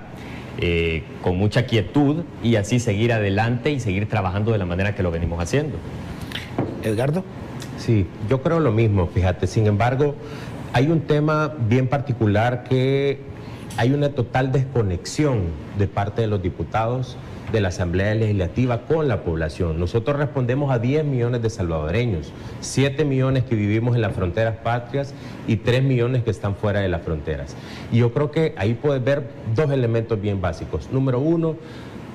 Eh, 0.62 1.04
con 1.22 1.38
mucha 1.38 1.66
quietud 1.66 2.24
y 2.42 2.56
así 2.56 2.80
seguir 2.80 3.12
adelante 3.12 3.70
y 3.72 3.82
seguir 3.82 4.08
trabajando 4.08 4.54
de 4.54 4.58
la 4.58 4.66
manera 4.66 4.96
que 4.96 5.04
lo 5.04 5.12
venimos 5.12 5.44
haciendo. 5.44 5.78
Edgardo. 6.82 7.26
Sí, 7.78 8.08
yo 8.30 8.42
creo 8.42 8.62
lo 8.62 8.72
mismo, 8.72 9.08
fíjate. 9.08 9.46
Sin 9.46 9.68
embargo, 9.68 10.16
hay 10.72 10.88
un 10.88 11.02
tema 11.02 11.54
bien 11.68 11.90
particular 11.90 12.64
que 12.64 13.20
hay 13.76 13.92
una 13.92 14.08
total 14.08 14.54
desconexión 14.54 15.48
de 15.78 15.88
parte 15.90 16.22
de 16.22 16.28
los 16.28 16.42
diputados 16.42 17.18
de 17.52 17.62
la 17.62 17.70
Asamblea 17.70 18.14
Legislativa 18.14 18.82
con 18.82 19.08
la 19.08 19.24
población. 19.24 19.80
Nosotros 19.80 20.18
respondemos 20.18 20.72
a 20.72 20.80
10 20.80 21.06
millones 21.06 21.42
de 21.42 21.50
salvadoreños, 21.50 22.32
7 22.62 23.06
millones 23.06 23.44
que 23.44 23.56
vivimos 23.56 23.96
en 23.96 24.02
las 24.02 24.14
fronteras 24.14 24.58
patrias 24.58 25.14
y 25.48 25.58
3 25.58 25.84
millones 25.84 26.24
que 26.24 26.30
están 26.30 26.56
fuera 26.56 26.82
de 26.82 26.90
las 26.90 27.02
fronteras. 27.02 27.56
Y 27.92 27.98
yo 27.98 28.14
creo 28.14 28.32
que 28.32 28.54
ahí 28.58 28.76
puedes 28.76 29.04
ver 29.04 29.24
dos 29.56 29.72
elementos 29.72 30.22
bien 30.22 30.42
básicos. 30.42 30.90
Número 30.92 31.20
uno, 31.20 31.56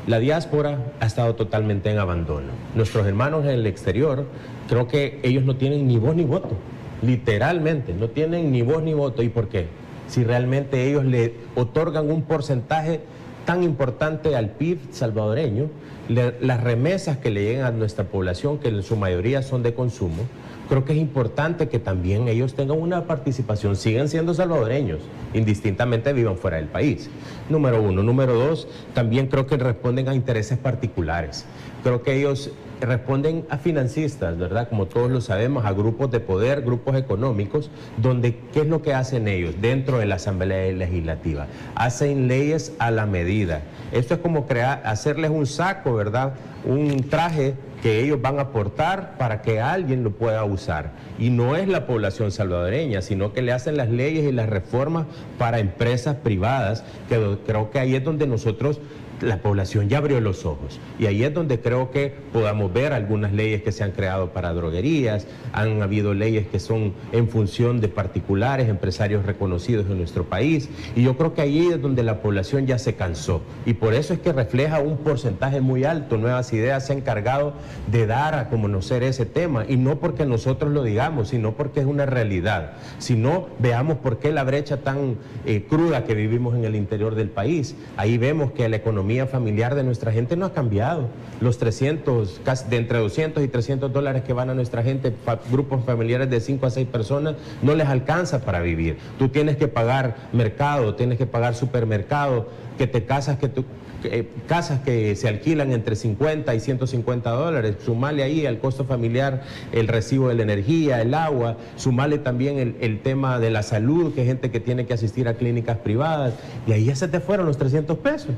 la 0.06 0.18
diáspora 0.18 0.92
ha 1.00 1.06
estado 1.06 1.34
totalmente 1.34 1.90
en 1.90 1.98
abandono. 1.98 2.48
Nuestros 2.74 3.06
hermanos 3.06 3.44
en 3.44 3.52
el 3.52 3.66
exterior, 3.66 4.26
creo 4.68 4.86
que 4.86 5.18
ellos 5.22 5.44
no 5.44 5.56
tienen 5.56 5.88
ni 5.88 5.98
voz 5.98 6.14
ni 6.14 6.24
voto, 6.24 6.56
literalmente, 7.02 7.92
no 7.94 8.08
tienen 8.08 8.52
ni 8.52 8.62
voz 8.62 8.82
ni 8.82 8.94
voto. 8.94 9.22
¿Y 9.22 9.30
por 9.30 9.48
qué? 9.48 9.66
Si 10.06 10.22
realmente 10.22 10.88
ellos 10.88 11.04
le 11.04 11.34
otorgan 11.56 12.10
un 12.10 12.22
porcentaje 12.22 13.00
tan 13.44 13.62
importante 13.62 14.36
al 14.36 14.50
PIB 14.50 14.78
salvadoreño, 14.90 15.68
las 16.08 16.62
remesas 16.62 17.18
que 17.18 17.30
le 17.30 17.42
llegan 17.44 17.66
a 17.66 17.70
nuestra 17.70 18.04
población, 18.04 18.58
que 18.58 18.68
en 18.68 18.82
su 18.82 18.96
mayoría 18.96 19.42
son 19.42 19.62
de 19.62 19.74
consumo, 19.74 20.22
creo 20.68 20.84
que 20.84 20.92
es 20.92 20.98
importante 20.98 21.68
que 21.68 21.78
también 21.78 22.28
ellos 22.28 22.54
tengan 22.54 22.78
una 22.78 23.04
participación, 23.04 23.76
sigan 23.76 24.08
siendo 24.08 24.34
salvadoreños, 24.34 25.00
indistintamente 25.32 26.12
vivan 26.12 26.36
fuera 26.36 26.58
del 26.58 26.66
país. 26.66 27.10
Número 27.48 27.82
uno. 27.82 28.02
Número 28.02 28.34
dos, 28.34 28.68
también 28.94 29.26
creo 29.28 29.46
que 29.46 29.56
responden 29.56 30.08
a 30.08 30.14
intereses 30.14 30.58
particulares. 30.58 31.46
Creo 31.82 32.02
que 32.02 32.14
ellos 32.18 32.50
responden 32.80 33.46
a 33.50 33.58
financistas, 33.58 34.38
¿verdad? 34.38 34.68
Como 34.68 34.86
todos 34.86 35.10
lo 35.10 35.20
sabemos, 35.20 35.64
a 35.64 35.72
grupos 35.72 36.10
de 36.10 36.20
poder, 36.20 36.62
grupos 36.62 36.96
económicos, 36.96 37.70
donde 37.96 38.36
¿qué 38.52 38.60
es 38.60 38.66
lo 38.66 38.82
que 38.82 38.94
hacen 38.94 39.28
ellos 39.28 39.54
dentro 39.60 39.98
de 39.98 40.06
la 40.06 40.16
Asamblea 40.16 40.72
Legislativa? 40.72 41.46
Hacen 41.74 42.28
leyes 42.28 42.72
a 42.78 42.90
la 42.90 43.06
medida. 43.06 43.62
Esto 43.92 44.14
es 44.14 44.20
como 44.20 44.46
crear, 44.46 44.82
hacerles 44.84 45.30
un 45.30 45.46
saco, 45.46 45.94
¿verdad? 45.94 46.34
Un 46.64 47.08
traje 47.08 47.54
que 47.84 48.00
ellos 48.00 48.22
van 48.22 48.38
a 48.38 48.42
aportar 48.44 49.18
para 49.18 49.42
que 49.42 49.60
alguien 49.60 50.04
lo 50.04 50.12
pueda 50.12 50.42
usar. 50.44 50.92
Y 51.18 51.28
no 51.28 51.54
es 51.54 51.68
la 51.68 51.86
población 51.86 52.30
salvadoreña, 52.30 53.02
sino 53.02 53.34
que 53.34 53.42
le 53.42 53.52
hacen 53.52 53.76
las 53.76 53.90
leyes 53.90 54.24
y 54.24 54.32
las 54.32 54.48
reformas 54.48 55.04
para 55.36 55.58
empresas 55.58 56.16
privadas, 56.16 56.82
que 57.10 57.36
creo 57.46 57.70
que 57.70 57.78
ahí 57.78 57.94
es 57.94 58.02
donde 58.02 58.26
nosotros 58.26 58.80
la 59.20 59.38
población 59.38 59.88
ya 59.88 59.98
abrió 59.98 60.20
los 60.20 60.44
ojos. 60.44 60.80
Y 60.98 61.06
ahí 61.06 61.24
es 61.24 61.32
donde 61.32 61.60
creo 61.60 61.90
que 61.90 62.12
podamos 62.32 62.72
ver 62.72 62.92
algunas 62.92 63.32
leyes 63.32 63.62
que 63.62 63.72
se 63.72 63.84
han 63.84 63.92
creado 63.92 64.32
para 64.32 64.52
droguerías, 64.52 65.26
han 65.52 65.82
habido 65.82 66.14
leyes 66.14 66.46
que 66.46 66.60
son 66.60 66.94
en 67.12 67.28
función 67.28 67.80
de 67.80 67.88
particulares, 67.88 68.68
empresarios 68.68 69.24
reconocidos 69.24 69.86
en 69.90 69.98
nuestro 69.98 70.24
país. 70.24 70.68
Y 70.96 71.02
yo 71.02 71.16
creo 71.16 71.34
que 71.34 71.42
ahí 71.42 71.68
es 71.68 71.80
donde 71.80 72.02
la 72.02 72.20
población 72.20 72.66
ya 72.66 72.78
se 72.78 72.94
cansó. 72.94 73.42
Y 73.66 73.74
por 73.74 73.94
eso 73.94 74.14
es 74.14 74.20
que 74.20 74.32
refleja 74.32 74.80
un 74.80 74.98
porcentaje 74.98 75.60
muy 75.60 75.84
alto. 75.84 76.16
Nuevas 76.16 76.52
Ideas 76.52 76.86
se 76.86 76.92
ha 76.92 76.96
encargado 76.96 77.54
de 77.90 78.06
dar 78.06 78.34
a 78.34 78.48
conocer 78.48 79.02
ese 79.02 79.26
tema. 79.26 79.64
Y 79.68 79.76
no 79.76 79.98
porque 80.00 80.26
nosotros 80.26 80.72
lo 80.72 80.82
digamos, 80.82 81.28
sino 81.28 81.52
porque 81.52 81.80
es 81.80 81.86
una 81.86 82.06
realidad. 82.06 82.72
Si 82.98 83.14
no, 83.14 83.48
veamos 83.58 83.98
por 83.98 84.18
qué 84.18 84.32
la 84.32 84.44
brecha 84.44 84.78
tan 84.78 85.16
eh, 85.46 85.64
cruda 85.68 86.04
que 86.04 86.14
vivimos 86.14 86.54
en 86.54 86.64
el 86.64 86.74
interior 86.74 87.14
del 87.14 87.30
país. 87.30 87.76
Ahí 87.96 88.18
vemos 88.18 88.52
que 88.52 88.68
la 88.68 88.76
economía 88.76 89.03
familiar 89.26 89.74
de 89.74 89.84
nuestra 89.84 90.12
gente 90.12 90.36
no 90.36 90.46
ha 90.46 90.52
cambiado. 90.52 91.08
Los 91.40 91.58
300, 91.58 92.40
casi 92.44 92.68
de 92.68 92.76
entre 92.76 92.98
200 92.98 93.42
y 93.42 93.48
300 93.48 93.92
dólares 93.92 94.22
que 94.22 94.32
van 94.32 94.50
a 94.50 94.54
nuestra 94.54 94.82
gente, 94.82 95.12
grupos 95.50 95.84
familiares 95.84 96.30
de 96.30 96.40
5 96.40 96.66
a 96.66 96.70
6 96.70 96.88
personas, 96.88 97.36
no 97.62 97.74
les 97.74 97.88
alcanza 97.88 98.40
para 98.40 98.60
vivir. 98.60 98.98
Tú 99.18 99.28
tienes 99.28 99.56
que 99.56 99.68
pagar 99.68 100.16
mercado, 100.32 100.94
tienes 100.94 101.18
que 101.18 101.26
pagar 101.26 101.54
supermercado, 101.54 102.48
que 102.78 102.86
te 102.86 103.04
casas, 103.04 103.38
que 103.38 103.48
tú 103.48 103.64
eh, 104.04 104.28
casas 104.46 104.80
que 104.80 105.16
se 105.16 105.28
alquilan 105.28 105.72
entre 105.72 105.96
50 105.96 106.54
y 106.54 106.60
150 106.60 107.30
dólares, 107.30 107.76
sumale 107.84 108.22
ahí 108.22 108.44
al 108.44 108.58
costo 108.58 108.84
familiar 108.84 109.42
el 109.72 109.88
recibo 109.88 110.28
de 110.28 110.34
la 110.34 110.42
energía, 110.42 111.00
el 111.00 111.14
agua, 111.14 111.56
sumale 111.76 112.18
también 112.18 112.58
el, 112.58 112.76
el, 112.80 113.00
tema 113.00 113.38
de 113.38 113.50
la 113.50 113.62
salud, 113.62 114.14
que 114.14 114.24
gente 114.24 114.50
que 114.50 114.60
tiene 114.60 114.84
que 114.84 114.92
asistir 114.92 115.26
a 115.26 115.34
clínicas 115.34 115.78
privadas, 115.78 116.34
y 116.66 116.72
ahí 116.72 116.84
ya 116.84 116.96
se 116.96 117.08
te 117.08 117.20
fueron 117.20 117.46
los 117.46 117.56
300 117.56 117.96
pesos. 117.98 118.32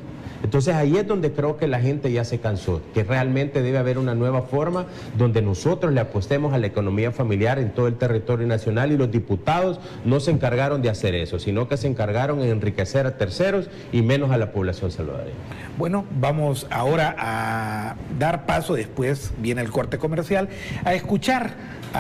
Entonces 0.47 0.77
ahí 0.77 0.97
es 0.97 1.05
donde 1.09 1.33
creo 1.33 1.57
que 1.57 1.67
la 1.67 1.81
gente 1.81 2.13
ya 2.13 2.25
se 2.25 2.39
cansó, 2.39 2.81
que 2.95 3.03
realmente 3.03 3.63
debe 3.63 3.79
haber 3.79 3.99
una 3.99 4.15
nueva 4.15 4.43
forma 4.43 4.87
donde 5.19 5.43
nosotros 5.43 5.93
le 5.93 5.99
apostemos 5.99 6.55
a 6.55 6.59
la 6.59 6.69
economía 6.69 7.11
familiar 7.11 7.59
en 7.59 7.75
todo 7.75 7.89
el 7.89 7.97
territorio 7.97 8.47
nacional 8.47 8.93
y 8.93 8.97
los 8.97 9.11
diputados 9.11 9.81
no 10.05 10.21
se 10.21 10.31
encargaron 10.31 10.83
de 10.83 10.89
hacer 10.89 11.17
eso, 11.17 11.41
sino 11.41 11.67
que 11.67 11.77
se 11.77 11.89
encargaron 11.89 12.39
de 12.39 12.51
enriquecer 12.51 13.07
a 13.07 13.19
terceros 13.19 13.69
y 13.91 14.03
menos 14.03 14.31
a 14.31 14.39
la 14.39 14.53
población 14.53 14.93
salvadoreña. 14.93 15.35
Bueno, 15.79 16.05
vamos 16.21 16.69
ahora 16.71 17.17
a 17.19 17.97
dar 18.17 18.47
paso, 18.47 18.75
después 18.75 19.33
viene 19.39 19.63
el 19.63 19.73
corte 19.73 19.99
comercial, 19.99 20.49
a 20.85 20.95
escuchar 20.95 21.55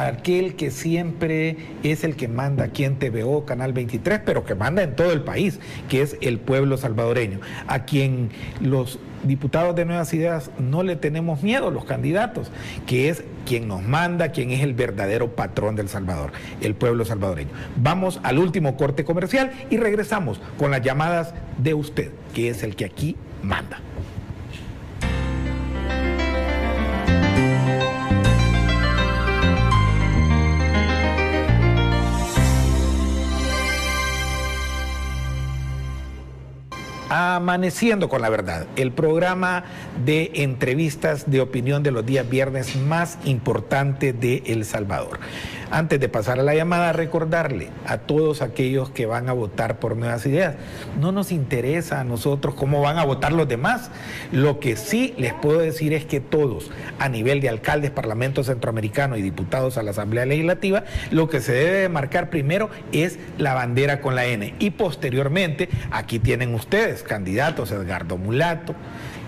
aquel 0.04 0.54
que 0.56 0.70
siempre 0.70 1.56
es 1.82 2.04
el 2.04 2.16
que 2.16 2.28
manda 2.28 2.64
aquí 2.64 2.84
en 2.84 2.98
TVO, 2.98 3.44
Canal 3.44 3.72
23, 3.72 4.20
pero 4.24 4.44
que 4.44 4.54
manda 4.54 4.82
en 4.82 4.94
todo 4.94 5.12
el 5.12 5.22
país, 5.22 5.60
que 5.88 6.02
es 6.02 6.16
el 6.20 6.38
pueblo 6.38 6.76
salvadoreño, 6.76 7.40
a 7.66 7.84
quien 7.84 8.30
los 8.60 8.98
diputados 9.24 9.74
de 9.74 9.84
Nuevas 9.84 10.12
Ideas 10.14 10.50
no 10.58 10.82
le 10.82 10.96
tenemos 10.96 11.42
miedo, 11.42 11.70
los 11.70 11.84
candidatos, 11.84 12.50
que 12.86 13.08
es 13.08 13.24
quien 13.46 13.68
nos 13.68 13.82
manda, 13.82 14.32
quien 14.32 14.50
es 14.50 14.62
el 14.62 14.74
verdadero 14.74 15.34
patrón 15.34 15.76
del 15.76 15.88
Salvador, 15.88 16.32
el 16.60 16.74
pueblo 16.74 17.04
salvadoreño. 17.04 17.50
Vamos 17.76 18.20
al 18.22 18.38
último 18.38 18.76
corte 18.76 19.04
comercial 19.04 19.52
y 19.70 19.76
regresamos 19.76 20.40
con 20.58 20.70
las 20.70 20.82
llamadas 20.82 21.34
de 21.58 21.74
usted, 21.74 22.10
que 22.34 22.50
es 22.50 22.62
el 22.62 22.76
que 22.76 22.84
aquí 22.84 23.16
manda. 23.42 23.80
Amaneciendo 37.08 38.08
con 38.08 38.20
la 38.20 38.28
verdad, 38.28 38.66
el 38.74 38.90
programa 38.90 39.64
de 40.04 40.32
entrevistas 40.34 41.30
de 41.30 41.40
opinión 41.40 41.84
de 41.84 41.92
los 41.92 42.04
días 42.04 42.28
viernes 42.28 42.74
más 42.74 43.18
importante 43.24 44.12
de 44.12 44.42
El 44.46 44.64
Salvador. 44.64 45.20
Antes 45.70 45.98
de 45.98 46.08
pasar 46.08 46.38
a 46.38 46.42
la 46.42 46.54
llamada, 46.54 46.92
recordarle 46.92 47.70
a 47.86 47.98
todos 47.98 48.40
aquellos 48.40 48.90
que 48.90 49.06
van 49.06 49.28
a 49.28 49.32
votar 49.32 49.78
por 49.78 49.96
nuevas 49.96 50.24
ideas, 50.26 50.54
no 51.00 51.10
nos 51.10 51.32
interesa 51.32 52.00
a 52.00 52.04
nosotros 52.04 52.54
cómo 52.54 52.80
van 52.80 52.98
a 52.98 53.04
votar 53.04 53.32
los 53.32 53.48
demás. 53.48 53.90
Lo 54.30 54.60
que 54.60 54.76
sí 54.76 55.14
les 55.18 55.34
puedo 55.34 55.58
decir 55.58 55.92
es 55.92 56.04
que 56.04 56.20
todos, 56.20 56.70
a 56.98 57.08
nivel 57.08 57.40
de 57.40 57.48
alcaldes, 57.48 57.90
Parlamento 57.90 58.44
Centroamericano 58.44 59.16
y 59.16 59.22
diputados 59.22 59.76
a 59.76 59.82
la 59.82 59.90
Asamblea 59.90 60.24
Legislativa, 60.24 60.84
lo 61.10 61.28
que 61.28 61.40
se 61.40 61.52
debe 61.52 61.88
marcar 61.88 62.30
primero 62.30 62.70
es 62.92 63.18
la 63.38 63.54
bandera 63.54 64.00
con 64.00 64.14
la 64.14 64.26
N. 64.26 64.54
Y 64.58 64.70
posteriormente, 64.70 65.68
aquí 65.90 66.18
tienen 66.18 66.54
ustedes, 66.54 67.02
candidatos 67.02 67.72
Edgardo 67.72 68.18
Mulato, 68.18 68.74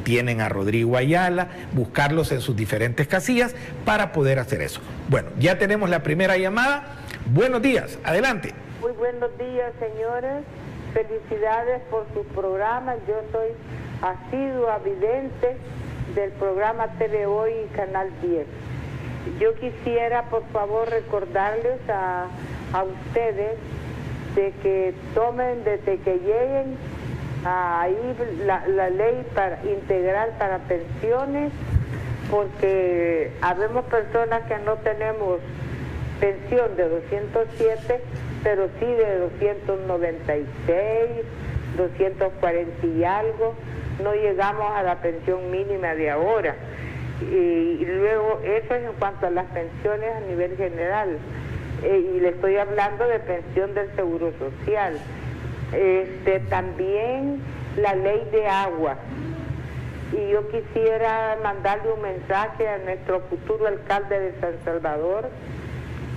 tienen 0.09 0.41
a 0.41 0.49
Rodrigo 0.49 0.97
Ayala, 0.97 1.49
buscarlos 1.73 2.33
en 2.33 2.41
sus 2.41 2.57
diferentes 2.57 3.07
casillas 3.07 3.55
para 3.85 4.11
poder 4.11 4.39
hacer 4.39 4.63
eso. 4.63 4.81
Bueno, 5.11 5.29
ya 5.39 5.59
tenemos 5.59 5.91
la 5.91 6.03
primera 6.03 6.39
llamada. 6.39 6.97
Buenos 7.27 7.61
días, 7.61 7.99
adelante. 8.05 8.55
Muy 8.81 8.93
buenos 8.93 9.29
días, 9.37 9.71
señores. 9.79 10.45
Felicidades 10.95 11.83
por 11.91 12.07
su 12.15 12.25
programa. 12.29 12.95
Yo 13.07 13.21
soy 13.33 13.49
asidua 14.01 14.79
vidente 14.79 15.59
del 16.15 16.31
programa 16.33 16.87
TV 16.99 17.27
Hoy 17.27 17.53
y 17.67 17.77
Canal 17.77 18.09
10. 18.23 18.47
Yo 19.39 19.55
quisiera, 19.57 20.31
por 20.31 20.43
favor, 20.55 20.89
recordarles 20.89 21.87
a, 21.91 22.29
a 22.73 22.83
ustedes 22.83 23.59
de 24.35 24.53
que 24.63 24.95
tomen 25.15 25.65
desde 25.65 25.99
que 25.99 26.15
lleguen 26.15 26.79
ahí 27.45 27.97
la, 28.45 28.67
la 28.67 28.91
ley 28.91 29.25
para, 29.35 29.63
integral 29.65 30.31
para 30.39 30.59
pensiones, 30.61 31.53
porque 32.31 33.33
habemos 33.41 33.85
personas 33.87 34.43
que 34.43 34.59
no 34.59 34.75
tenemos 34.77 35.41
pensión 36.21 36.77
de 36.77 36.89
207, 36.89 38.01
pero 38.43 38.69
sí 38.79 38.87
de 38.87 39.19
296, 39.19 40.47
240 41.77 42.87
y 42.87 43.05
algo, 43.05 43.55
no 44.03 44.15
llegamos 44.15 44.71
a 44.77 44.83
la 44.83 44.97
pensión 45.01 45.51
mínima 45.51 45.95
de 45.95 46.11
ahora. 46.11 46.57
Y, 47.21 47.85
luego, 47.85 48.41
eso 48.45 48.75
es 48.75 48.85
en 48.85 48.93
cuanto 48.99 49.27
a 49.27 49.31
las 49.31 49.47
pensiones 49.47 50.09
a 50.15 50.21
nivel 50.21 50.57
general. 50.57 51.19
eh, 51.83 52.13
y 52.17 52.21
le 52.21 52.31
estoy 52.31 52.57
hablando 52.57 53.07
de 53.07 53.19
pensión 53.21 53.75
del 53.75 53.95
Seguro 53.95 54.33
Social. 54.39 54.95
Este, 55.73 56.41
también 56.49 57.43
la 57.77 57.95
ley 57.95 58.27
de 58.33 58.47
agua. 58.47 58.97
Y 60.13 60.31
yo 60.31 60.49
quisiera 60.49 61.37
mandarle 61.43 61.93
un 61.93 62.01
mensaje 62.01 62.67
a 62.67 62.79
nuestro 62.79 63.21
futuro 63.29 63.67
alcalde 63.67 64.19
de 64.19 64.41
San 64.41 64.55
Salvador, 64.65 65.29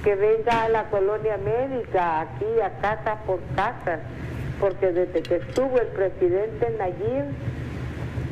que 0.03 0.15
venga 0.15 0.63
a 0.63 0.69
la 0.69 0.85
colonia 0.85 1.37
médica, 1.37 2.21
aquí 2.21 2.61
a 2.63 2.69
casa 2.79 3.17
por 3.25 3.39
casa, 3.55 3.99
porque 4.59 4.91
desde 4.93 5.21
que 5.21 5.35
estuvo 5.35 5.77
el 5.77 5.87
presidente 5.87 6.69
Nayib, 6.77 7.25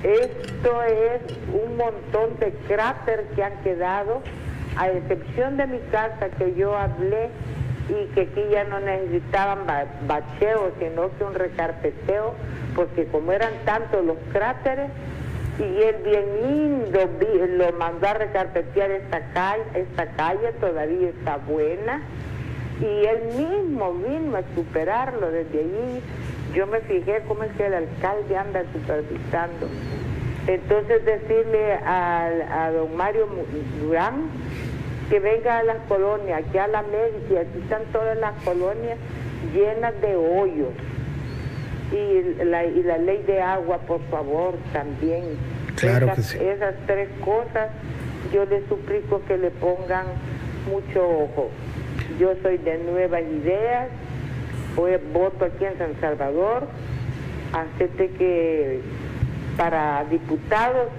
esto 0.04 0.84
es 0.84 1.22
un 1.54 1.76
montón 1.76 2.40
de 2.40 2.52
cráteres 2.68 3.26
que 3.36 3.44
han 3.44 3.62
quedado, 3.62 4.22
a 4.78 4.90
excepción 4.90 5.58
de 5.58 5.68
mi 5.68 5.80
casa 5.92 6.30
que 6.38 6.56
yo 6.56 6.78
hablé 6.78 7.30
y 7.90 8.06
que 8.14 8.22
aquí 8.22 8.44
ya 8.52 8.64
no 8.66 8.80
necesitaban 8.80 9.66
bacheo, 10.08 10.72
sino 10.80 11.10
que 11.18 11.24
un 11.24 11.34
recarpeteo, 11.34 12.36
porque 12.76 13.06
como 13.08 13.32
eran 13.32 13.54
tantos 13.66 14.06
los 14.06 14.18
cráteres, 14.32 14.92
y 15.58 15.84
él 15.84 15.96
bien 16.04 16.26
lindo 16.42 17.00
lo 17.58 17.74
mandó 17.74 18.08
a 18.08 18.14
recarpetear 18.14 18.92
esta 18.92 19.20
calle, 19.34 19.64
esta 19.74 20.06
calle 20.12 20.54
todavía 20.60 21.10
está 21.10 21.38
buena, 21.38 22.02
y 22.80 23.06
él 23.06 23.20
mismo 23.36 23.94
vino 23.94 24.38
a 24.38 24.44
superarlo 24.56 25.32
desde 25.32 25.60
allí. 25.60 26.02
Yo 26.54 26.66
me 26.66 26.80
fijé 26.82 27.22
cómo 27.28 27.44
es 27.44 27.52
que 27.54 27.66
el 27.66 27.74
alcalde 27.74 28.38
anda 28.38 28.64
supervisando. 28.72 29.68
Entonces 30.48 31.06
decirle 31.06 31.74
a, 31.74 32.26
a 32.52 32.72
don 32.72 32.96
Mario 32.96 33.28
Durán, 33.82 34.30
que 35.10 35.20
venga 35.20 35.60
a 35.60 35.64
las 35.64 35.78
colonias, 35.88 36.44
aquí 36.46 36.58
a 36.58 36.68
la 36.68 36.84
Médica, 36.84 37.42
aquí 37.42 37.60
están 37.64 37.84
todas 37.92 38.18
las 38.18 38.34
colonias 38.44 38.98
llenas 39.54 40.00
de 40.02 40.16
hoyos. 40.16 40.74
Y 41.92 42.44
la, 42.46 42.66
y 42.66 42.84
la 42.84 43.00
ley 43.00 43.24
de 43.26 43.42
agua, 43.42 43.80
por 43.80 44.02
favor, 44.12 44.54
también. 44.72 45.24
Claro 45.76 46.06
esas, 46.06 46.16
que 46.16 46.22
sí. 46.24 46.38
Esas 46.40 46.76
tres 46.86 47.10
cosas 47.26 47.70
yo 48.32 48.46
les 48.46 48.64
suplico 48.68 49.22
que 49.28 49.38
le 49.38 49.50
pongan 49.50 50.06
mucho 50.70 51.02
ojo. 51.02 51.50
Yo 52.20 52.34
soy 52.44 52.58
de 52.58 52.78
Nuevas 52.78 53.24
Ideas, 53.24 53.88
hoy 54.78 54.92
voto 55.12 55.46
aquí 55.46 55.66
en 55.66 55.78
San 55.78 56.00
Salvador, 56.00 56.68
acepte 57.54 58.10
que 58.12 58.82
para 59.58 60.06
diputados 60.06 60.90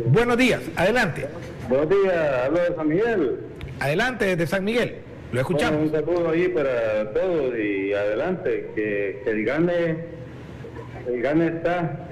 Buenos 0.09 0.37
días, 0.37 0.61
adelante. 0.77 1.27
Buenos 1.69 1.89
días, 1.89 2.15
hablo 2.45 2.61
de 2.61 2.75
San 2.77 2.89
Miguel. 2.89 3.39
Adelante 3.81 4.27
desde 4.27 4.47
San 4.47 4.63
Miguel, 4.65 4.97
lo 5.33 5.41
escuchamos. 5.41 5.81
un 5.83 5.91
saludo 5.91 6.31
ahí 6.31 6.47
para 6.49 7.11
todos 7.13 7.59
y 7.59 7.95
adelante, 7.95 8.71
que, 8.75 9.23
el 9.27 9.45
gane, 9.45 10.05
el 11.09 11.23
gane 11.23 11.47
está. 11.49 12.09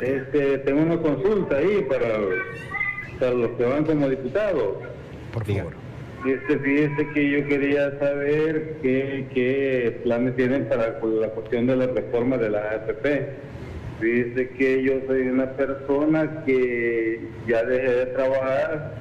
Este, 0.00 0.58
tengo 0.58 0.82
una 0.82 0.98
consulta 0.98 1.56
ahí 1.56 1.86
para, 1.88 2.18
para 3.20 3.32
los 3.32 3.50
que 3.50 3.64
van 3.64 3.84
como 3.84 4.08
diputados 4.08 4.78
por 5.32 5.44
favor. 5.44 5.72
Este, 6.26 6.58
fíjese 6.58 7.08
que 7.14 7.30
yo 7.30 7.46
quería 7.46 7.98
saber 7.98 8.76
qué, 8.82 9.26
qué 9.32 10.00
planes 10.02 10.36
tienen 10.36 10.68
para 10.68 10.98
la 11.00 11.28
cuestión 11.30 11.66
de 11.66 11.76
la 11.76 11.86
reforma 11.86 12.36
de 12.36 12.50
la 12.50 12.58
AFP. 12.58 13.28
Fíjese 14.00 14.50
que 14.50 14.82
yo 14.82 14.92
soy 15.06 15.28
una 15.28 15.50
persona 15.52 16.44
que 16.44 17.20
ya 17.46 17.62
dejé 17.64 17.90
de 17.90 18.06
trabajar. 18.06 18.94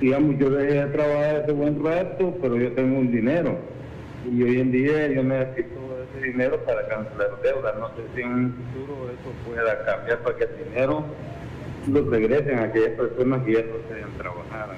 Digamos, 0.00 0.38
yo 0.38 0.50
dejé 0.50 0.74
de 0.74 0.86
trabajar 0.86 1.36
hace 1.42 1.52
buen 1.52 1.84
rato, 1.84 2.34
pero 2.40 2.56
yo 2.56 2.72
tengo 2.72 2.98
un 2.98 3.10
dinero. 3.10 3.58
Y 4.30 4.42
hoy 4.42 4.60
en 4.60 4.72
día 4.72 5.08
yo 5.08 5.22
necesito 5.22 5.78
ese 6.16 6.26
dinero 6.26 6.58
para 6.64 6.86
cancelar 6.88 7.40
deuda. 7.42 7.74
No 7.78 7.88
sé 7.88 8.02
si 8.14 8.22
en 8.22 8.32
un 8.32 8.54
futuro 8.54 9.10
eso 9.10 9.32
pueda 9.46 9.84
cambiar 9.84 10.18
para 10.20 10.36
que 10.36 10.44
el 10.44 10.70
dinero 10.70 11.04
los 11.86 12.06
regresen 12.06 12.58
a 12.58 12.64
aquellas 12.64 12.90
personas 12.90 13.44
que 13.44 13.52
ya 13.52 13.60
no 13.60 13.74
se 13.88 14.18
trabajar. 14.18 14.76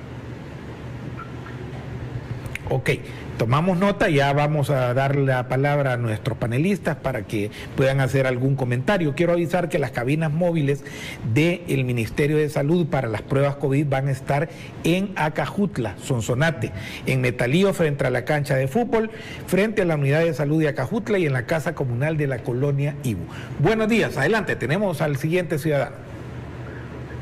Ok, 2.70 2.90
tomamos 3.38 3.78
nota, 3.78 4.10
ya 4.10 4.30
vamos 4.34 4.68
a 4.68 4.92
dar 4.92 5.16
la 5.16 5.48
palabra 5.48 5.94
a 5.94 5.96
nuestros 5.96 6.36
panelistas 6.36 6.96
para 6.96 7.22
que 7.22 7.50
puedan 7.78 8.00
hacer 8.00 8.26
algún 8.26 8.56
comentario. 8.56 9.14
Quiero 9.14 9.32
avisar 9.32 9.70
que 9.70 9.78
las 9.78 9.90
cabinas 9.90 10.30
móviles 10.30 10.84
del 11.32 11.84
Ministerio 11.86 12.36
de 12.36 12.50
Salud 12.50 12.86
para 12.86 13.08
las 13.08 13.22
pruebas 13.22 13.56
COVID 13.56 13.86
van 13.86 14.08
a 14.08 14.10
estar 14.10 14.50
en 14.84 15.12
Acajutla, 15.16 15.96
Sonsonate, 15.96 16.72
en 17.06 17.22
Metalío 17.22 17.72
frente 17.72 18.06
a 18.06 18.10
la 18.10 18.26
cancha 18.26 18.54
de 18.54 18.68
fútbol, 18.68 19.10
frente 19.46 19.80
a 19.80 19.84
la 19.86 19.94
unidad 19.94 20.20
de 20.20 20.34
salud 20.34 20.60
de 20.60 20.68
Acajutla 20.68 21.18
y 21.18 21.24
en 21.24 21.32
la 21.32 21.46
casa 21.46 21.74
comunal 21.74 22.18
de 22.18 22.26
la 22.26 22.40
colonia 22.40 22.96
Ibu. 23.02 23.24
Buenos 23.60 23.88
días, 23.88 24.18
adelante, 24.18 24.56
tenemos 24.56 25.00
al 25.00 25.16
siguiente 25.16 25.58
ciudadano. 25.58 26.07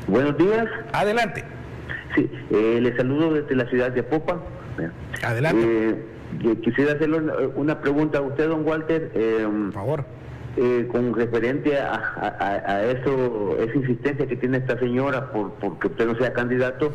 Buenos 0.07 0.37
días. 0.37 0.67
Adelante. 0.93 1.43
Sí, 2.15 2.29
eh, 2.51 2.79
le 2.81 2.95
saludo 2.95 3.33
desde 3.33 3.55
la 3.55 3.69
ciudad 3.69 3.91
de 3.91 4.03
Popa. 4.03 4.39
Adelante. 5.21 5.89
Eh, 6.43 6.55
quisiera 6.63 6.93
hacerle 6.93 7.19
una 7.55 7.81
pregunta 7.81 8.19
a 8.19 8.21
usted, 8.21 8.47
don 8.47 8.65
Walter. 8.65 9.11
Eh, 9.13 9.45
Por 9.45 9.73
favor. 9.73 10.05
Eh, 10.55 10.87
con 10.91 11.13
referente 11.13 11.77
a, 11.77 12.81
eso, 12.83 13.57
esa 13.59 13.75
insistencia 13.75 14.25
que 14.25 14.37
tiene 14.37 14.57
esta 14.57 14.79
señora 14.79 15.31
por, 15.31 15.51
por 15.53 15.77
que 15.77 15.85
usted 15.85 16.07
no 16.07 16.15
sea 16.15 16.33
candidato, 16.33 16.91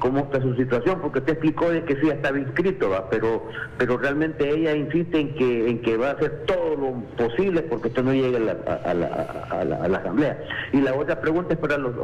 cómo 0.00 0.20
está 0.20 0.40
su 0.40 0.54
situación, 0.56 1.00
porque 1.00 1.20
te 1.20 1.32
explicó 1.32 1.70
de 1.70 1.84
que 1.84 1.94
sí 1.96 2.08
estaba 2.08 2.38
inscrito, 2.38 2.90
pero 3.10 3.46
pero 3.78 3.96
realmente 3.98 4.48
ella 4.48 4.74
insiste 4.74 5.20
en 5.20 5.34
que 5.34 5.70
en 5.70 5.82
que 5.82 5.96
va 5.96 6.08
a 6.08 6.12
hacer 6.12 6.44
todo 6.46 6.76
lo 6.76 6.92
posible 7.16 7.62
porque 7.62 7.88
esto 7.88 8.02
no 8.02 8.12
llegue 8.12 8.36
a 8.36 8.40
la, 8.40 8.52
a 8.84 8.94
la, 8.94 9.06
a 9.50 9.88
la, 9.88 9.98
asamblea. 9.98 10.38
Y 10.72 10.80
la 10.80 10.94
otra 10.94 11.20
pregunta 11.20 11.54
es 11.54 11.60
para 11.60 11.78
los, 11.78 11.94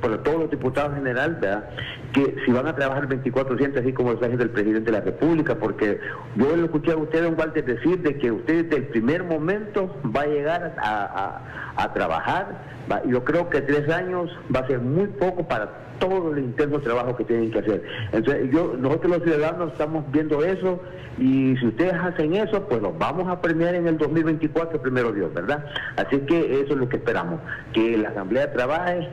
para 0.00 0.22
todos 0.22 0.40
los 0.40 0.50
diputados 0.50 0.94
general, 0.94 1.38
¿verdad? 1.40 1.68
que 2.12 2.34
si 2.44 2.52
van 2.52 2.66
a 2.66 2.74
trabajar 2.74 3.08
2400 3.08 3.82
así 3.82 3.92
como 3.92 4.10
lo 4.10 4.14
está 4.14 4.26
haciendo 4.26 4.44
el 4.44 4.50
presidente 4.50 4.90
de 4.90 4.98
la 4.98 5.04
República, 5.04 5.56
porque 5.56 6.00
yo 6.36 6.56
lo 6.56 6.64
escuché 6.64 6.92
a 6.92 6.96
usted, 6.96 7.22
don 7.22 7.38
Walter, 7.38 7.64
decir 7.64 8.00
de 8.02 8.18
que 8.18 8.30
usted 8.30 8.64
desde 8.64 8.76
el 8.76 8.88
primer 8.88 9.24
momento 9.24 9.94
va 10.14 10.22
a 10.22 10.26
llegar 10.26 10.74
a, 10.78 11.74
a 11.76 11.92
trabajar 11.92 12.74
yo 13.06 13.24
creo 13.24 13.48
que 13.48 13.60
tres 13.60 13.88
años 13.88 14.30
va 14.54 14.60
a 14.60 14.66
ser 14.66 14.80
muy 14.80 15.06
poco 15.06 15.46
para 15.46 15.83
todo 15.98 16.32
el 16.32 16.38
intenso 16.38 16.80
trabajo 16.80 17.16
que 17.16 17.24
tienen 17.24 17.50
que 17.50 17.58
hacer. 17.58 17.82
Entonces, 18.12 18.50
yo, 18.52 18.74
nosotros 18.78 19.18
los 19.18 19.22
ciudadanos 19.22 19.72
estamos 19.72 20.04
viendo 20.12 20.44
eso 20.44 20.80
y 21.18 21.56
si 21.56 21.66
ustedes 21.66 21.94
hacen 21.94 22.34
eso, 22.34 22.66
pues 22.68 22.82
los 22.82 22.96
vamos 22.98 23.28
a 23.28 23.40
premiar 23.40 23.74
en 23.74 23.86
el 23.86 23.98
2024, 23.98 24.80
primero 24.82 25.12
Dios, 25.12 25.32
¿verdad? 25.32 25.64
Así 25.96 26.18
que 26.20 26.60
eso 26.60 26.72
es 26.72 26.78
lo 26.78 26.88
que 26.88 26.96
esperamos, 26.96 27.40
que 27.72 27.96
la 27.96 28.08
Asamblea 28.08 28.52
trabaje 28.52 29.08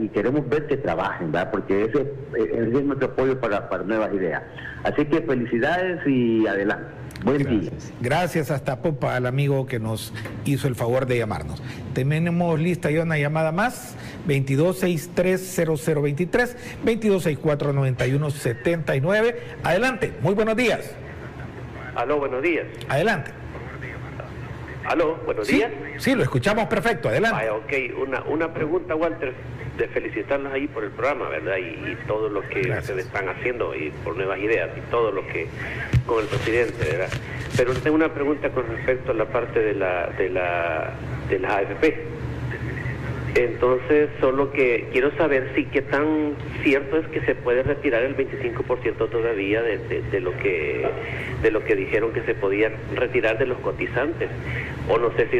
y 0.00 0.08
queremos 0.08 0.48
ver 0.48 0.66
que 0.66 0.76
trabajen, 0.76 1.32
¿verdad? 1.32 1.50
Porque 1.50 1.84
ese, 1.84 2.12
ese 2.36 2.78
es 2.78 2.84
nuestro 2.84 3.08
apoyo 3.08 3.40
para, 3.40 3.68
para 3.68 3.84
nuevas 3.84 4.12
ideas. 4.12 4.42
Así 4.84 5.04
que 5.06 5.22
felicidades 5.22 6.06
y 6.06 6.46
adelante. 6.46 6.95
Buen 7.26 7.60
día. 7.60 7.70
Gracias 8.00 8.50
hasta 8.52 8.80
Popa 8.80 9.16
al 9.16 9.26
amigo 9.26 9.66
que 9.66 9.80
nos 9.80 10.12
hizo 10.44 10.68
el 10.68 10.76
favor 10.76 11.06
de 11.06 11.18
llamarnos. 11.18 11.60
Tenemos 11.92 12.60
lista 12.60 12.88
ya 12.88 13.02
una 13.02 13.18
llamada 13.18 13.50
más, 13.50 13.96
22630023, 14.28 16.56
22649179. 16.84 19.34
Adelante, 19.64 20.12
muy 20.22 20.34
buenos 20.34 20.54
días. 20.54 20.94
Aló, 21.96 22.20
buenos 22.20 22.42
días. 22.42 22.64
Adelante. 22.88 23.32
Aló, 24.84 25.16
buenos 25.24 25.48
días. 25.48 25.72
Sí, 25.96 26.14
lo 26.14 26.22
escuchamos 26.22 26.66
perfecto, 26.66 27.08
adelante. 27.08 27.38
Vaya, 27.38 27.54
ok, 27.54 27.72
una, 28.06 28.22
una 28.22 28.54
pregunta, 28.54 28.94
Walter 28.94 29.34
de 29.76 29.88
felicitarlos 29.88 30.52
ahí 30.52 30.66
por 30.66 30.84
el 30.84 30.90
programa, 30.90 31.28
¿verdad? 31.28 31.56
Y, 31.58 31.96
todo 32.06 32.28
lo 32.28 32.40
que 32.42 32.60
ustedes 32.60 33.06
están 33.06 33.28
haciendo 33.28 33.74
y 33.74 33.90
por 34.04 34.16
nuevas 34.16 34.38
ideas 34.38 34.70
y 34.76 34.80
todo 34.90 35.10
lo 35.10 35.26
que 35.26 35.48
con 36.06 36.22
el 36.22 36.26
presidente, 36.26 36.84
¿verdad? 36.84 37.08
Pero 37.56 37.74
tengo 37.74 37.96
una 37.96 38.12
pregunta 38.12 38.50
con 38.50 38.66
respecto 38.68 39.12
a 39.12 39.14
la 39.14 39.24
parte 39.26 39.60
de 39.60 39.74
la 39.74 40.06
de 40.18 40.30
la 40.30 40.92
de 41.28 41.38
la 41.38 41.56
AFP. 41.56 42.15
Entonces, 43.36 44.08
solo 44.18 44.50
que 44.50 44.88
quiero 44.92 45.14
saber 45.18 45.50
si 45.54 45.66
qué 45.66 45.82
tan 45.82 46.34
cierto 46.62 46.96
es 46.96 47.06
que 47.08 47.20
se 47.20 47.34
puede 47.34 47.62
retirar 47.62 48.02
el 48.02 48.16
25% 48.16 49.10
todavía 49.10 49.60
de, 49.60 50.20
lo 50.22 50.34
que 50.38 50.88
de 51.42 51.50
lo 51.50 51.62
que 51.62 51.76
dijeron 51.76 52.14
que 52.14 52.22
se 52.22 52.34
podía 52.34 52.72
retirar 52.94 53.36
de 53.38 53.44
los 53.44 53.58
cotizantes. 53.58 54.30
O 54.88 54.96
no 54.96 55.12
sé 55.16 55.28
si 55.30 55.38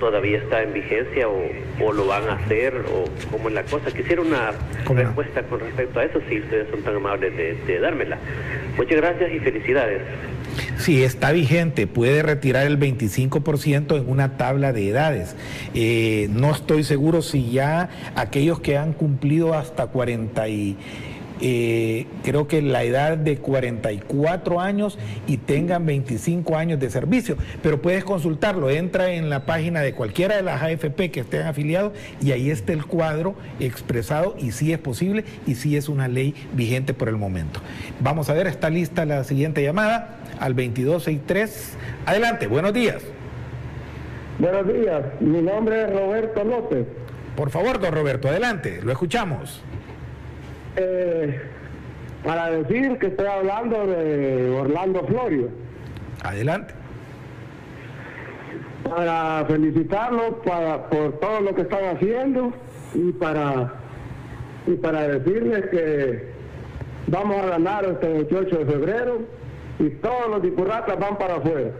todavía 0.00 0.38
está 0.38 0.62
en 0.62 0.72
vigencia 0.72 1.28
o, 1.28 1.92
lo 1.92 2.06
van 2.06 2.28
a 2.28 2.32
hacer 2.32 2.74
o 2.92 3.04
cómo 3.30 3.48
es 3.48 3.54
la 3.54 3.62
cosa. 3.62 3.92
Quisiera 3.92 4.22
una 4.22 4.50
respuesta 4.92 5.42
con 5.44 5.60
respecto 5.60 6.00
a 6.00 6.04
eso, 6.04 6.20
si 6.28 6.40
ustedes 6.40 6.68
son 6.70 6.82
tan 6.82 6.96
amables 6.96 7.36
de 7.36 7.78
dármela. 7.78 8.18
Muchas 8.76 8.96
gracias 8.96 9.32
y 9.32 9.38
felicidades. 9.38 10.02
Sí, 10.78 11.02
está 11.02 11.32
vigente, 11.32 11.86
puede 11.86 12.22
retirar 12.22 12.66
el 12.66 12.78
25% 12.78 13.96
en 13.96 14.08
una 14.08 14.36
tabla 14.36 14.72
de 14.72 14.88
edades. 14.88 15.34
Eh, 15.74 16.28
no 16.32 16.52
estoy 16.52 16.84
seguro 16.84 17.22
si 17.22 17.50
ya 17.50 17.88
aquellos 18.14 18.60
que 18.60 18.76
han 18.76 18.92
cumplido 18.92 19.54
hasta 19.54 19.86
40 19.86 20.48
y 20.48 20.76
eh, 21.40 22.06
creo 22.24 22.48
que 22.48 22.62
la 22.62 22.82
edad 22.84 23.18
de 23.18 23.36
44 23.38 24.60
años 24.60 24.98
y 25.26 25.36
tengan 25.36 25.84
25 25.84 26.56
años 26.56 26.80
de 26.80 26.90
servicio. 26.90 27.36
Pero 27.62 27.82
puedes 27.82 28.04
consultarlo, 28.04 28.70
entra 28.70 29.12
en 29.12 29.28
la 29.28 29.44
página 29.44 29.80
de 29.80 29.92
cualquiera 29.92 30.36
de 30.36 30.42
las 30.42 30.62
AFP 30.62 31.10
que 31.10 31.20
estén 31.20 31.42
afiliados 31.42 31.92
y 32.22 32.32
ahí 32.32 32.50
está 32.50 32.72
el 32.72 32.86
cuadro 32.86 33.34
expresado 33.60 34.36
y 34.38 34.52
sí 34.52 34.72
es 34.72 34.78
posible 34.78 35.24
y 35.46 35.56
sí 35.56 35.76
es 35.76 35.88
una 35.88 36.08
ley 36.08 36.34
vigente 36.54 36.94
por 36.94 37.08
el 37.08 37.16
momento. 37.16 37.60
Vamos 38.00 38.30
a 38.30 38.34
ver, 38.34 38.46
está 38.46 38.70
lista 38.70 39.04
la 39.04 39.24
siguiente 39.24 39.62
llamada 39.62 40.20
al 40.40 40.54
2263. 40.54 41.76
Adelante, 42.06 42.46
buenos 42.46 42.72
días. 42.72 43.02
Buenos 44.38 44.68
días, 44.68 45.02
mi 45.20 45.40
nombre 45.40 45.82
es 45.82 45.90
Roberto 45.90 46.44
López. 46.44 46.86
Por 47.36 47.50
favor, 47.50 47.80
don 47.80 47.92
Roberto, 47.92 48.28
adelante, 48.28 48.80
lo 48.82 48.92
escuchamos. 48.92 49.62
Eh, 50.76 51.40
para 52.22 52.50
decir 52.50 52.98
que 52.98 53.06
estoy 53.06 53.26
hablando 53.26 53.86
de 53.86 54.50
Orlando 54.50 55.04
Florio. 55.06 55.48
Adelante. 56.22 56.74
Para 58.88 59.44
felicitarlos 59.46 60.34
para, 60.44 60.88
por 60.88 61.18
todo 61.18 61.40
lo 61.40 61.54
que 61.54 61.62
están 61.62 61.96
haciendo 61.96 62.52
y 62.94 63.12
para, 63.12 63.74
y 64.66 64.74
para 64.74 65.08
decirles 65.08 65.66
que 65.70 66.28
vamos 67.06 67.42
a 67.42 67.46
ganar 67.46 67.84
este 67.84 68.08
28 68.08 68.58
de 68.58 68.66
febrero 68.66 69.20
y 69.78 69.90
todos 69.90 70.28
los 70.28 70.42
dipuratas 70.42 70.98
van 70.98 71.16
para 71.18 71.36
afuera. 71.36 71.70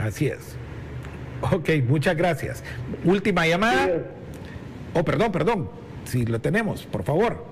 Así 0.00 0.26
es. 0.26 0.56
Ok, 1.52 1.70
muchas 1.88 2.16
gracias. 2.16 2.62
Última 3.04 3.46
llamada. 3.46 3.88
Oh, 4.94 5.04
perdón, 5.04 5.32
perdón. 5.32 5.70
Si 6.04 6.26
lo 6.26 6.40
tenemos, 6.40 6.84
por 6.86 7.02
favor 7.02 7.50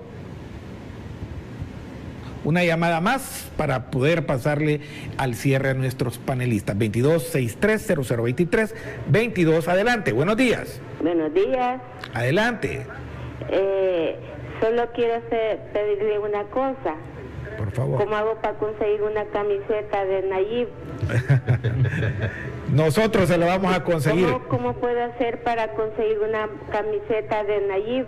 una 2.43 2.63
llamada 2.63 3.01
más 3.01 3.51
para 3.57 3.91
poder 3.91 4.25
pasarle 4.25 4.81
al 5.17 5.35
cierre 5.35 5.69
a 5.71 5.73
nuestros 5.73 6.17
panelistas. 6.17 6.75
22630023, 6.77 8.73
22, 9.07 9.67
adelante, 9.67 10.13
buenos 10.13 10.37
días. 10.37 10.79
Buenos 11.01 11.33
días. 11.33 11.81
Adelante. 12.13 12.85
Eh, 13.49 14.15
solo 14.61 14.89
quiero 14.93 15.21
pedirle 15.73 16.19
una 16.19 16.43
cosa. 16.45 16.95
Por 17.59 17.71
favor. 17.71 17.99
¿Cómo 17.99 18.15
hago 18.15 18.35
para 18.35 18.57
conseguir 18.57 19.01
una 19.01 19.25
camiseta 19.25 20.05
de 20.05 20.21
Nayib? 20.21 20.69
Nosotros 22.73 23.27
se 23.27 23.37
lo 23.37 23.47
vamos 23.47 23.75
a 23.75 23.83
conseguir. 23.83 24.27
¿Cómo, 24.27 24.47
¿Cómo 24.47 24.73
puedo 24.75 25.03
hacer 25.03 25.43
para 25.43 25.73
conseguir 25.73 26.19
una 26.19 26.47
camiseta 26.71 27.43
de 27.43 27.67
Nayib? 27.67 28.05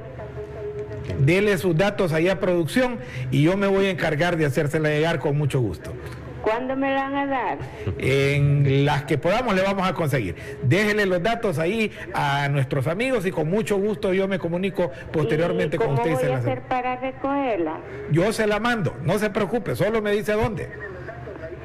dele 1.20 1.58
sus 1.58 1.76
datos 1.76 2.14
ahí 2.14 2.30
a 2.30 2.40
producción 2.40 2.98
y 3.32 3.44
yo 3.44 3.58
me 3.58 3.68
voy 3.68 3.88
a 3.88 3.90
encargar 3.90 4.38
de 4.38 4.46
hacérsela 4.46 4.90
llegar 4.90 5.20
con 5.20 5.38
mucho 5.38 5.60
gusto. 5.60 5.92
¿Cuándo 6.42 6.76
me 6.76 6.94
van 6.94 7.16
a 7.16 7.26
dar? 7.26 7.58
En 7.98 8.86
las 8.86 9.04
que 9.04 9.18
podamos 9.18 9.56
le 9.56 9.62
vamos 9.62 9.88
a 9.88 9.94
conseguir. 9.94 10.36
Déjele 10.64 11.06
los 11.06 11.22
datos 11.22 11.60
ahí 11.60 11.92
a 12.14 12.50
nuestros 12.50 12.88
amigos 12.88 13.26
y 13.26 13.32
con 13.32 13.50
mucho 13.50 13.78
gusto 13.78 14.14
yo 14.14 14.28
me 14.28 14.40
comunico 14.40 14.92
posteriormente 15.12 15.78
con 15.78 15.92
ustedes. 15.92 16.20
¿Cómo 16.20 16.30
voy 16.30 16.36
a 16.36 16.40
hacer 16.40 16.62
para 16.64 16.96
recogerla? 16.98 17.80
Yo 18.12 18.34
se 18.34 18.48
la 18.48 18.60
mando, 18.60 18.96
no 19.04 19.20
se 19.20 19.30
preocupe, 19.30 19.76
solo 19.76 20.02
me 20.02 20.12
dice 20.12 20.34
dónde. 20.34 20.91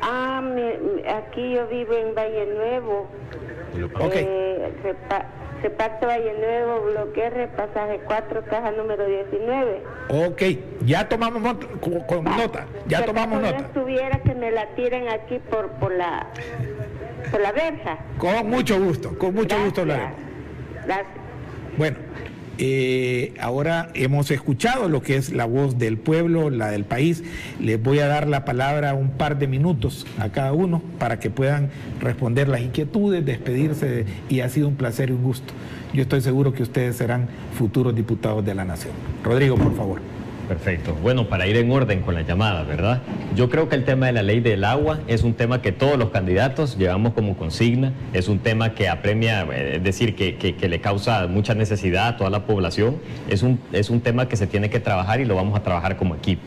Ah, 0.02 0.42
aquí 1.18 1.54
yo 1.54 1.66
vivo 1.68 1.94
en 1.94 2.14
Valle 2.14 2.46
Nuevo. 2.46 3.08
Ok. 4.00 4.12
Eh, 4.14 4.72
Reparto 5.62 6.06
Valle 6.06 6.34
Nuevo, 6.38 6.82
bloque 6.82 7.24
R, 7.24 7.48
pasaje 7.48 8.00
4, 8.04 8.44
caja 8.44 8.70
número 8.72 9.06
19. 9.06 9.82
Ok, 10.08 10.42
ya 10.84 11.08
tomamos 11.08 11.56
con, 11.80 12.24
nota, 12.24 12.66
ya 12.86 13.04
tomamos 13.04 13.40
nota. 13.40 13.56
estuviera 13.56 14.20
que 14.20 14.34
me 14.34 14.50
la 14.50 14.66
tiren 14.74 15.08
aquí 15.08 15.38
por, 15.50 15.70
por, 15.72 15.92
la, 15.94 16.26
por 17.30 17.40
la 17.40 17.52
verja. 17.52 17.98
Con 18.18 18.50
mucho 18.50 18.78
gusto, 18.78 19.16
con 19.18 19.34
mucho 19.34 19.56
gusto 19.64 19.80
hablaremos. 19.80 20.18
Gracias. 20.84 21.06
Bueno. 21.78 21.96
Eh, 22.58 23.34
ahora 23.40 23.90
hemos 23.94 24.30
escuchado 24.30 24.88
lo 24.88 25.02
que 25.02 25.16
es 25.16 25.32
la 25.32 25.44
voz 25.44 25.78
del 25.78 25.98
pueblo, 25.98 26.50
la 26.50 26.70
del 26.70 26.84
país. 26.84 27.22
Les 27.60 27.82
voy 27.82 27.98
a 27.98 28.06
dar 28.06 28.28
la 28.28 28.44
palabra 28.44 28.94
un 28.94 29.10
par 29.10 29.38
de 29.38 29.46
minutos 29.46 30.06
a 30.18 30.30
cada 30.30 30.52
uno 30.52 30.82
para 30.98 31.18
que 31.18 31.30
puedan 31.30 31.70
responder 32.00 32.48
las 32.48 32.60
inquietudes, 32.60 33.24
despedirse 33.24 34.06
y 34.28 34.40
ha 34.40 34.48
sido 34.48 34.68
un 34.68 34.76
placer 34.76 35.10
y 35.10 35.12
un 35.12 35.22
gusto. 35.22 35.52
Yo 35.92 36.02
estoy 36.02 36.20
seguro 36.20 36.52
que 36.52 36.62
ustedes 36.62 36.96
serán 36.96 37.28
futuros 37.56 37.94
diputados 37.94 38.44
de 38.44 38.54
la 38.54 38.64
Nación. 38.64 38.92
Rodrigo, 39.22 39.56
por 39.56 39.74
favor. 39.76 40.15
Perfecto. 40.48 40.94
Bueno, 41.02 41.28
para 41.28 41.48
ir 41.48 41.56
en 41.56 41.70
orden 41.72 42.02
con 42.02 42.14
la 42.14 42.22
llamada, 42.22 42.62
¿verdad? 42.62 43.02
Yo 43.34 43.50
creo 43.50 43.68
que 43.68 43.74
el 43.74 43.84
tema 43.84 44.06
de 44.06 44.12
la 44.12 44.22
ley 44.22 44.38
del 44.38 44.62
agua 44.62 45.00
es 45.08 45.24
un 45.24 45.34
tema 45.34 45.60
que 45.60 45.72
todos 45.72 45.98
los 45.98 46.10
candidatos 46.10 46.78
llevamos 46.78 47.14
como 47.14 47.36
consigna, 47.36 47.92
es 48.12 48.28
un 48.28 48.38
tema 48.38 48.72
que 48.72 48.88
apremia, 48.88 49.42
eh, 49.52 49.76
es 49.76 49.82
decir, 49.82 50.14
que, 50.14 50.56
le 50.66 50.80
causa 50.80 51.26
mucha 51.26 51.54
necesidad 51.54 52.08
a 52.08 52.16
toda 52.16 52.30
la 52.30 52.46
población, 52.46 52.96
es 53.28 53.42
un, 53.42 53.58
es 53.72 53.90
un 53.90 54.00
tema 54.00 54.28
que 54.28 54.36
se 54.36 54.46
tiene 54.46 54.70
que 54.70 54.78
trabajar 54.78 55.20
y 55.20 55.24
lo 55.24 55.34
vamos 55.34 55.58
a 55.58 55.62
trabajar 55.62 55.96
como 55.96 56.14
equipo. 56.14 56.42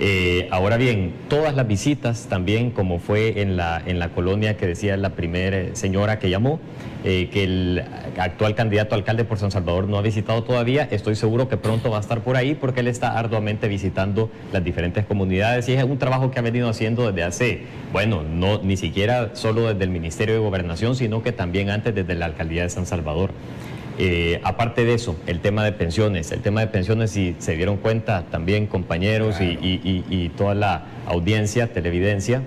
Eh, 0.00 0.48
ahora 0.50 0.76
bien, 0.76 1.12
todas 1.28 1.54
las 1.54 1.66
visitas 1.66 2.26
también, 2.28 2.70
como 2.70 2.98
fue 2.98 3.40
en 3.40 3.56
la, 3.56 3.80
en 3.86 3.98
la 3.98 4.08
colonia 4.08 4.56
que 4.56 4.66
decía 4.66 4.96
la 4.96 5.10
primera 5.10 5.74
señora 5.74 6.18
que 6.18 6.28
llamó, 6.28 6.60
eh, 7.04 7.28
que 7.32 7.44
el 7.44 7.84
actual 8.16 8.54
candidato 8.54 8.94
alcalde 8.94 9.24
por 9.24 9.38
San 9.38 9.50
Salvador 9.50 9.88
no 9.88 9.98
ha 9.98 10.02
visitado 10.02 10.44
todavía, 10.44 10.86
estoy 10.90 11.16
seguro 11.16 11.48
que 11.48 11.56
pronto 11.56 11.90
va 11.90 11.96
a 11.96 12.00
estar 12.00 12.20
por 12.20 12.36
ahí 12.36 12.54
porque 12.54 12.80
él 12.80 12.88
está 12.88 13.18
arduamente 13.18 13.66
visitando 13.68 14.30
las 14.52 14.62
diferentes 14.62 15.04
comunidades 15.04 15.68
y 15.68 15.72
es 15.72 15.84
un 15.84 15.98
trabajo 15.98 16.30
que 16.30 16.38
ha 16.38 16.42
venido 16.42 16.68
haciendo 16.68 17.06
desde 17.06 17.24
hace, 17.24 17.62
bueno, 17.92 18.22
no 18.22 18.62
ni 18.62 18.76
siquiera 18.76 19.34
solo 19.34 19.68
desde 19.68 19.84
el 19.84 19.90
Ministerio 19.90 20.34
de 20.34 20.40
Gobernación, 20.40 20.94
sino 20.94 21.22
que 21.22 21.32
también 21.32 21.70
antes 21.70 21.94
desde 21.94 22.14
la 22.14 22.26
alcaldía 22.26 22.62
de 22.62 22.70
San 22.70 22.86
Salvador. 22.86 23.30
Eh, 23.98 24.40
aparte 24.42 24.84
de 24.84 24.94
eso, 24.94 25.16
el 25.26 25.40
tema 25.40 25.64
de 25.64 25.72
pensiones. 25.72 26.32
El 26.32 26.40
tema 26.40 26.60
de 26.60 26.66
pensiones, 26.68 27.10
si 27.10 27.36
se 27.38 27.56
dieron 27.56 27.76
cuenta 27.76 28.24
también 28.30 28.66
compañeros 28.66 29.36
y, 29.40 30.30
toda 30.36 30.54
la 30.54 30.84
audiencia, 31.06 31.72
televidencia, 31.72 32.42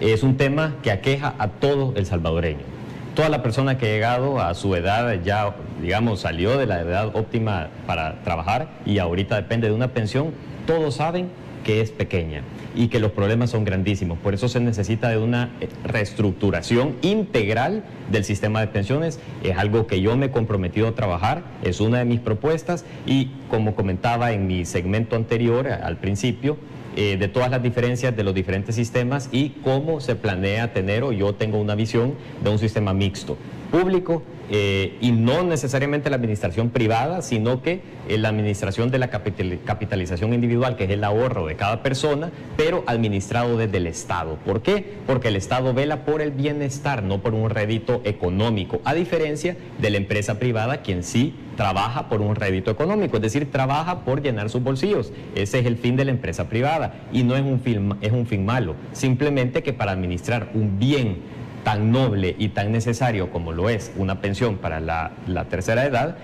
es 0.00 0.22
un 0.22 0.36
tema 0.36 0.76
que 0.82 0.90
aqueja 0.90 1.34
a 1.38 1.48
todo 1.48 1.94
el 1.96 2.06
salvadoreño. 2.06 2.73
Toda 3.14 3.28
la 3.28 3.44
persona 3.44 3.78
que 3.78 3.86
ha 3.86 3.88
llegado 3.90 4.40
a 4.40 4.54
su 4.54 4.74
edad 4.74 5.22
ya, 5.22 5.54
digamos, 5.80 6.20
salió 6.20 6.58
de 6.58 6.66
la 6.66 6.80
edad 6.80 7.14
óptima 7.14 7.68
para 7.86 8.20
trabajar 8.24 8.68
y 8.84 8.98
ahorita 8.98 9.36
depende 9.36 9.68
de 9.68 9.72
una 9.72 9.88
pensión, 9.92 10.32
todos 10.66 10.96
saben 10.96 11.28
que 11.62 11.80
es 11.80 11.92
pequeña 11.92 12.42
y 12.74 12.88
que 12.88 12.98
los 12.98 13.12
problemas 13.12 13.50
son 13.50 13.64
grandísimos. 13.64 14.18
Por 14.18 14.34
eso 14.34 14.48
se 14.48 14.58
necesita 14.58 15.10
de 15.10 15.18
una 15.18 15.50
eh, 15.60 15.68
reestructuración 15.84 16.96
integral 17.02 17.84
del 18.10 18.24
sistema 18.24 18.60
de 18.60 18.66
pensiones. 18.66 19.20
Es 19.44 19.56
algo 19.56 19.86
que 19.86 20.00
yo 20.00 20.16
me 20.16 20.26
he 20.26 20.30
comprometido 20.32 20.88
a 20.88 20.94
trabajar, 20.96 21.42
es 21.62 21.80
una 21.80 21.98
de 21.98 22.04
mis 22.04 22.18
propuestas 22.18 22.84
y 23.06 23.30
como 23.48 23.76
comentaba 23.76 24.32
en 24.32 24.48
mi 24.48 24.64
segmento 24.64 25.14
anterior 25.14 25.68
al 25.68 25.98
principio, 25.98 26.56
eh, 26.96 27.16
de 27.18 27.28
todas 27.28 27.50
las 27.50 27.62
diferencias 27.62 28.16
de 28.16 28.22
los 28.22 28.34
diferentes 28.34 28.74
sistemas 28.74 29.28
y 29.32 29.50
cómo 29.62 30.00
se 30.00 30.14
planea 30.14 30.72
tener 30.72 31.02
o 31.02 31.12
yo 31.12 31.34
tengo 31.34 31.58
una 31.58 31.74
visión 31.74 32.14
de 32.42 32.50
un 32.50 32.58
sistema 32.58 32.94
mixto, 32.94 33.36
público 33.74 34.22
eh, 34.50 34.98
y 35.00 35.10
no 35.10 35.42
necesariamente 35.42 36.08
la 36.08 36.14
administración 36.14 36.70
privada, 36.70 37.22
sino 37.22 37.60
que 37.60 37.80
eh, 38.08 38.18
la 38.18 38.28
administración 38.28 38.92
de 38.92 38.98
la 38.98 39.08
capitalización 39.08 40.32
individual, 40.32 40.76
que 40.76 40.84
es 40.84 40.90
el 40.90 41.02
ahorro 41.02 41.46
de 41.46 41.56
cada 41.56 41.82
persona, 41.82 42.30
pero 42.56 42.84
administrado 42.86 43.56
desde 43.56 43.78
el 43.78 43.88
Estado. 43.88 44.36
¿Por 44.46 44.62
qué? 44.62 44.94
Porque 45.08 45.26
el 45.28 45.34
Estado 45.34 45.74
vela 45.74 46.04
por 46.04 46.22
el 46.22 46.30
bienestar, 46.30 47.02
no 47.02 47.20
por 47.20 47.34
un 47.34 47.50
rédito 47.50 48.00
económico, 48.04 48.80
a 48.84 48.94
diferencia 48.94 49.56
de 49.80 49.90
la 49.90 49.96
empresa 49.96 50.38
privada, 50.38 50.82
quien 50.82 51.02
sí 51.02 51.34
trabaja 51.56 52.08
por 52.08 52.20
un 52.20 52.36
rédito 52.36 52.70
económico, 52.70 53.16
es 53.16 53.22
decir, 53.22 53.50
trabaja 53.50 54.04
por 54.04 54.22
llenar 54.22 54.50
sus 54.50 54.62
bolsillos. 54.62 55.12
Ese 55.34 55.58
es 55.58 55.66
el 55.66 55.78
fin 55.78 55.96
de 55.96 56.04
la 56.04 56.12
empresa 56.12 56.48
privada 56.48 56.94
y 57.12 57.24
no 57.24 57.34
es 57.34 57.42
un 57.42 57.58
fin, 57.58 57.96
es 58.00 58.12
un 58.12 58.26
fin 58.26 58.44
malo, 58.44 58.76
simplemente 58.92 59.64
que 59.64 59.72
para 59.72 59.90
administrar 59.90 60.50
un 60.54 60.78
bien 60.78 61.34
tan 61.64 61.90
noble 61.90 62.36
y 62.38 62.50
tan 62.50 62.70
necesario 62.70 63.30
como 63.30 63.52
lo 63.52 63.68
es 63.68 63.92
una 63.96 64.20
pensión 64.20 64.56
para 64.56 64.80
la, 64.80 65.12
tercera 65.50 65.84
edad, 65.84 66.16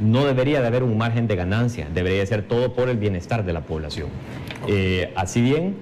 no 0.00 0.24
debería 0.24 0.60
de 0.60 0.66
haber 0.66 0.82
un 0.82 0.96
margen 0.96 1.26
de 1.26 1.36
ganancia, 1.36 1.88
debería 1.92 2.24
ser 2.26 2.42
todo 2.42 2.74
por 2.74 2.88
el 2.88 2.98
bienestar 2.98 3.44
de 3.44 3.52
la 3.52 3.62
población. 3.62 4.08
Eh, 4.68 5.12
así 5.16 5.40
bien, 5.40 5.76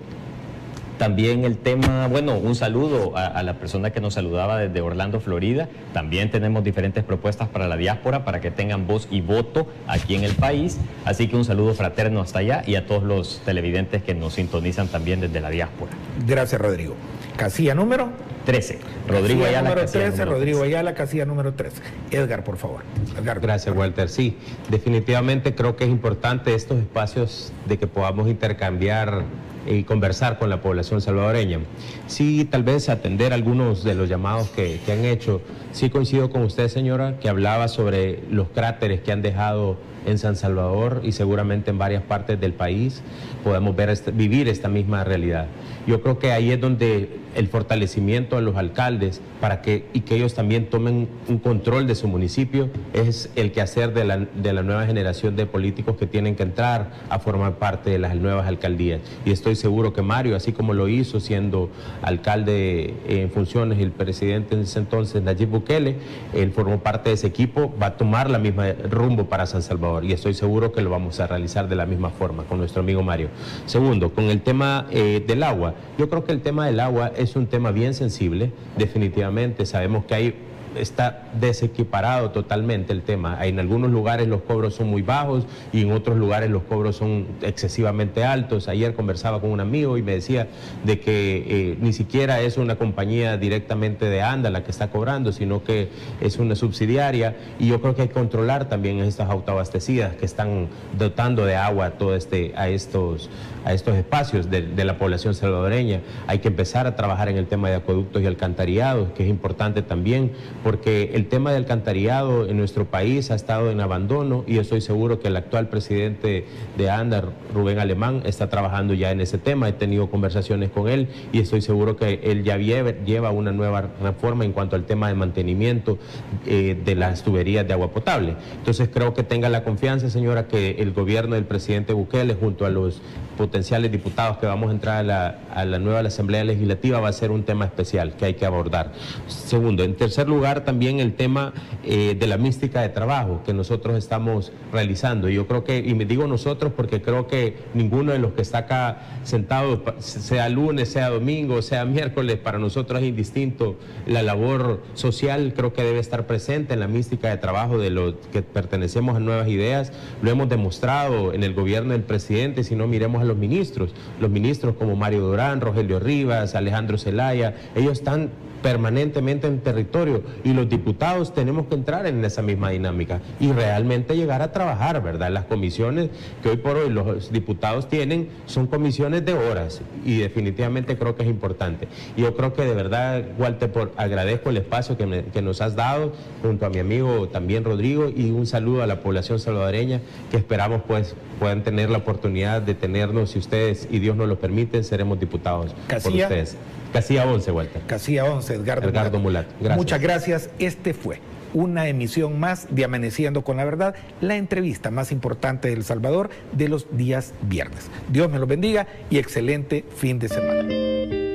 también 1.01 1.47
el 1.47 1.57
tema, 1.57 2.09
bueno, 2.09 2.37
un 2.37 2.55
saludo 2.55 3.16
a, 3.16 3.43
la 3.43 3.55
persona 3.55 3.91
que 3.91 4.03
nos 4.03 4.12
saludaba 4.12 4.59
desde 4.59 4.82
Orlando, 4.82 5.19
Florida. 5.19 5.66
También 5.95 6.31
tenemos 6.31 6.62
diferentes 6.62 7.03
propuestas 7.05 7.49
para 7.49 7.69
la 7.69 7.78
diáspora 7.78 8.27
para 8.27 8.43
que 8.43 8.51
tengan 8.51 8.87
voz 8.87 9.09
y 9.11 9.23
voto 9.23 9.66
aquí 9.87 10.15
en 10.15 10.24
el 10.24 10.35
país. 10.35 10.78
Así 11.07 11.27
que 11.27 11.37
un 11.37 11.47
saludo 11.47 11.73
fraterno 11.73 12.20
hasta 12.20 12.41
allá 12.41 12.62
y 12.66 12.74
a 12.74 12.87
todos 12.87 13.03
los 13.03 13.41
televidentes 13.47 14.03
que 14.03 14.15
nos 14.15 14.35
sintonizan 14.35 14.89
también 14.89 15.23
desde 15.23 15.41
la 15.41 15.49
diáspora. 15.49 15.93
Gracias, 16.27 16.61
Rodrigo. 16.61 16.95
Casilla 17.36 17.74
número 17.74 18.11
13. 18.47 18.78
Rodrigo 19.09 19.44
Ayala. 19.44 19.69
Número 19.70 19.86
13, 19.86 20.24
Rodrigo 20.24 20.62
Ayala, 20.62 20.94
casilla 20.94 21.24
número 21.27 21.55
13. 21.55 21.82
Edgar, 22.11 22.44
por 22.44 22.57
favor. 22.57 22.82
Edgar, 23.19 23.40
Gracias, 23.40 23.74
Walter. 23.74 24.09
Sí, 24.09 24.36
definitivamente 24.69 25.55
creo 25.55 25.77
que 25.77 25.85
es 25.85 25.90
importante 25.90 26.55
estos 26.55 26.78
espacios 26.78 27.52
de 27.66 27.78
que 27.78 27.86
podamos 27.86 28.28
intercambiar 28.28 29.24
y 29.66 29.85
conversar 29.85 30.39
con 30.39 30.48
la 30.48 30.62
población 30.62 31.01
salvadoreña. 31.01 31.61
Sí, 32.07 32.44
tal 32.51 32.62
vez 32.62 32.89
atender 32.89 33.32
algunos 33.32 33.85
de 33.85 33.94
los 33.94 34.09
llamados 34.09 34.48
que, 34.51 34.81
que 34.85 34.93
han 34.93 35.05
hecho. 35.05 35.43
Sí 35.73 35.90
coincido 35.90 36.31
con 36.31 36.43
usted, 36.43 36.69
señora, 36.69 37.19
que 37.20 37.28
hablaba 37.28 37.69
sobre 37.69 38.20
los 38.31 38.48
cráteres 38.48 39.01
que 39.01 39.12
han 39.12 39.23
dejado 39.23 39.77
en 40.07 40.19
San 40.19 40.36
Salvador 40.36 41.02
y 41.05 41.12
seguramente 41.12 41.70
en 41.70 41.78
varias 41.78 42.02
partes 42.02 42.40
del 42.40 42.52
país 42.52 43.02
podemos 43.44 43.77
ver 43.77 43.90
este, 43.90 44.11
vivir 44.12 44.48
esta 44.48 44.69
misma 44.69 45.05
realidad. 45.05 45.47
Yo 45.91 46.01
creo 46.01 46.21
que 46.21 46.31
ahí 46.31 46.53
es 46.53 46.61
donde 46.61 47.09
el 47.35 47.48
fortalecimiento 47.48 48.36
de 48.36 48.43
los 48.43 48.57
alcaldes 48.57 49.20
para 49.40 49.62
que 49.62 49.86
y 49.93 50.01
que 50.01 50.16
ellos 50.16 50.35
también 50.35 50.69
tomen 50.69 51.09
un 51.28 51.39
control 51.39 51.86
de 51.86 51.94
su 51.94 52.09
municipio 52.09 52.70
es 52.93 53.31
el 53.36 53.52
quehacer 53.52 53.93
de 53.94 54.05
la, 54.05 54.19
de 54.19 54.52
la 54.52 54.62
nueva 54.62 54.86
generación 54.86 55.36
de 55.36 55.47
políticos 55.47 55.97
que 55.97 56.07
tienen 56.07 56.36
que 56.36 56.43
entrar 56.43 56.90
a 57.09 57.19
formar 57.19 57.55
parte 57.57 57.90
de 57.90 57.98
las 57.98 58.15
nuevas 58.16 58.47
alcaldías. 58.47 59.01
Y 59.24 59.31
estoy 59.31 59.57
seguro 59.57 59.93
que 59.93 60.02
Mario, 60.02 60.36
así 60.36 60.52
como 60.52 60.74
lo 60.74 60.89
hizo 60.89 61.20
siendo 61.20 61.70
alcalde 62.02 62.94
en 63.07 63.31
funciones 63.31 63.78
el 63.78 63.93
presidente 63.93 64.55
en 64.55 64.62
ese 64.62 64.78
entonces, 64.78 65.23
Nayib 65.23 65.48
Bukele, 65.48 65.97
él 66.35 66.52
formó 66.52 66.81
parte 66.81 67.11
de 67.11 67.15
ese 67.15 67.27
equipo, 67.27 67.74
va 67.81 67.86
a 67.86 67.97
tomar 67.97 68.31
la 68.31 68.39
misma 68.39 68.73
rumbo 68.90 69.27
para 69.27 69.47
San 69.47 69.62
Salvador 69.62 70.05
y 70.05 70.12
estoy 70.12 70.35
seguro 70.35 70.73
que 70.73 70.82
lo 70.82 70.90
vamos 70.90 71.20
a 71.20 71.27
realizar 71.27 71.69
de 71.69 71.77
la 71.77 71.86
misma 71.86 72.11
forma 72.11 72.44
con 72.44 72.59
nuestro 72.59 72.82
amigo 72.82 73.02
Mario. 73.02 73.28
Segundo, 73.66 74.12
con 74.12 74.24
el 74.24 74.43
tema 74.43 74.86
eh, 74.90 75.24
del 75.27 75.43
agua, 75.43 75.74
yo 75.98 76.09
creo 76.09 76.24
que 76.24 76.32
el 76.32 76.40
tema 76.40 76.66
del 76.66 76.81
agua 76.81 77.12
es 77.21 77.37
un 77.37 77.47
tema 77.47 77.71
bien 77.71 77.95
sensible, 77.95 78.53
definitivamente. 78.77 79.67
Sabemos 79.67 80.05
que 80.05 80.15
hay 80.15 80.35
está 80.77 81.23
desequiparado 81.39 82.31
totalmente 82.31 82.93
el 82.93 83.03
tema. 83.03 83.45
En 83.47 83.59
algunos 83.59 83.91
lugares 83.91 84.29
los 84.29 84.43
cobros 84.43 84.75
son 84.75 84.89
muy 84.89 85.03
bajos 85.03 85.47
y 85.73 85.83
en 85.83 85.93
otros 85.93 86.17
lugares 86.17 86.51
los 86.51 86.63
cobros 86.63 86.97
son 86.97 87.27
excesivamente 87.43 88.25
altos. 88.25 88.69
Ayer 88.69 88.95
conversaba 88.95 89.41
con 89.41 89.51
un 89.51 89.61
amigo 89.61 89.99
y 89.99 90.03
me 90.03 90.13
decía 90.13 90.49
de 90.85 91.01
que 91.01 91.45
eh, 91.47 91.79
ni 91.81 91.93
siquiera 91.93 92.41
es 92.41 92.57
una 92.57 92.77
compañía 92.77 93.37
directamente 93.37 94.07
de 94.07 94.23
ANDA 94.23 94.51
la 94.51 94.65
que 94.65 94.71
está 94.71 94.91
cobrando, 94.91 95.33
sino 95.33 95.63
que 95.65 95.89
es 96.21 96.39
una 96.39 96.55
subsidiaria 96.55 97.37
y 97.59 97.69
yo 97.69 97.81
creo 97.81 97.95
que 97.95 98.03
hay 98.03 98.09
que 98.09 98.15
controlar 98.15 98.69
también 98.69 98.99
estas 99.01 99.31
autoabastecidas 99.31 100.15
que 100.17 100.25
están 100.25 100.69
dotando 100.99 101.45
de 101.45 101.57
agua 101.57 101.87
a, 101.87 101.91
todo 101.93 102.15
este, 102.15 102.53
a, 102.57 102.69
estos, 102.69 103.31
a 103.65 103.73
estos 103.73 103.97
espacios 103.97 104.51
de, 104.51 104.63
de 104.63 104.85
la 104.85 104.99
población 104.99 105.35
salvadoreña. 105.35 106.01
Hay 106.27 106.39
que 106.39 106.49
empezar 106.49 106.87
a 106.87 106.97
trabajar 106.97 107.29
en 107.29 107.37
el 107.37 107.47
tema 107.47 107.69
de 107.69 107.77
acueductos 107.77 108.23
y 108.23 108.27
alcantarillados, 108.27 109.11
que 109.13 109.25
es 109.25 109.29
importante 109.29 109.83
también 109.83 110.33
porque 110.62 111.12
el 111.15 111.27
tema 111.27 111.53
del 111.53 111.62
alcantarillado 111.62 112.49
en 112.49 112.57
nuestro 112.57 112.87
país 112.87 113.31
ha 113.31 113.35
estado 113.35 113.70
en 113.70 113.81
abandono 113.81 114.45
y 114.47 114.59
estoy 114.59 114.81
seguro 114.81 115.20
que 115.20 115.28
el 115.28 115.37
actual 115.37 115.69
presidente 115.69 116.47
de 116.77 116.91
ANDA, 116.91 117.24
Rubén 117.55 117.78
Alemán, 117.78 118.23
está 118.24 118.49
trabajando 118.49 118.95
ya 118.95 119.11
en 119.11 119.20
ese 119.20 119.39
tema. 119.39 119.69
He 119.69 119.73
tenido 119.73 120.11
conversaciones 120.11 120.70
con 120.70 120.89
él 120.89 121.09
y 121.32 121.41
estoy 121.41 121.62
seguro 121.62 121.97
que 121.97 122.20
él 122.24 122.45
ya 122.45 122.57
lleva 122.57 123.31
una 123.31 123.53
nueva 123.53 123.91
reforma 124.03 124.45
en 124.45 124.53
cuanto 124.53 124.77
al 124.77 124.85
tema 124.85 125.09
de 125.09 125.15
mantenimiento 125.15 125.99
eh, 126.47 126.78
de 126.85 126.95
las 126.95 127.23
tuberías 127.23 127.66
de 127.66 127.73
agua 127.73 127.91
potable. 127.91 128.35
Entonces 128.59 128.89
creo 128.93 129.15
que 129.15 129.23
tenga 129.23 129.49
la 129.49 129.65
confianza, 129.65 130.11
señora, 130.11 130.47
que 130.49 130.77
el 130.78 130.93
gobierno 130.93 131.37
del 131.37 131.45
presidente 131.45 131.93
Bukele 131.93 132.35
junto 132.35 132.66
a 132.66 132.70
los 132.70 133.01
potenciales 133.37 133.91
diputados 133.91 134.39
que 134.39 134.47
vamos 134.47 134.69
a 134.69 134.73
entrar 134.73 134.97
a 134.99 135.03
la, 135.03 135.39
a 135.55 135.65
la 135.65 135.78
nueva 135.78 136.01
Asamblea 136.01 136.45
Legislativa 136.45 136.99
va 136.99 137.09
a 137.09 137.12
ser 137.12 137.31
un 137.31 137.45
tema 137.45 137.65
especial 137.65 138.15
que 138.15 138.24
hay 138.24 138.35
que 138.35 138.45
abordar. 138.45 138.93
Segundo, 139.28 139.85
en 139.85 139.95
tercer 139.95 140.28
lugar 140.28 140.50
también 140.59 140.99
el 140.99 141.15
tema 141.15 141.53
eh, 141.85 142.17
de 142.19 142.27
la 142.27 142.37
mística 142.37 142.83
de 142.83 142.89
trabajo 142.89 143.43
que 143.47 143.55
nosotros 143.55 143.97
estamos 143.97 144.53
realizando. 144.73 145.29
Yo 145.29 145.47
creo 145.47 145.63
que, 145.63 145.79
y 145.79 145.95
me 145.95 146.05
digo 146.05 146.27
nosotros 146.27 146.73
porque 146.77 147.01
creo 147.01 147.29
que 147.29 147.57
ninguno 147.73 148.13
de 148.13 148.19
los 148.19 148.33
que 148.33 148.43
está 148.43 148.59
acá 148.59 149.21
sentado, 149.23 149.83
sea 150.01 150.49
lunes, 150.49 150.91
sea 150.91 151.11
domingo, 151.11 151.63
sea 151.63 151.85
miércoles, 151.85 152.39
para 152.39 152.59
nosotros 152.59 153.01
es 153.01 153.09
indistinto 153.09 153.77
la 154.07 154.23
labor 154.23 154.83
social, 154.95 155.55
creo 155.55 155.73
que 155.73 155.83
debe 155.83 156.01
estar 156.01 156.27
presente 156.27 156.75
en 156.75 156.81
la 156.81 156.89
mística 156.89 157.29
de 157.29 157.37
trabajo 157.37 157.79
de 157.79 157.91
los 157.91 158.15
que 158.33 158.43
pertenecemos 158.43 159.17
a 159.17 159.21
Nuevas 159.21 159.49
Ideas. 159.49 159.93
Lo 160.23 160.31
hemos 160.31 160.49
demostrado 160.49 161.33
en 161.33 161.45
el 161.45 161.55
gobierno 161.55 161.93
del 161.93 162.03
presidente, 162.03 162.65
si 162.65 162.75
no 162.75 162.87
miremos 162.87 163.23
a 163.23 163.25
los 163.25 163.37
ministros, 163.37 163.95
los 164.21 164.31
ministros 164.31 164.75
como 164.77 164.97
Mario 164.97 165.21
Durán, 165.21 165.61
Rogelio 165.61 166.01
Rivas, 166.01 166.55
Alejandro 166.55 166.99
Zelaya, 166.99 167.55
ellos 167.75 167.93
están 167.93 168.31
permanentemente 168.62 169.47
en 169.47 169.61
territorio 169.61 170.23
y 170.45 170.53
los 170.53 170.69
diputados 170.69 171.35
tenemos 171.35 171.66
que 171.66 171.74
entrar 171.74 172.07
en 172.07 172.24
esa 172.24 172.43
misma 172.43 172.70
dinámica 172.70 173.20
y 173.39 173.53
realmente 173.53 174.16
llegar 174.16 174.43
a 174.43 174.53
trabajar, 174.53 175.03
¿verdad? 175.03 175.31
Las 175.31 175.45
comisiones 175.45 176.11
que 176.43 176.51
hoy 176.51 176.57
por 176.57 176.77
hoy 176.77 176.91
los 176.91 177.32
diputados 177.32 177.89
tienen 177.89 178.28
son 178.47 178.66
comisiones 178.66 179.24
de 179.24 179.35
horas 179.35 179.81
y 180.05 180.19
definitivamente 180.19 180.97
creo 180.97 181.16
que 181.16 181.23
es 181.23 181.28
importante. 181.28 181.89
Y 182.16 182.23
yo 182.23 182.37
creo 182.37 182.55
que 182.55 182.65
de 182.65 182.74
verdad, 182.74 183.24
Walter, 183.39 183.70
por, 183.73 183.93
agradezco 183.97 184.51
el 184.51 184.59
espacio 184.59 184.97
que, 184.97 185.24
que 185.32 185.43
nos 185.43 185.61
has 185.61 185.77
dado 185.77 186.12
junto 186.43 186.66
a 186.66 186.70
mi 186.70 186.78
amigo 186.78 187.28
también 187.28 187.65
Rodrigo 187.65 188.11
y 188.15 188.31
un 188.31 188.47
saludo 188.47 188.82
a 188.82 188.87
la 188.87 189.01
población 189.01 189.39
salvadoreña 189.39 190.01
que 190.31 190.37
esperamos 190.37 190.82
pues 190.87 191.15
puedan 191.39 191.62
tener 191.62 191.91
la 191.91 191.99
oportunidad 191.99 192.62
de 192.62 192.74
tenernos, 192.74 193.31
si 193.31 193.39
ustedes 193.39 193.89
y 193.91 193.99
Dios 193.99 194.16
nos 194.16 194.28
lo 194.28 194.39
permiten, 194.39 194.85
seremos 194.85 195.19
diputados 195.19 195.74
por 195.89 196.12
ustedes. 196.12 196.57
Casilla 196.93 197.27
11, 197.27 197.51
Walter. 197.53 197.83
Casilla 197.87 198.25
11, 198.25 198.55
Edgardo, 198.55 198.89
Edgardo 198.89 199.19
Mulat. 199.19 199.47
Gracias. 199.61 199.77
Muchas 199.77 200.01
gracias. 200.01 200.51
Este 200.59 200.95
fue 200.95 201.21
una 201.55 201.89
emisión 201.89 202.39
más 202.39 202.67
de 202.71 202.85
Amaneciendo 202.85 203.43
con 203.43 203.57
la 203.57 203.65
Verdad, 203.65 203.95
la 204.21 204.37
entrevista 204.37 204.91
más 204.91 205.12
importante 205.12 205.69
de 205.69 205.75
El 205.75 205.85
Salvador 205.85 206.31
de 206.53 206.69
los 206.69 206.87
días 206.97 207.35
viernes. 207.43 207.91
Dios 208.09 208.31
me 208.31 208.39
lo 208.39 208.47
bendiga 208.47 208.87
y 209.09 209.19
excelente 209.19 209.85
fin 209.97 210.19
de 210.19 210.29
semana. 210.29 211.30